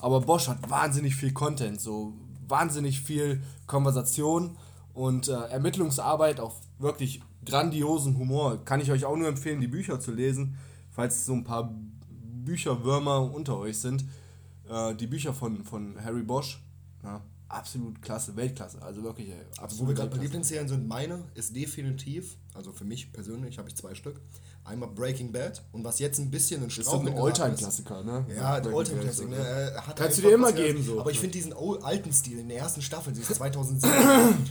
Aber 0.00 0.22
Bosch 0.22 0.48
hat 0.48 0.70
wahnsinnig 0.70 1.14
viel 1.14 1.32
Content, 1.32 1.78
so 1.78 2.14
wahnsinnig 2.48 3.00
viel 3.02 3.42
Konversation 3.66 4.56
und 4.94 5.28
äh, 5.28 5.32
Ermittlungsarbeit 5.32 6.40
auf 6.40 6.54
wirklich 6.78 7.20
grandiosen 7.44 8.16
Humor. 8.16 8.64
Kann 8.64 8.80
ich 8.80 8.90
euch 8.90 9.04
auch 9.04 9.16
nur 9.16 9.28
empfehlen, 9.28 9.60
die 9.60 9.68
Bücher 9.68 10.00
zu 10.00 10.10
lesen, 10.12 10.56
falls 10.90 11.26
so 11.26 11.34
ein 11.34 11.44
paar 11.44 11.74
Bücherwürmer 12.44 13.30
unter 13.32 13.58
euch 13.58 13.78
sind. 13.78 14.04
Äh, 14.70 14.94
die 14.94 15.06
Bücher 15.06 15.34
von, 15.34 15.64
von 15.64 16.02
Harry 16.04 16.22
Bosch, 16.22 16.62
ja, 17.02 17.20
absolut 17.48 18.00
klasse, 18.02 18.36
Weltklasse. 18.36 18.80
Also 18.82 19.02
wirklich, 19.02 19.28
ey, 19.30 19.34
Wo 19.34 19.56
wir 19.56 19.62
absolut 19.64 19.96
gerade 19.96 20.10
bei. 20.10 20.22
Lieblingsserien 20.22 20.68
sind, 20.68 20.86
meine 20.86 21.24
ist 21.34 21.54
definitiv, 21.56 22.36
also 22.54 22.72
für 22.72 22.84
mich 22.84 23.12
persönlich 23.12 23.58
habe 23.58 23.68
ich 23.68 23.74
zwei 23.76 23.94
Stück. 23.94 24.20
Einmal 24.62 24.90
Breaking 24.90 25.32
Bad 25.32 25.64
und 25.72 25.82
was 25.84 25.98
jetzt 26.00 26.18
ein 26.18 26.30
bisschen 26.30 26.62
ein 26.62 26.68
Das 26.68 26.76
ist 26.78 26.86
ein 26.86 27.06
ist- 27.06 27.18
Alltime-Klassiker, 27.18 28.04
ne? 28.04 28.26
Ja, 28.36 28.62
Oldtime-Classic, 28.62 29.24
so, 29.24 29.30
ne? 29.30 29.72
Hat 29.86 29.96
Kannst 29.96 30.18
du 30.18 30.22
dir 30.22 30.34
immer 30.34 30.52
geben, 30.52 30.82
so. 30.84 31.00
Aber 31.00 31.10
ich 31.10 31.18
finde 31.18 31.32
diesen 31.32 31.54
alten 31.54 32.12
Stil 32.12 32.38
in 32.38 32.48
der 32.50 32.58
ersten 32.58 32.82
Staffel, 32.82 33.14
dieses 33.14 33.36
2007, 33.38 33.90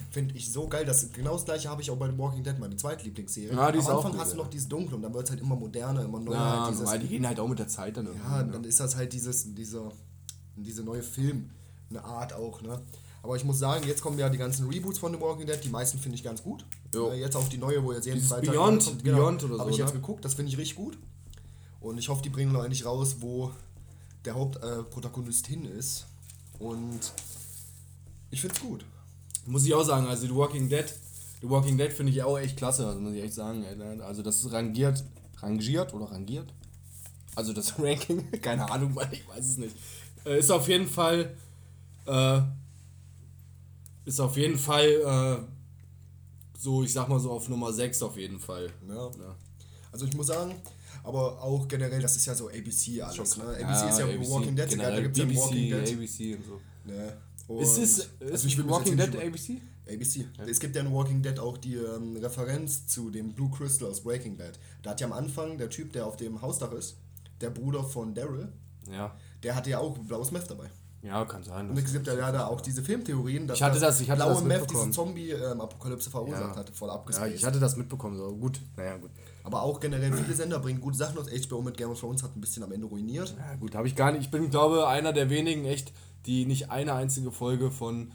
finde 0.10 0.36
ich 0.36 0.52
so 0.52 0.68
geil. 0.68 0.84
Das, 0.84 1.12
genau 1.14 1.34
das 1.34 1.46
gleiche 1.46 1.70
habe 1.70 1.84
ich 1.84 1.92
auch 1.92 1.96
bei 1.96 2.10
The 2.10 2.18
Walking 2.18 2.44
Dead, 2.44 2.58
meine 2.58 2.76
zweite 2.76 3.04
Lieblingsserie. 3.06 3.54
Ja, 3.56 3.72
die 3.72 3.78
ist 3.78 3.86
Am 3.86 3.92
auch 3.92 3.98
Anfang 3.98 4.12
gut, 4.14 4.22
hast 4.22 4.34
du 4.34 4.38
noch 4.38 4.48
dieses 4.50 4.68
Dunkel 4.68 4.96
und 4.96 5.04
dann 5.04 5.14
wird 5.14 5.26
es 5.26 5.30
halt 5.30 5.42
immer 5.42 5.56
moderner, 5.56 6.04
immer 6.04 6.20
neuer. 6.20 6.36
Ja, 6.36 6.64
halt 6.66 6.74
dieses, 6.74 6.88
weil 6.88 7.00
die 7.00 7.08
gehen 7.08 7.28
halt 7.28 7.40
auch 7.40 7.48
mit 7.48 7.60
der 7.60 7.68
Zeit 7.68 7.96
dann 7.96 8.08
irgendwie. 8.08 8.28
ja, 8.28 8.44
ne? 8.44 8.52
dann 8.52 8.64
ist 8.64 8.80
das 8.80 8.96
halt 8.96 9.14
dieses, 9.14 9.54
dieser, 9.54 9.92
diese 10.64 10.84
neue 10.84 11.04
Film, 11.04 11.50
eine 11.90 12.04
Art 12.04 12.34
auch, 12.34 12.62
ne? 12.62 12.82
Aber 13.22 13.36
ich 13.36 13.44
muss 13.44 13.60
sagen, 13.60 13.86
jetzt 13.86 14.02
kommen 14.02 14.18
ja 14.18 14.30
die 14.30 14.38
ganzen 14.38 14.70
Reboots 14.70 14.98
von 15.00 15.14
The 15.14 15.20
Walking 15.20 15.46
Dead, 15.46 15.60
die 15.64 15.70
meisten 15.70 16.00
finde 16.00 16.16
ich 16.16 16.24
ganz 16.24 16.42
gut. 16.42 16.64
Jo. 16.94 17.10
Äh, 17.12 17.20
Jetzt 17.20 17.36
auch 17.36 17.48
die 17.50 17.58
neue, 17.58 17.84
wo 17.84 17.92
jetzt 17.92 18.06
jeden 18.06 18.16
Dieses 18.18 18.32
Freitag 18.32 18.54
Beyond- 18.54 18.86
kommt. 18.86 19.04
Beyond 19.04 19.44
oder 19.44 19.54
Habe 19.60 19.64
so, 19.66 19.70
ich 19.72 19.78
jetzt 19.78 19.94
ne? 19.94 20.00
geguckt, 20.00 20.24
das 20.24 20.36
finde 20.36 20.52
ich 20.52 20.58
richtig 20.58 20.78
gut. 20.78 20.98
Und 21.82 21.98
ich 21.98 22.08
hoffe, 22.10 22.22
die 22.22 22.30
bringen 22.30 22.52
noch 22.54 22.64
endlich 22.64 22.86
raus, 22.86 23.18
wo 23.20 23.52
der 24.26 24.36
Hauptprotagonist 24.36 25.48
äh, 25.48 25.50
hin 25.52 25.66
ist. 25.66 26.06
Und 26.60 27.00
ich 28.32 28.40
finde 28.42 28.56
es 28.56 28.62
gut. 28.62 28.86
Muss 29.46 29.66
ich 29.66 29.74
auch 29.74 29.84
sagen, 29.84 30.08
also 30.08 30.26
The 30.28 30.36
Walking 30.36 30.70
Dead, 30.70 30.86
The 31.42 31.50
Walking 31.50 31.78
Dead 31.78 31.92
finde 31.92 32.12
ich 32.12 32.22
auch 32.24 32.38
echt 32.38 32.58
klasse, 32.58 32.86
also 32.88 33.00
muss 33.00 33.14
ich 33.14 33.24
echt 33.24 33.34
sagen. 33.34 33.62
ne? 33.62 34.00
Also 34.04 34.22
das 34.22 34.44
ist 34.46 34.52
rangiert, 34.52 35.04
rangiert 35.38 35.94
oder 35.94 36.06
rangiert? 36.12 36.54
Also 37.36 37.54
das 37.54 37.78
Ranking, 37.80 38.30
keine 38.42 38.70
Ahnung, 38.72 38.96
weil 38.96 39.10
ich 39.14 39.28
weiß 39.28 39.46
es 39.46 39.58
nicht. 39.58 39.76
Äh, 40.26 40.40
ist 40.40 40.52
auf 40.52 40.68
jeden 40.68 40.88
Fall, 40.88 41.36
äh, 42.06 42.42
ist 44.06 44.20
auf 44.20 44.38
jeden 44.38 44.58
Fall, 44.58 44.88
äh, 44.88 46.58
so, 46.58 46.84
ich 46.84 46.92
sag 46.94 47.08
mal 47.08 47.20
so 47.20 47.32
auf 47.32 47.48
Nummer 47.50 47.72
6 47.72 48.02
auf 48.02 48.18
jeden 48.18 48.40
Fall. 48.40 48.72
Ja. 48.88 48.96
Ja. 48.96 49.36
Also 49.92 50.06
ich 50.06 50.14
muss 50.16 50.28
sagen, 50.28 50.56
aber 51.04 51.42
auch 51.42 51.68
generell, 51.68 52.02
das 52.02 52.16
ist 52.16 52.26
ja 52.26 52.36
so 52.36 52.50
ABC 52.50 53.02
alles. 53.02 53.38
Ne? 53.38 53.44
ABC 53.44 53.62
Ja, 53.62 53.90
ist 53.90 54.00
ja 54.00 54.06
ABC, 54.06 54.30
Walking 54.32 54.56
Dead, 54.56 54.70
sogar, 54.72 54.86
da 54.92 54.98
generell 55.00 55.04
gibt 55.12 55.18
es 55.18 55.36
ja 55.36 55.42
Walking 55.42 55.70
Dead. 55.70 55.94
ABC 55.96 56.36
und 56.36 56.46
so. 56.46 56.62
Ne? 56.86 57.18
Ist 57.62 57.78
Und- 57.78 57.84
es, 57.84 57.98
ist 58.00 58.10
also 58.32 58.48
ich 58.48 58.68
Walking 58.70 58.98
Dead 58.98 59.16
ABC? 59.16 59.62
ABC. 59.88 60.26
Es 60.46 60.60
gibt 60.60 60.76
ja 60.76 60.84
in 60.84 60.94
Walking 60.94 61.24
Dead 61.24 61.40
auch 61.40 61.58
die 61.58 61.76
ähm, 61.76 62.16
Referenz 62.18 62.86
zu 62.88 63.10
dem 63.10 63.34
Blue 63.34 63.50
Crystal 63.50 63.88
aus 63.90 64.02
Breaking 64.02 64.38
Bad. 64.38 64.60
Da 64.84 64.92
hat 64.92 65.02
ja 65.02 65.08
am 65.08 65.14
Anfang 65.14 65.58
der 65.58 65.70
Typ, 65.72 65.94
der 65.94 66.06
auf 66.06 66.16
dem 66.16 66.42
Hausdach 66.44 66.72
ist, 66.74 66.98
der 67.42 67.50
Bruder 67.50 67.84
von 67.84 68.14
Daryl, 68.14 68.52
Ja. 68.92 69.16
Der 69.44 69.56
hatte 69.56 69.70
ja 69.70 69.80
auch 69.80 69.98
blaues 69.98 70.32
Meth 70.32 70.50
dabei. 70.50 70.70
Ja, 71.02 71.24
kann 71.24 71.44
sein. 71.44 71.70
Und 71.70 71.78
es 71.78 71.94
gibt 71.94 72.08
ja 72.08 72.14
leider 72.14 72.50
auch 72.50 72.60
diese 72.60 72.84
Filmtheorien, 72.84 73.48
dass 73.48 73.58
Ich 73.58 73.64
hatte 73.64 73.80
das- 73.80 74.02
ich 74.02 74.10
hatte 74.10 74.20
blaue 74.22 74.34
das 74.34 74.44
Meth 74.44 74.70
diese 74.70 74.92
Zombie-Apokalypse 74.92 76.10
verursacht 76.10 76.42
Ja. 76.54 76.56
hatte, 76.58 76.74
voll 76.74 76.90
Ja, 76.90 76.96
abgespaced. 76.96 77.36
ich 77.36 77.46
hatte 77.46 77.60
das 77.60 77.78
mitbekommen, 77.78 78.18
so 78.18 78.36
gut. 78.36 78.60
Naja, 78.76 78.98
gut. 78.98 79.10
Aber 79.44 79.62
auch 79.64 79.80
generell 79.80 80.12
viele 80.12 80.34
Sender 80.36 80.60
bringen 80.60 80.82
gute 80.82 80.98
Sachen 80.98 81.18
aus. 81.18 81.28
HBO 81.32 81.62
mit 81.62 81.78
Game 81.78 81.90
of 81.90 82.00
Thrones 82.00 82.22
hat 82.22 82.36
ein 82.36 82.42
bisschen 82.42 82.64
am 82.64 82.72
Ende 82.74 82.86
ruiniert. 82.86 83.34
Ja, 83.38 83.56
gut, 83.56 83.76
habe 83.76 83.88
ich 83.88 83.96
gar 83.96 84.12
nicht. 84.12 84.24
Ich 84.24 84.32
bin, 84.32 84.50
glaube 84.50 84.88
einer 84.90 85.14
der 85.14 85.30
wenigen 85.30 85.64
echt, 85.66 85.94
die 86.26 86.46
nicht 86.46 86.70
eine 86.70 86.94
einzige 86.94 87.32
Folge 87.32 87.72
von, 87.72 88.12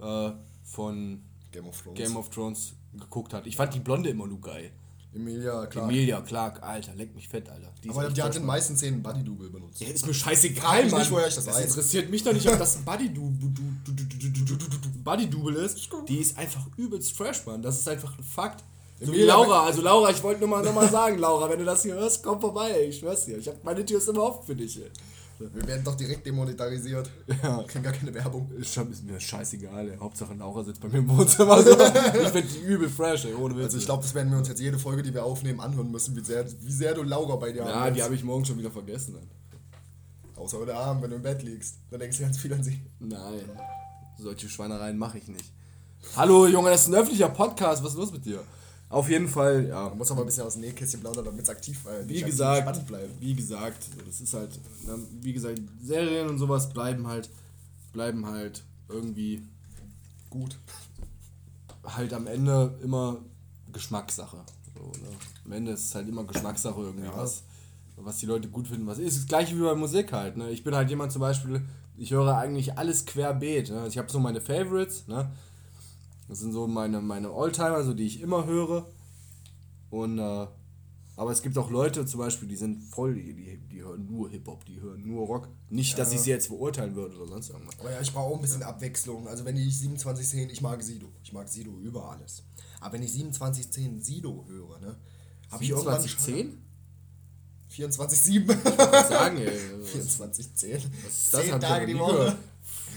äh, 0.00 0.30
von 0.62 1.22
Game 1.50 1.66
of 1.66 1.82
Thrones. 1.82 1.98
Game 1.98 2.16
of 2.16 2.30
Thrones 2.30 2.74
geguckt 2.96 3.34
hat. 3.34 3.46
Ich 3.48 3.56
fand 3.56 3.74
die 3.74 3.80
Blonde 3.80 4.10
immer 4.10 4.28
nur 4.28 4.40
geil. 4.40 4.70
Emilia 5.14 5.66
Clark. 5.66 5.90
Emilia 5.90 6.20
Clark, 6.20 6.62
Alter, 6.62 6.94
leck 6.94 7.14
mich 7.14 7.28
fett, 7.28 7.48
Alter. 7.48 7.72
Die 7.82 7.88
aber 7.90 8.10
die 8.10 8.22
hat 8.22 8.34
in 8.36 8.42
den 8.42 8.46
meisten 8.46 8.76
Szenen 8.76 9.02
Buddy-Double 9.02 9.48
benutzt. 9.48 9.80
Ja, 9.80 9.88
ist 9.88 10.06
mir 10.06 10.12
scheißegal, 10.12 10.86
Mann. 10.90 11.00
Nicht, 11.00 11.10
woher 11.10 11.26
ich 11.28 11.34
das, 11.34 11.46
das 11.46 11.56
weiß. 11.56 11.64
interessiert 11.66 12.10
mich 12.10 12.22
doch 12.22 12.32
nicht, 12.32 12.46
ob 12.46 12.58
das 12.58 12.76
ein 12.76 12.84
Buddy-Double 15.04 15.56
ist. 15.56 15.90
Die 16.08 16.18
ist 16.18 16.36
einfach 16.36 16.66
übelst 16.76 17.16
fresh, 17.16 17.46
Mann. 17.46 17.62
Das 17.62 17.78
ist 17.78 17.88
einfach 17.88 18.16
ein 18.18 18.24
Fakt. 18.24 18.62
So 19.00 19.12
wie 19.12 19.22
Laura, 19.22 19.64
also 19.64 19.80
Laura, 19.80 20.10
ich 20.10 20.22
wollte 20.22 20.40
nur 20.40 20.48
mal, 20.48 20.62
nur 20.62 20.72
mal 20.72 20.88
sagen, 20.88 21.18
Laura, 21.18 21.48
wenn 21.48 21.60
du 21.60 21.64
das 21.64 21.84
hier 21.84 21.94
hörst, 21.94 22.22
komm 22.22 22.40
vorbei, 22.40 22.88
ich 22.88 22.98
schwör's 22.98 23.26
dir. 23.26 23.38
Ich 23.38 23.46
hab, 23.46 23.62
meine 23.62 23.84
Tür 23.84 23.98
ist 23.98 24.08
immer 24.08 24.24
offen 24.24 24.44
für 24.44 24.56
dich. 24.56 24.76
Ey. 24.76 24.90
Wir 25.38 25.66
werden 25.68 25.84
doch 25.84 25.94
direkt 25.94 26.26
demonetarisiert. 26.26 27.08
Ja. 27.42 27.62
Kriegen 27.62 27.84
gar 27.84 27.92
keine 27.92 28.12
Werbung. 28.12 28.50
Ist, 28.58 28.74
schon, 28.74 28.90
ist 28.90 29.04
mir 29.04 29.20
scheißegal, 29.20 29.88
ey. 29.88 29.96
Hauptsache 29.98 30.34
Laura 30.34 30.64
sitzt 30.64 30.80
bei 30.80 30.88
mir 30.88 30.98
im 30.98 31.08
Wohnzimmer. 31.08 31.62
So. 31.62 31.70
ich 32.22 32.28
find 32.28 32.52
die 32.52 32.66
übel 32.66 32.88
fresh, 32.88 33.26
ey, 33.26 33.34
ohne 33.34 33.54
Witz. 33.56 33.66
Also 33.66 33.78
ich 33.78 33.84
glaube, 33.84 34.02
das 34.02 34.14
werden 34.14 34.30
wir 34.32 34.38
uns 34.38 34.48
jetzt 34.48 34.60
jede 34.60 34.78
Folge, 34.78 35.02
die 35.02 35.14
wir 35.14 35.24
aufnehmen, 35.24 35.60
anhören 35.60 35.90
müssen, 35.90 36.16
wie 36.16 36.24
sehr, 36.24 36.44
wie 36.44 36.72
sehr 36.72 36.94
du 36.94 37.04
Laura 37.04 37.36
bei 37.36 37.52
dir 37.52 37.64
ja, 37.64 37.80
hast. 37.82 37.94
die 37.94 38.02
habe 38.02 38.16
ich 38.16 38.24
morgen 38.24 38.44
schon 38.44 38.58
wieder 38.58 38.70
vergessen. 38.70 39.14
Dann. 39.14 40.42
Außer 40.42 40.58
heute 40.58 40.74
Abend, 40.74 41.02
wenn 41.02 41.10
du 41.10 41.16
im 41.16 41.22
Bett 41.22 41.42
liegst. 41.42 41.76
Dann 41.90 42.00
denkst 42.00 42.16
du 42.18 42.24
ganz 42.24 42.38
viel 42.38 42.52
an 42.52 42.64
sie. 42.64 42.80
Nein, 42.98 43.42
solche 44.18 44.48
Schweinereien 44.48 44.98
mache 44.98 45.18
ich 45.18 45.28
nicht. 45.28 45.52
Hallo 46.16 46.46
Junge, 46.46 46.70
das 46.70 46.82
ist 46.82 46.88
ein 46.88 46.94
öffentlicher 46.94 47.28
Podcast, 47.28 47.82
was 47.84 47.92
ist 47.92 47.98
los 47.98 48.12
mit 48.12 48.24
dir? 48.24 48.42
Auf 48.90 49.08
jeden 49.10 49.28
Fall, 49.28 49.66
ja. 49.66 49.88
Man 49.90 49.98
muss 49.98 50.10
aber 50.10 50.22
ein 50.22 50.26
bisschen 50.26 50.44
aus 50.44 50.54
dem 50.54 50.62
Nähkästchen 50.62 51.00
plaudern, 51.00 51.24
damit 51.26 51.42
es 51.42 51.50
aktiv, 51.50 51.84
äh, 51.86 52.08
Wie 52.08 52.22
gesagt, 52.22 52.62
spannend 52.62 52.86
bleibt. 52.86 53.20
wie 53.20 53.34
gesagt, 53.34 53.86
das 54.06 54.20
ist 54.20 54.32
halt, 54.32 54.58
ne, 54.86 54.98
wie 55.20 55.32
gesagt, 55.34 55.60
Serien 55.82 56.28
und 56.28 56.38
sowas 56.38 56.70
bleiben 56.70 57.06
halt, 57.06 57.28
bleiben 57.92 58.24
halt 58.26 58.62
irgendwie 58.88 59.42
Gut. 60.30 60.56
halt 61.84 62.12
am 62.14 62.26
Ende 62.26 62.78
immer 62.82 63.18
Geschmackssache. 63.72 64.38
So, 64.74 64.84
ne? 65.02 65.08
Am 65.44 65.52
Ende 65.52 65.72
ist 65.72 65.84
es 65.86 65.94
halt 65.94 66.08
immer 66.08 66.24
Geschmackssache 66.24 66.80
irgendwie, 66.80 67.06
Ja. 67.06 67.16
was, 67.16 67.42
was 67.96 68.16
die 68.18 68.26
Leute 68.26 68.48
gut 68.48 68.68
finden. 68.68 68.86
Was 68.86 68.98
ist 68.98 69.18
das 69.18 69.26
gleiche 69.26 69.56
wie 69.56 69.62
bei 69.62 69.74
Musik 69.74 70.12
halt. 70.12 70.36
Ne? 70.36 70.50
Ich 70.50 70.64
bin 70.64 70.74
halt 70.74 70.88
jemand 70.88 71.12
zum 71.12 71.20
Beispiel, 71.20 71.62
ich 71.96 72.10
höre 72.12 72.36
eigentlich 72.36 72.78
alles 72.78 73.04
querbeet. 73.04 73.70
Ne? 73.70 73.86
Ich 73.88 73.98
habe 73.98 74.10
so 74.10 74.18
meine 74.20 74.40
Favorites, 74.40 75.06
ne? 75.08 75.30
Das 76.28 76.38
sind 76.38 76.52
so 76.52 76.66
meine, 76.66 77.00
meine 77.00 77.32
Oldtimer, 77.32 77.82
so 77.82 77.94
die 77.94 78.06
ich 78.06 78.20
immer 78.20 78.46
höre. 78.46 78.86
Und 79.90 80.18
äh, 80.18 80.46
aber 81.18 81.32
es 81.32 81.42
gibt 81.42 81.58
auch 81.58 81.68
Leute 81.68 82.06
zum 82.06 82.20
Beispiel, 82.20 82.46
die 82.46 82.54
sind 82.54 82.80
voll, 82.80 83.14
die, 83.16 83.34
die, 83.34 83.56
die 83.56 83.82
hören 83.82 84.06
nur 84.06 84.30
Hip-Hop, 84.30 84.64
die 84.66 84.80
hören 84.80 85.04
nur 85.04 85.26
Rock. 85.26 85.48
Nicht, 85.68 85.98
dass 85.98 86.12
ich 86.12 86.20
sie 86.20 86.30
jetzt 86.30 86.46
verurteilen 86.46 86.94
würde 86.94 87.16
oder 87.16 87.26
sonst 87.26 87.50
irgendwas. 87.50 87.80
Aber 87.80 87.90
ja, 87.90 88.00
ich 88.00 88.12
brauche 88.12 88.32
auch 88.32 88.36
ein 88.36 88.40
bisschen 88.40 88.62
Abwechslung. 88.62 89.26
Also 89.26 89.44
wenn 89.44 89.56
ich 89.56 89.76
2710, 89.76 90.50
ich 90.50 90.60
mag 90.60 90.80
Sido. 90.80 91.08
Ich 91.24 91.32
mag 91.32 91.48
Sido 91.48 91.72
über 91.80 92.12
alles. 92.12 92.44
Aber 92.80 92.92
wenn 92.92 93.02
ich 93.02 93.10
2710 93.10 94.00
Sido 94.00 94.44
höre, 94.48 94.78
ne? 94.78 94.96
Habe 95.50 95.64
ich 95.64 95.70
irgendwann 95.70 96.00
2010? 96.00 96.62
24-7. 97.68 99.08
Sagen, 99.08 99.38
ey. 99.38 99.48
24-10. 99.84 100.82
Das 101.04 101.30
Zehn 101.30 101.52
hab 101.52 101.62
ich 101.62 101.68
Tage 101.68 101.92
noch 101.92 101.92
die 101.92 101.98
Woche. 101.98 102.36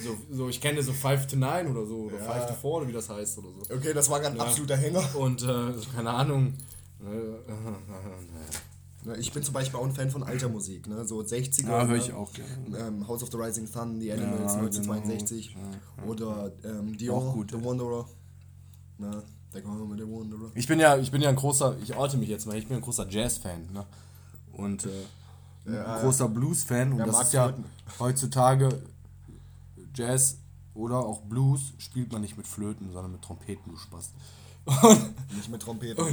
So, 0.04 0.18
so, 0.32 0.50
ich 0.50 0.60
kenne 0.62 0.82
so 0.82 0.94
5 0.94 1.28
to 1.28 1.36
9 1.38 1.68
oder 1.68 1.86
so, 1.86 1.98
oder 2.04 2.18
Ja. 2.18 2.32
5 2.34 2.46
to 2.48 2.54
4 2.56 2.64
oder 2.72 2.88
wie 2.88 2.94
das 2.94 3.10
heißt 3.10 3.38
oder 3.40 3.50
so. 3.50 3.76
Okay, 3.76 3.94
das 3.94 4.10
war 4.10 4.20
gerade 4.20 4.36
ein 4.36 4.40
Ja. 4.40 4.46
absoluter 4.46 4.78
Hänger. 4.78 5.04
Und, 5.16 5.44
äh, 5.44 5.74
keine 5.96 6.10
Ahnung. 6.12 6.54
äh, 7.02 7.06
Ich 9.18 9.32
bin 9.34 9.42
zum 9.42 9.56
Beispiel 9.56 9.80
auch 9.80 9.86
ein 9.86 9.94
Fan 9.94 10.12
von 10.12 10.22
alter 10.22 10.48
Musik, 10.48 10.86
ne? 10.88 11.04
so 11.06 11.22
60er. 11.24 11.70
Ja, 11.72 11.88
höre 11.88 11.98
ich 11.98 12.14
auch 12.14 12.32
gerne. 12.34 12.78
Ähm, 12.78 13.08
House 13.08 13.24
of 13.24 13.32
the 13.32 13.38
Rising 13.38 13.66
Sun, 13.66 14.00
The 14.00 14.12
Animals, 14.14 14.54
Ja, 14.54 14.60
1962. 14.60 15.56
Oder 16.06 16.52
ähm, 16.64 16.96
Dion, 16.98 17.16
Auch 17.18 17.34
gut. 17.34 17.50
The 17.52 17.64
Wanderer. 17.66 18.08
Ne? 19.00 19.24
Der 19.56 19.62
kommt 19.64 19.90
mit 19.90 20.00
The 20.00 20.06
Wanderer. 20.06 20.52
Ich 20.54 20.68
bin 20.68 20.80
ja, 20.80 20.98
ich 20.98 21.10
bin 21.10 21.20
ja 21.22 21.30
ein 21.30 21.36
großer, 21.36 21.76
ich 21.82 21.96
orte 21.96 22.18
mich 22.18 22.30
jetzt 22.30 22.46
mal, 22.46 22.56
ich 22.58 22.68
bin 22.68 22.78
ein 22.78 22.84
großer 22.84 23.08
Jazz-Fan, 23.10 23.72
ne? 23.74 23.86
Und 24.54 24.86
äh, 24.86 24.90
ein 25.70 26.02
großer 26.02 26.30
Blues-Fan. 26.30 26.92
Und 26.94 27.00
das 27.00 27.12
mag 27.12 27.24
ist 27.26 27.34
ja 27.34 27.54
heutzutage 28.00 28.70
Jazz 29.96 30.38
oder 30.74 31.00
auch 31.00 31.22
Blues 31.22 31.74
spielt 31.78 32.12
man 32.12 32.22
nicht 32.22 32.38
mit 32.38 32.48
Flöten, 32.48 32.92
sondern 32.92 33.12
mit 33.12 33.22
Trompeten, 33.22 33.72
du 33.72 33.78
Spaß. 33.78 34.12
Nicht 35.36 35.50
mit 35.50 35.62
Trompeten. 35.62 36.06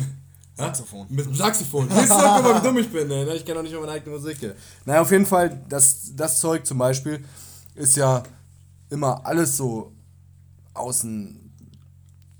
Saxophon. 0.57 1.07
Mit 1.09 1.27
dem 1.27 1.35
Saxophon. 1.35 1.89
Du, 1.89 1.95
guck 1.95 2.09
mal, 2.09 2.61
wie 2.61 2.67
dumm 2.67 2.79
ich 2.79 2.91
bin, 2.91 3.11
ey. 3.11 3.25
ne? 3.25 3.35
Ich 3.35 3.45
kenne 3.45 3.61
auch 3.61 3.63
nicht 3.63 3.73
mal 3.73 3.81
meine 3.81 3.93
eigene 3.93 4.17
Musik. 4.17 4.43
ey. 4.43 4.53
Naja, 4.85 5.03
auf 5.03 5.11
jeden 5.13 5.27
Fall, 5.27 5.63
das, 5.69 6.17
das 6.17 6.41
Zeug 6.41 6.67
zum 6.67 6.79
Beispiel 6.79 7.25
ist 7.77 7.97
ja 7.97 8.23
immer 8.91 9.25
alles 9.25 9.57
so 9.57 9.93
aus 10.75 11.01
den 11.01 11.53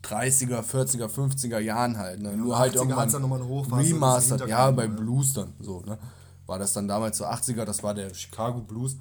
30er, 0.03 0.63
40er, 0.63 1.07
50er 1.07 1.59
Jahren 1.59 1.97
halt. 1.99 2.21
Ne? 2.21 2.37
Nur 2.37 2.59
halt 2.59 2.75
80er 2.75 2.79
irgendwann 2.79 3.43
remastered. 3.73 4.49
Ja, 4.49 4.71
bei 4.71 4.87
ne? 4.87 4.95
Blues 4.95 5.35
dann 5.35 5.53
so, 5.61 5.81
ne? 5.81 5.99
War 6.47 6.59
das 6.59 6.73
dann 6.73 6.89
damals 6.89 7.19
so 7.19 7.27
80er, 7.27 7.65
das 7.65 7.83
war 7.83 7.95
der 7.95 8.13
Chicago 8.15 8.61
Blues. 8.61 8.97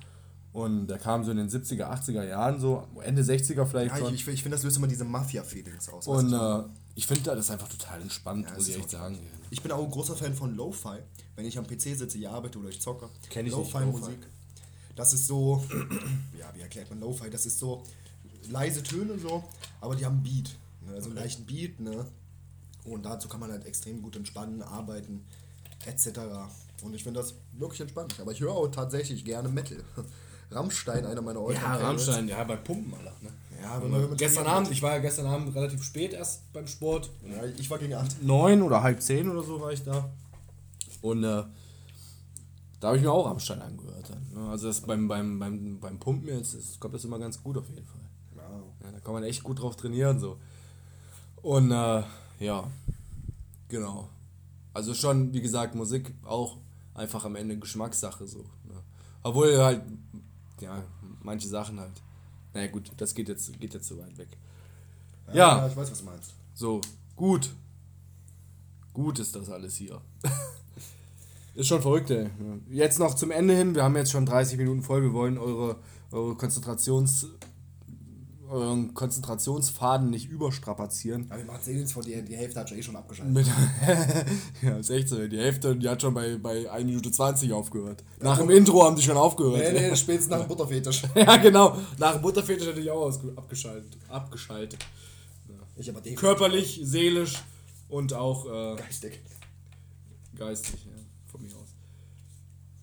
Und 0.53 0.88
der 0.88 0.97
kam 0.97 1.23
so 1.23 1.31
in 1.31 1.38
den 1.38 1.49
70er, 1.49 1.86
80er 1.86 2.23
Jahren 2.23 2.60
so, 2.60 2.88
Ende 3.03 3.21
60er 3.21 3.65
vielleicht 3.65 3.95
Ja, 3.95 3.99
schon. 3.99 4.13
ich, 4.13 4.27
ich 4.27 4.41
finde, 4.41 4.55
das 4.57 4.63
löst 4.63 4.77
immer 4.77 4.88
diese 4.88 5.05
Mafia-Feelings 5.05 5.89
aus. 5.89 6.07
Und 6.07 6.33
äh, 6.33 6.63
ich 6.95 7.05
finde 7.05 7.23
das 7.36 7.51
einfach 7.51 7.67
total 7.67 8.01
entspannt, 8.01 8.47
muss 8.55 8.63
es 8.63 8.69
ich 8.69 8.77
echt 8.77 8.89
sagen. 8.89 9.19
ich 9.51 9.62
bin 9.62 9.71
auch 9.71 9.83
ein 9.83 9.91
großer 9.91 10.15
Fan 10.15 10.33
von 10.33 10.55
Lo-Fi. 10.55 10.97
Wenn 11.36 11.45
ich 11.45 11.57
am 11.60 11.67
PC 11.67 11.95
sitze, 11.95 12.17
hier 12.17 12.31
arbeite 12.31 12.57
oder 12.57 12.69
ich 12.69 12.81
zocke. 12.81 13.10
Kenn 13.29 13.45
ich 13.45 13.51
Lo-Fi-Musik. 13.51 14.17
Das 14.95 15.13
ist 15.13 15.27
so, 15.27 15.63
ja, 16.39 16.51
wie 16.55 16.62
erklärt 16.62 16.89
man 16.89 16.99
Lo-Fi? 17.01 17.29
Das 17.29 17.45
ist 17.45 17.60
so 17.60 17.83
leise 18.49 18.81
Töne 18.81 19.19
so, 19.19 19.43
aber 19.81 19.95
die 19.95 20.05
haben 20.05 20.23
Beat. 20.23 20.57
Ne? 20.81 20.93
Also 20.93 21.10
einen 21.10 21.19
leichten 21.19 21.45
Beat, 21.45 21.79
ne? 21.79 22.05
Und 22.83 23.05
dazu 23.05 23.27
kann 23.27 23.39
man 23.41 23.51
halt 23.51 23.65
extrem 23.65 24.01
gut 24.01 24.15
entspannen, 24.15 24.62
arbeiten, 24.62 25.25
etc. 25.86 26.19
Und 26.81 26.93
ich 26.95 27.03
finde 27.03 27.19
das 27.19 27.36
wirklich 27.53 27.81
entspannt. 27.81 28.15
Aber 28.19 28.31
ich 28.31 28.39
höre 28.39 28.53
auch 28.53 28.67
tatsächlich 28.69 29.25
gerne 29.25 29.49
Metal. 29.49 29.83
Rammstein, 30.51 31.05
einer 31.05 31.21
meiner 31.21 31.39
Ja, 31.39 31.45
All-Time-Favorites. 31.45 31.83
Rammstein, 32.07 32.27
ja, 32.27 32.43
bei 32.43 32.55
Pumpen, 32.55 32.93
Alter. 32.93 33.13
Ne? 33.21 33.29
Ja, 33.62 33.81
wenn 33.81 33.91
man, 33.91 34.17
Gestern. 34.17 34.47
Abend, 34.47 34.71
ich 34.71 34.81
war 34.81 34.93
ja 34.93 34.99
gestern 34.99 35.25
Abend 35.25 35.53
relativ 35.55 35.83
spät 35.83 36.13
erst 36.13 36.51
beim 36.53 36.67
Sport. 36.67 37.10
Ja, 37.25 37.43
ich 37.57 37.69
war 37.69 37.79
gegen 37.79 37.93
8. 37.93 38.23
Neun 38.23 38.62
oder 38.62 38.81
halb 38.83 39.01
zehn 39.01 39.29
oder 39.29 39.43
so 39.43 39.60
war 39.60 39.71
ich 39.71 39.83
da. 39.83 40.10
Und 41.01 41.23
äh, 41.23 41.43
da 42.79 42.88
habe 42.88 42.97
ich 42.97 43.03
mir 43.03 43.12
auch 43.12 43.25
Rammstein 43.25 43.62
angehört. 43.62 44.10
Dann, 44.10 44.43
ne? 44.43 44.49
Also 44.49 44.67
das 44.67 44.81
beim, 44.81 45.07
beim, 45.07 45.39
beim, 45.39 45.79
beim 45.79 45.99
Pumpen 45.99 46.29
jetzt 46.29 46.53
das 46.53 46.79
kommt 46.79 46.93
das 46.93 47.03
immer 47.03 47.19
ganz 47.19 47.41
gut 47.41 47.57
auf 47.57 47.67
jeden 47.69 47.86
Fall. 47.86 48.01
Ja, 48.83 48.91
da 48.91 48.99
kann 48.99 49.13
man 49.13 49.23
echt 49.23 49.43
gut 49.43 49.60
drauf 49.60 49.75
trainieren. 49.75 50.19
so. 50.19 50.38
Und 51.41 51.71
äh, 51.71 52.03
ja, 52.39 52.63
genau. 53.67 54.10
Also 54.73 54.93
schon, 54.93 55.33
wie 55.33 55.41
gesagt, 55.41 55.75
Musik 55.75 56.13
auch 56.23 56.57
einfach 56.93 57.25
am 57.25 57.36
Ende 57.36 57.57
Geschmackssache 57.57 58.27
so. 58.27 58.39
Ne? 58.39 58.81
Obwohl 59.23 59.57
halt, 59.57 59.81
ja, 60.62 60.84
manche 61.22 61.48
Sachen 61.48 61.80
halt. 61.80 62.02
Naja 62.54 62.67
gut, 62.67 62.91
das 62.98 63.13
geht 63.13 63.30
jetzt, 63.30 63.60
geht 63.60 63.74
jetzt 63.74 63.88
so 63.88 63.98
weit 63.98 64.17
weg. 64.17 64.30
Ja. 65.34 65.67
ich 65.67 65.76
weiß, 65.76 65.91
was 65.91 66.00
du 66.00 66.06
meinst. 66.06 66.34
So, 66.54 66.82
gut. 67.15 67.54
Gut 68.93 69.20
ist 69.20 69.36
das 69.36 69.50
alles 69.50 69.76
hier. 69.76 70.02
ist 71.56 71.67
schon 71.67 71.82
verrückt, 71.82 72.10
ey. 72.10 72.30
Jetzt 72.70 73.00
noch 73.00 73.13
zum 73.13 73.32
Ende 73.32 73.56
hin, 73.56 73.76
wir 73.76 73.84
haben 73.84 73.96
jetzt 73.96 74.12
schon 74.12 74.26
30 74.26 74.58
Minuten 74.58 74.82
voll, 74.82 75.04
wir 75.04 75.13
wollen 75.13 75.38
eure, 75.38 75.78
eure 76.12 76.36
Konzentrations 76.36 77.28
euren 78.49 78.93
Konzentrationsfaden 78.93 80.10
nicht 80.10 80.29
überstrapazieren. 80.29 81.25
Aber 81.29 81.39
wir 81.39 81.45
machen 81.45 81.62
eh 81.67 81.73
nichts 81.73 81.91
vor 81.91 82.03
dir, 82.03 82.21
die 82.21 82.36
Hälfte 82.36 82.60
hat 82.60 82.69
schon 82.69 82.77
eh 82.77 82.83
schon 82.83 82.95
abgeschaltet. 82.95 83.33
Mit, 83.33 83.47
ja, 84.62 84.77
ist 84.77 84.89
echt 84.89 85.10
so. 85.10 85.27
Die 85.27 85.38
Hälfte, 85.38 85.75
die 85.75 85.88
hat 85.88 86.01
schon 86.01 86.13
bei, 86.13 86.38
bei 86.38 86.69
1 86.69 86.86
Minute 86.86 87.12
20 87.12 87.51
aufgehört. 87.53 88.03
Nach 88.21 88.38
dem 88.38 88.49
Intro 88.49 88.83
haben 88.83 88.95
die 88.95 89.01
schon 89.01 89.17
aufgehört. 89.17 89.73
Nee, 89.73 89.89
nee, 89.89 89.95
spätestens 89.95 90.29
nach 90.29 90.39
dem 90.39 90.47
Butterfetisch. 90.47 91.03
ja, 91.15 91.38
genau. 91.38 91.77
Nach 91.97 92.13
dem 92.13 92.21
Butterfetisch 92.21 92.67
hätte 92.67 92.79
ich 92.79 92.89
auch 92.89 93.12
abgeschaltet. 93.36 93.97
Abgeschaltet. 94.10 94.79
Ich 95.75 95.89
aber 95.89 96.01
Körperlich, 96.01 96.79
seelisch 96.83 97.43
und 97.89 98.13
auch 98.13 98.45
äh, 98.45 98.75
geistig. 98.77 99.19
geistig, 100.36 100.86
ja, 100.86 101.03
von 101.27 101.41
mir 101.41 101.55
aus. 101.55 101.67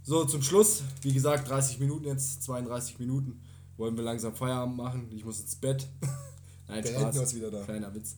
So, 0.05 0.25
zum 0.25 0.43
Schluss, 0.43 0.83
wie 1.03 1.13
gesagt, 1.13 1.49
30 1.49 1.81
Minuten 1.81 2.05
jetzt, 2.05 2.43
32 2.45 2.99
Minuten. 2.99 3.41
Wollen 3.77 3.97
wir 3.97 4.05
langsam 4.05 4.35
Feierabend 4.35 4.77
machen. 4.77 5.09
Ich 5.15 5.25
muss 5.25 5.41
ins 5.41 5.57
Bett. 5.57 5.87
Nein, 6.69 6.83
Der 6.83 6.93
Spaß. 7.01 7.17
Ist 7.17 7.35
wieder 7.35 7.51
da. 7.51 7.63
Kleiner 7.65 7.95
Witz. 7.95 8.17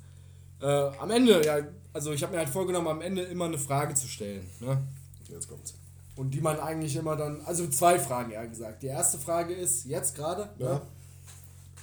Äh, 0.61 0.67
am 0.67 1.11
Ende, 1.11 1.45
ja, 1.45 1.59
also 1.93 2.13
ich 2.13 2.23
habe 2.23 2.33
mir 2.33 2.39
halt 2.39 2.49
vorgenommen, 2.49 2.89
am 2.89 3.01
Ende 3.03 3.23
immer 3.23 3.47
eine 3.47 3.59
Frage 3.59 3.95
zu 3.95 4.07
stellen. 4.09 4.47
Ne? 4.61 4.83
Jetzt 5.29 5.49
kommt's. 5.49 5.75
Und 6.15 6.31
die 6.31 6.41
man 6.41 6.59
eigentlich 6.61 6.97
immer 6.97 7.15
dann, 7.17 7.41
also 7.43 7.67
zwei 7.69 7.99
Fragen 7.99 8.31
eher 8.31 8.47
gesagt. 8.47 8.83
Die 8.83 8.87
erste 8.87 9.19
Frage 9.19 9.53
ist, 9.55 9.85
jetzt 9.85 10.15
gerade, 10.15 10.49
Ja. 10.59 10.75
ne? 10.75 10.83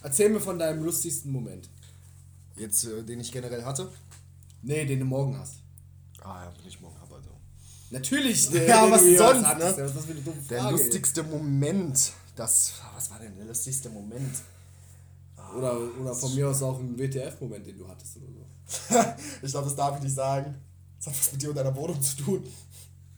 erzähl 0.02 0.30
mir 0.30 0.40
von 0.40 0.58
deinem 0.58 0.84
lustigsten 0.84 1.32
Moment. 1.32 1.70
Jetzt, 2.56 2.84
äh, 2.86 3.04
den 3.04 3.20
ich 3.20 3.32
generell 3.32 3.64
hatte. 3.64 3.90
Nee, 4.64 4.86
den 4.86 5.00
du 5.00 5.06
morgen 5.06 5.38
hast. 5.38 5.56
Ah 6.22 6.46
ja, 6.46 6.54
wenn 6.58 6.68
ich 6.68 6.80
morgen 6.82 7.00
habe, 7.02 7.16
also. 7.16 7.30
Natürlich. 7.92 8.50
Ja, 8.52 8.86
den 8.86 8.92
was 8.92 9.02
sonst, 9.04 9.46
hattest. 9.46 9.78
ne? 9.78 9.84
Das 9.84 9.96
ist 9.96 10.10
eine 10.10 10.22
dumme 10.22 10.42
Der 10.50 10.62
Frage, 10.62 10.76
ey. 10.76 10.82
lustigste 10.84 11.24
Moment. 11.24 12.14
Das. 12.36 12.74
Was 12.96 13.12
war 13.12 13.20
denn 13.20 13.36
der 13.38 13.46
lustigste 13.46 13.90
Moment? 13.90 14.36
Oder, 15.58 15.78
oder 16.02 16.16
von 16.16 16.34
mir 16.34 16.50
aus 16.50 16.64
auch 16.64 16.80
ein 16.80 16.98
WTF-Moment, 16.98 17.68
den 17.68 17.78
du 17.78 17.88
hattest 17.88 18.18
oder 18.18 18.26
so. 18.28 19.14
ich 19.46 19.52
glaube, 19.52 19.66
das 19.68 19.76
darf 19.76 19.98
ich 19.98 20.04
nicht 20.04 20.16
sagen. 20.16 20.56
Das 20.98 21.08
hat 21.08 21.20
was 21.20 21.32
mit 21.32 21.42
dir 21.42 21.50
und 21.50 21.56
deiner 21.56 21.76
Wohnung 21.76 22.02
zu 22.02 22.16
tun. 22.18 22.44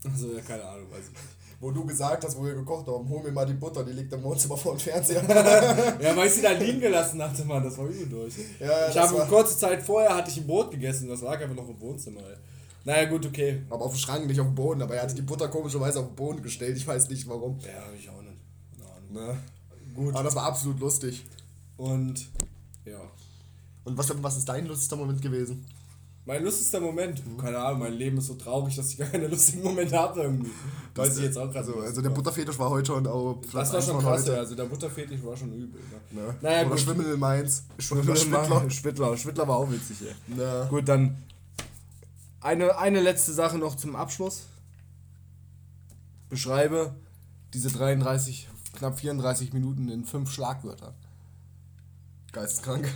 Also, 0.04 0.34
ja, 0.34 0.42
keine 0.42 0.64
Ahnung, 0.66 0.92
weiß 0.92 1.06
ich 1.06 1.12
nicht. 1.12 1.22
Wo 1.62 1.72
du 1.72 1.86
gesagt 1.86 2.26
hast, 2.26 2.38
wo 2.38 2.44
wir 2.44 2.54
gekocht 2.54 2.86
haben, 2.88 3.08
hol 3.08 3.24
mir 3.24 3.32
mal 3.32 3.46
die 3.46 3.54
Butter, 3.54 3.84
die 3.86 3.94
liegt 3.94 4.12
im 4.12 4.22
Wohnzimmer 4.24 4.58
vor 4.58 4.74
dem 4.76 4.80
Fernseher. 4.80 5.24
Ja, 6.02 6.16
weil 6.16 6.28
ich 6.28 6.34
sie 6.34 6.42
da 6.42 6.52
liegen 6.52 6.82
gelassen 6.82 7.22
hatte, 7.24 7.46
Mann, 7.46 7.64
das 7.64 7.78
war 7.78 7.86
übel 7.86 8.08
durch. 8.08 8.34
Ja, 8.60 8.90
ich 8.90 8.98
habe 8.98 9.18
war- 9.18 9.28
kurze 9.28 9.58
Zeit 9.58 9.82
vorher 9.82 10.14
hatte 10.14 10.30
ich 10.30 10.38
ein 10.38 10.48
Brot 10.48 10.72
gegessen, 10.72 11.08
das 11.08 11.22
lag 11.22 11.40
einfach 11.42 11.56
noch 11.56 11.70
im 11.70 11.80
Wohnzimmer, 11.80 12.20
ey. 12.22 12.36
Naja, 12.84 13.06
gut, 13.10 13.26
okay. 13.26 13.64
Aber 13.70 13.86
auf 13.86 13.94
dem 13.94 13.98
Schrank, 13.98 14.28
nicht 14.28 14.40
auf 14.40 14.46
dem 14.46 14.54
Boden. 14.54 14.82
Aber 14.82 14.96
er 14.96 15.02
hatte 15.04 15.16
die 15.16 15.24
Butter 15.24 15.48
komischerweise 15.48 16.02
auf 16.02 16.08
den 16.08 16.16
Boden 16.16 16.44
gestellt. 16.44 16.78
Ich 16.78 16.86
weiß 16.86 17.10
nicht 17.10 17.28
warum. 17.28 17.58
Ja, 17.62 17.82
ich 17.98 18.08
auch 18.10 18.22
nicht. 18.22 18.25
Ne? 19.16 19.38
Gut. 19.96 20.14
Aber 20.14 20.24
das 20.24 20.36
war 20.36 20.44
absolut 20.44 20.80
lustig. 20.80 21.26
Und, 21.78 22.28
ja. 22.86 23.00
Und 23.86 23.98
was, 23.98 24.12
was 24.22 24.38
ist 24.38 24.48
dein 24.50 24.66
lustigster 24.68 24.96
Moment 24.98 25.22
gewesen? 25.22 25.66
Mein 26.28 26.44
lustigster 26.44 26.80
Moment, 26.82 27.24
Mhm. 27.26 27.38
keine 27.38 27.60
Ahnung, 27.60 27.80
mein 27.82 27.94
Leben 27.94 28.18
ist 28.18 28.28
so 28.28 28.34
traurig, 28.34 28.76
dass 28.76 28.90
ich 28.92 28.98
gar 28.98 29.08
keine 29.08 29.28
lustigen 29.34 29.62
Momente 29.64 29.96
habe 29.98 30.22
irgendwie. 30.24 30.50
Weiß 30.96 31.18
ich 31.18 31.24
jetzt 31.24 31.38
auch 31.38 31.46
gerade 31.52 31.60
Also, 31.60 31.72
nicht. 31.76 31.84
also 31.84 32.02
der 32.02 32.10
Butterfetisch 32.10 32.58
war 32.58 32.70
heute 32.72 32.88
schon 32.88 33.06
auch 33.08 33.40
Das 33.42 33.52
Platz 33.52 33.70
war 33.70 33.76
eins 33.78 33.86
schon 33.86 34.00
krass, 34.00 34.22
heute. 34.24 34.38
Also 34.40 34.56
der 34.56 34.66
Butterfetisch 34.66 35.24
war 35.24 35.38
schon 35.38 35.54
übel. 35.54 35.80
Ne? 36.12 36.22
Ne? 36.22 36.36
Naja, 36.42 36.62
Oder 36.62 36.70
gut. 36.72 36.80
Schwimmel 36.80 37.14
in 37.14 37.20
Mainz. 37.20 37.64
Schwittler. 37.78 38.16
Schwittler. 38.16 38.70
Schwittler. 38.72 39.18
Schwittler 39.18 39.48
war 39.48 39.58
auch 39.58 39.72
witzig, 39.72 39.98
ey. 40.02 40.36
Ne? 40.36 40.68
Gut, 40.70 40.88
dann 40.90 41.16
eine, 42.42 42.76
eine 42.78 43.02
letzte 43.02 43.32
Sache 43.32 43.58
noch 43.60 43.76
zum 43.76 43.96
Abschluss. 43.96 44.44
Beschreibe 46.30 46.96
diese 47.54 47.70
33, 47.70 48.50
knapp 48.76 49.00
34 49.00 49.54
Minuten 49.54 49.90
in 49.90 50.06
fünf 50.06 50.32
Schlagwörtern. 50.32 50.94
Geisteskrank. 52.32 52.88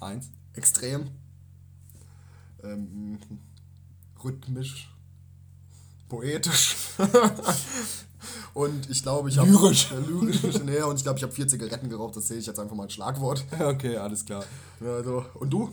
Eins. 0.00 0.30
Extrem. 0.54 1.10
Ähm, 2.62 3.18
rhythmisch. 4.22 4.90
Poetisch. 6.08 6.76
und 8.54 8.90
ich 8.90 9.02
glaube, 9.02 9.30
ich 9.30 9.38
habe. 9.38 9.48
Lyrisch. 9.48 9.90
Äh, 9.92 9.98
lyrisch. 10.00 10.42
Nee, 10.64 10.82
und 10.82 10.96
ich 10.96 11.02
glaube, 11.02 11.18
ich 11.18 11.22
habe 11.22 11.32
vier 11.32 11.48
Zigaretten 11.48 11.88
geraucht. 11.88 12.16
Das 12.16 12.26
zähle 12.26 12.40
ich 12.40 12.46
jetzt 12.46 12.58
einfach 12.58 12.76
mal 12.76 12.84
als 12.84 12.92
Schlagwort. 12.92 13.44
Okay, 13.58 13.96
alles 13.96 14.24
klar. 14.24 14.44
Also, 14.80 15.24
und 15.34 15.50
du? 15.50 15.70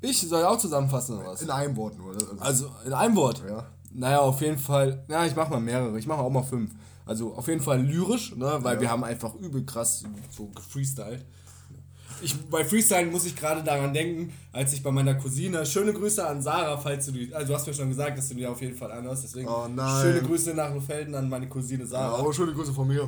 Ich 0.00 0.20
soll 0.20 0.44
auch 0.44 0.58
zusammenfassen 0.58 1.16
oder 1.18 1.28
was? 1.28 1.42
In 1.42 1.50
einem 1.50 1.76
Wort 1.76 1.96
nur. 1.96 2.10
Also, 2.10 2.26
Also 2.40 2.70
in 2.84 2.92
einem 2.92 3.16
Wort. 3.16 3.42
Ja. 3.48 3.66
Naja, 3.92 4.18
auf 4.18 4.40
jeden 4.40 4.58
Fall. 4.58 5.04
Ja, 5.08 5.24
ich 5.24 5.36
mache 5.36 5.50
mal 5.50 5.60
mehrere. 5.60 5.96
Ich 5.98 6.06
mache 6.06 6.18
auch 6.20 6.30
mal 6.30 6.42
fünf. 6.42 6.72
Also 7.06 7.34
auf 7.34 7.48
jeden 7.48 7.60
Fall 7.60 7.82
lyrisch, 7.82 8.34
ne, 8.36 8.58
weil 8.62 8.76
Ja. 8.76 8.80
wir 8.82 8.90
haben 8.90 9.04
einfach 9.04 9.34
übel 9.34 9.64
krass 9.64 10.04
so 10.30 10.46
gefreestylt. 10.48 11.24
Ich, 12.22 12.34
bei 12.48 12.64
Freestyle 12.64 13.06
muss 13.10 13.26
ich 13.26 13.34
gerade 13.36 13.62
daran 13.62 13.92
denken, 13.92 14.32
als 14.52 14.72
ich 14.72 14.82
bei 14.82 14.90
meiner 14.90 15.14
Cousine, 15.14 15.66
schöne 15.66 15.92
Grüße 15.92 16.26
an 16.26 16.40
Sarah, 16.40 16.78
falls 16.78 17.06
du 17.06 17.12
die, 17.12 17.34
also 17.34 17.48
du 17.48 17.54
hast 17.54 17.66
mir 17.66 17.74
schon 17.74 17.88
gesagt, 17.88 18.16
dass 18.16 18.28
du 18.28 18.34
die 18.34 18.46
auf 18.46 18.62
jeden 18.62 18.76
Fall 18.76 18.90
anhörst, 18.92 19.24
deswegen 19.24 19.48
Oh 19.48 19.66
nein. 19.68 20.00
schöne 20.02 20.22
Grüße 20.22 20.54
nach 20.54 20.72
Lofelden 20.72 21.14
an 21.14 21.28
meine 21.28 21.48
Cousine 21.48 21.82
ja, 21.82 21.88
Sarah. 21.88 22.18
aber 22.20 22.32
schöne 22.32 22.52
Grüße 22.52 22.72
von 22.72 22.86
mir. 22.88 23.02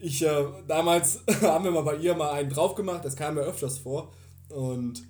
Äh, 0.00 0.04
ich, 0.04 0.22
äh, 0.22 0.44
damals 0.66 1.20
haben 1.42 1.64
wir 1.64 1.70
mal 1.70 1.82
bei 1.82 1.96
ihr 1.96 2.14
mal 2.14 2.32
einen 2.32 2.50
drauf 2.50 2.74
gemacht, 2.74 3.04
das 3.04 3.16
kam 3.16 3.34
mir 3.36 3.42
öfters 3.42 3.78
vor. 3.78 4.12
Und 4.50 5.02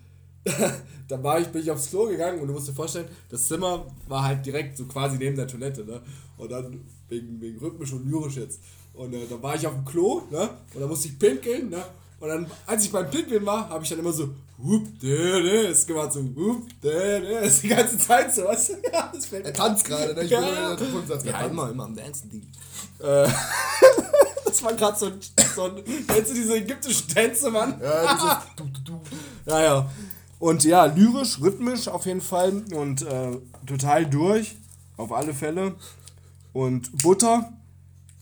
da 1.09 1.23
war 1.23 1.41
ich, 1.41 1.49
bin 1.49 1.63
ich 1.63 1.71
aufs 1.71 1.91
Klo 1.91 2.07
gegangen 2.07 2.41
und 2.41 2.49
du 2.49 2.53
musst 2.55 2.69
dir 2.69 2.73
vorstellen, 2.73 3.09
das 3.31 3.47
Zimmer 3.49 3.87
war 4.09 4.25
halt 4.25 4.45
direkt 4.47 4.77
so 4.77 4.85
quasi 4.87 5.17
neben 5.19 5.37
der 5.37 5.47
Toilette, 5.49 5.85
ne? 5.85 6.01
Und 6.39 6.51
dann 6.53 6.81
wegen, 7.09 7.41
wegen 7.41 7.59
rhythmisch 7.59 7.93
und 7.93 8.09
lyrisch 8.11 8.37
jetzt. 8.37 8.61
Und 8.95 9.13
äh, 9.15 9.27
da 9.29 9.43
war 9.43 9.55
ich 9.55 9.67
auf 9.67 9.75
dem 9.75 9.85
Klo, 9.85 10.23
ne? 10.31 10.49
Und 10.75 10.81
da 10.81 10.87
musste 10.87 11.09
ich 11.09 11.19
pinkeln, 11.19 11.71
ne? 11.71 11.83
Und 12.19 12.29
dann, 12.29 12.47
als 12.67 12.85
ich 12.85 12.91
beim 12.93 13.11
Pinkeln 13.11 13.45
war, 13.45 13.69
habe 13.69 13.85
ich 13.85 13.91
dann 13.91 13.99
immer 13.99 14.13
so, 14.13 14.31
whoop, 14.57 14.99
de, 15.01 15.67
es 15.67 15.87
gemacht 15.87 16.13
so, 16.15 16.21
whoop, 16.35 16.67
das 16.81 17.47
ist 17.55 17.63
die 17.65 17.69
ganze 17.69 17.99
Zeit 17.99 18.35
so, 18.35 18.45
weißt 18.45 18.71
du? 18.71 18.75
Ja, 18.93 19.11
das 19.15 19.27
fällt 19.27 19.45
Er 19.45 19.53
tanzt 19.53 19.85
gerade, 19.85 20.15
ne? 20.15 20.23
Ich 20.25 20.31
ja, 20.31 20.41
bin 20.41 20.49
ja. 20.49 20.75
Grundsatz 20.75 21.25
ja, 21.25 21.41
immer, 21.45 21.71
immer 21.71 21.85
am 21.85 21.95
Dancen, 21.95 22.31
Ding. 22.31 22.47
Äh, 23.01 23.29
das 24.47 24.63
war 24.63 24.73
gerade 24.75 24.99
so, 24.99 25.07
ein- 25.07 25.21
so 25.55 25.65
ein, 25.65 25.73
kennst 26.07 26.31
du 26.31 26.35
diese 26.35 26.57
ägyptischen 26.57 27.09
Tänze, 27.09 27.51
Mann? 27.51 27.79
Ja, 27.83 28.15
dieses 28.15 28.37
du, 28.57 28.65
du, 28.65 28.81
du. 28.93 29.01
Ja, 29.51 29.63
ja. 29.63 29.91
Und 30.39 30.65
ja, 30.65 30.85
lyrisch, 30.85 31.41
rhythmisch 31.41 31.89
auf 31.89 32.07
jeden 32.07 32.21
Fall 32.21 32.63
und 32.75 33.03
äh, 33.03 33.39
total 33.67 34.07
durch, 34.07 34.57
auf 34.97 35.13
alle 35.13 35.33
Fälle. 35.33 35.75
Und 36.53 37.03
Butter 37.03 37.53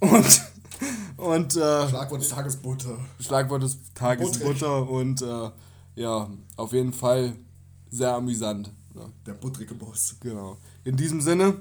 und, 0.01 0.43
und 1.17 1.57
äh, 1.57 1.89
Schlagwort 1.89 2.21
des 2.23 2.29
Tages 2.29 2.57
Butter. 2.57 2.99
Schlagwort 3.21 3.63
des 3.63 3.79
Tages 3.95 4.33
Butterig. 4.33 4.61
Butter 4.61 4.89
und 4.89 5.23
äh, 5.23 5.51
ja, 5.97 6.29
auf 6.57 6.73
jeden 6.73 6.93
Fall 6.93 7.35
sehr 7.91 8.15
amüsant. 8.15 8.71
Ja, 8.95 9.09
Der 9.27 9.35
buttrige 9.35 9.75
Boss. 9.75 10.17
genau. 10.21 10.57
In 10.85 10.97
diesem 10.97 11.21
Sinne, 11.21 11.55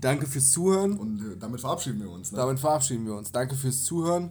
danke 0.00 0.26
fürs 0.26 0.50
Zuhören. 0.50 0.98
Und 0.98 1.20
äh, 1.20 1.36
damit 1.38 1.60
verabschieden 1.60 2.00
wir 2.00 2.10
uns. 2.10 2.32
Ne? 2.32 2.38
Damit 2.38 2.60
verabschieden 2.60 3.06
wir 3.06 3.14
uns. 3.14 3.32
Danke 3.32 3.54
fürs 3.56 3.82
Zuhören. 3.82 4.30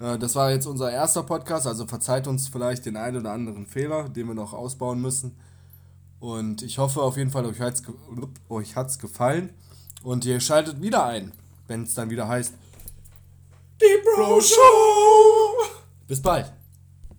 Äh, 0.00 0.18
Das 0.18 0.34
war 0.34 0.50
jetzt 0.50 0.66
unser 0.66 0.90
erster 0.90 1.22
Podcast, 1.22 1.66
also 1.66 1.86
verzeiht 1.86 2.26
uns 2.26 2.48
vielleicht 2.48 2.86
den 2.86 2.96
einen 2.96 3.18
oder 3.18 3.32
anderen 3.32 3.66
Fehler, 3.66 4.08
den 4.08 4.26
wir 4.28 4.34
noch 4.34 4.52
ausbauen 4.52 5.00
müssen. 5.00 5.36
Und 6.20 6.62
ich 6.62 6.78
hoffe 6.78 7.02
auf 7.02 7.16
jeden 7.16 7.30
Fall, 7.30 7.44
euch 7.46 7.60
hat's, 7.60 7.82
ge 7.82 7.94
euch 8.48 8.74
gefallen. 8.98 9.50
Und 10.02 10.24
ihr 10.24 10.40
schaltet 10.40 10.80
wieder 10.80 11.04
ein, 11.04 11.32
wenn 11.68 11.82
es 11.82 11.94
dann 11.94 12.10
wieder 12.10 12.28
heißt 12.28 12.54
Die 13.80 14.02
Bro 14.16 14.40
Show. 14.40 15.68
Bis 16.06 16.22
bald. 16.22 16.52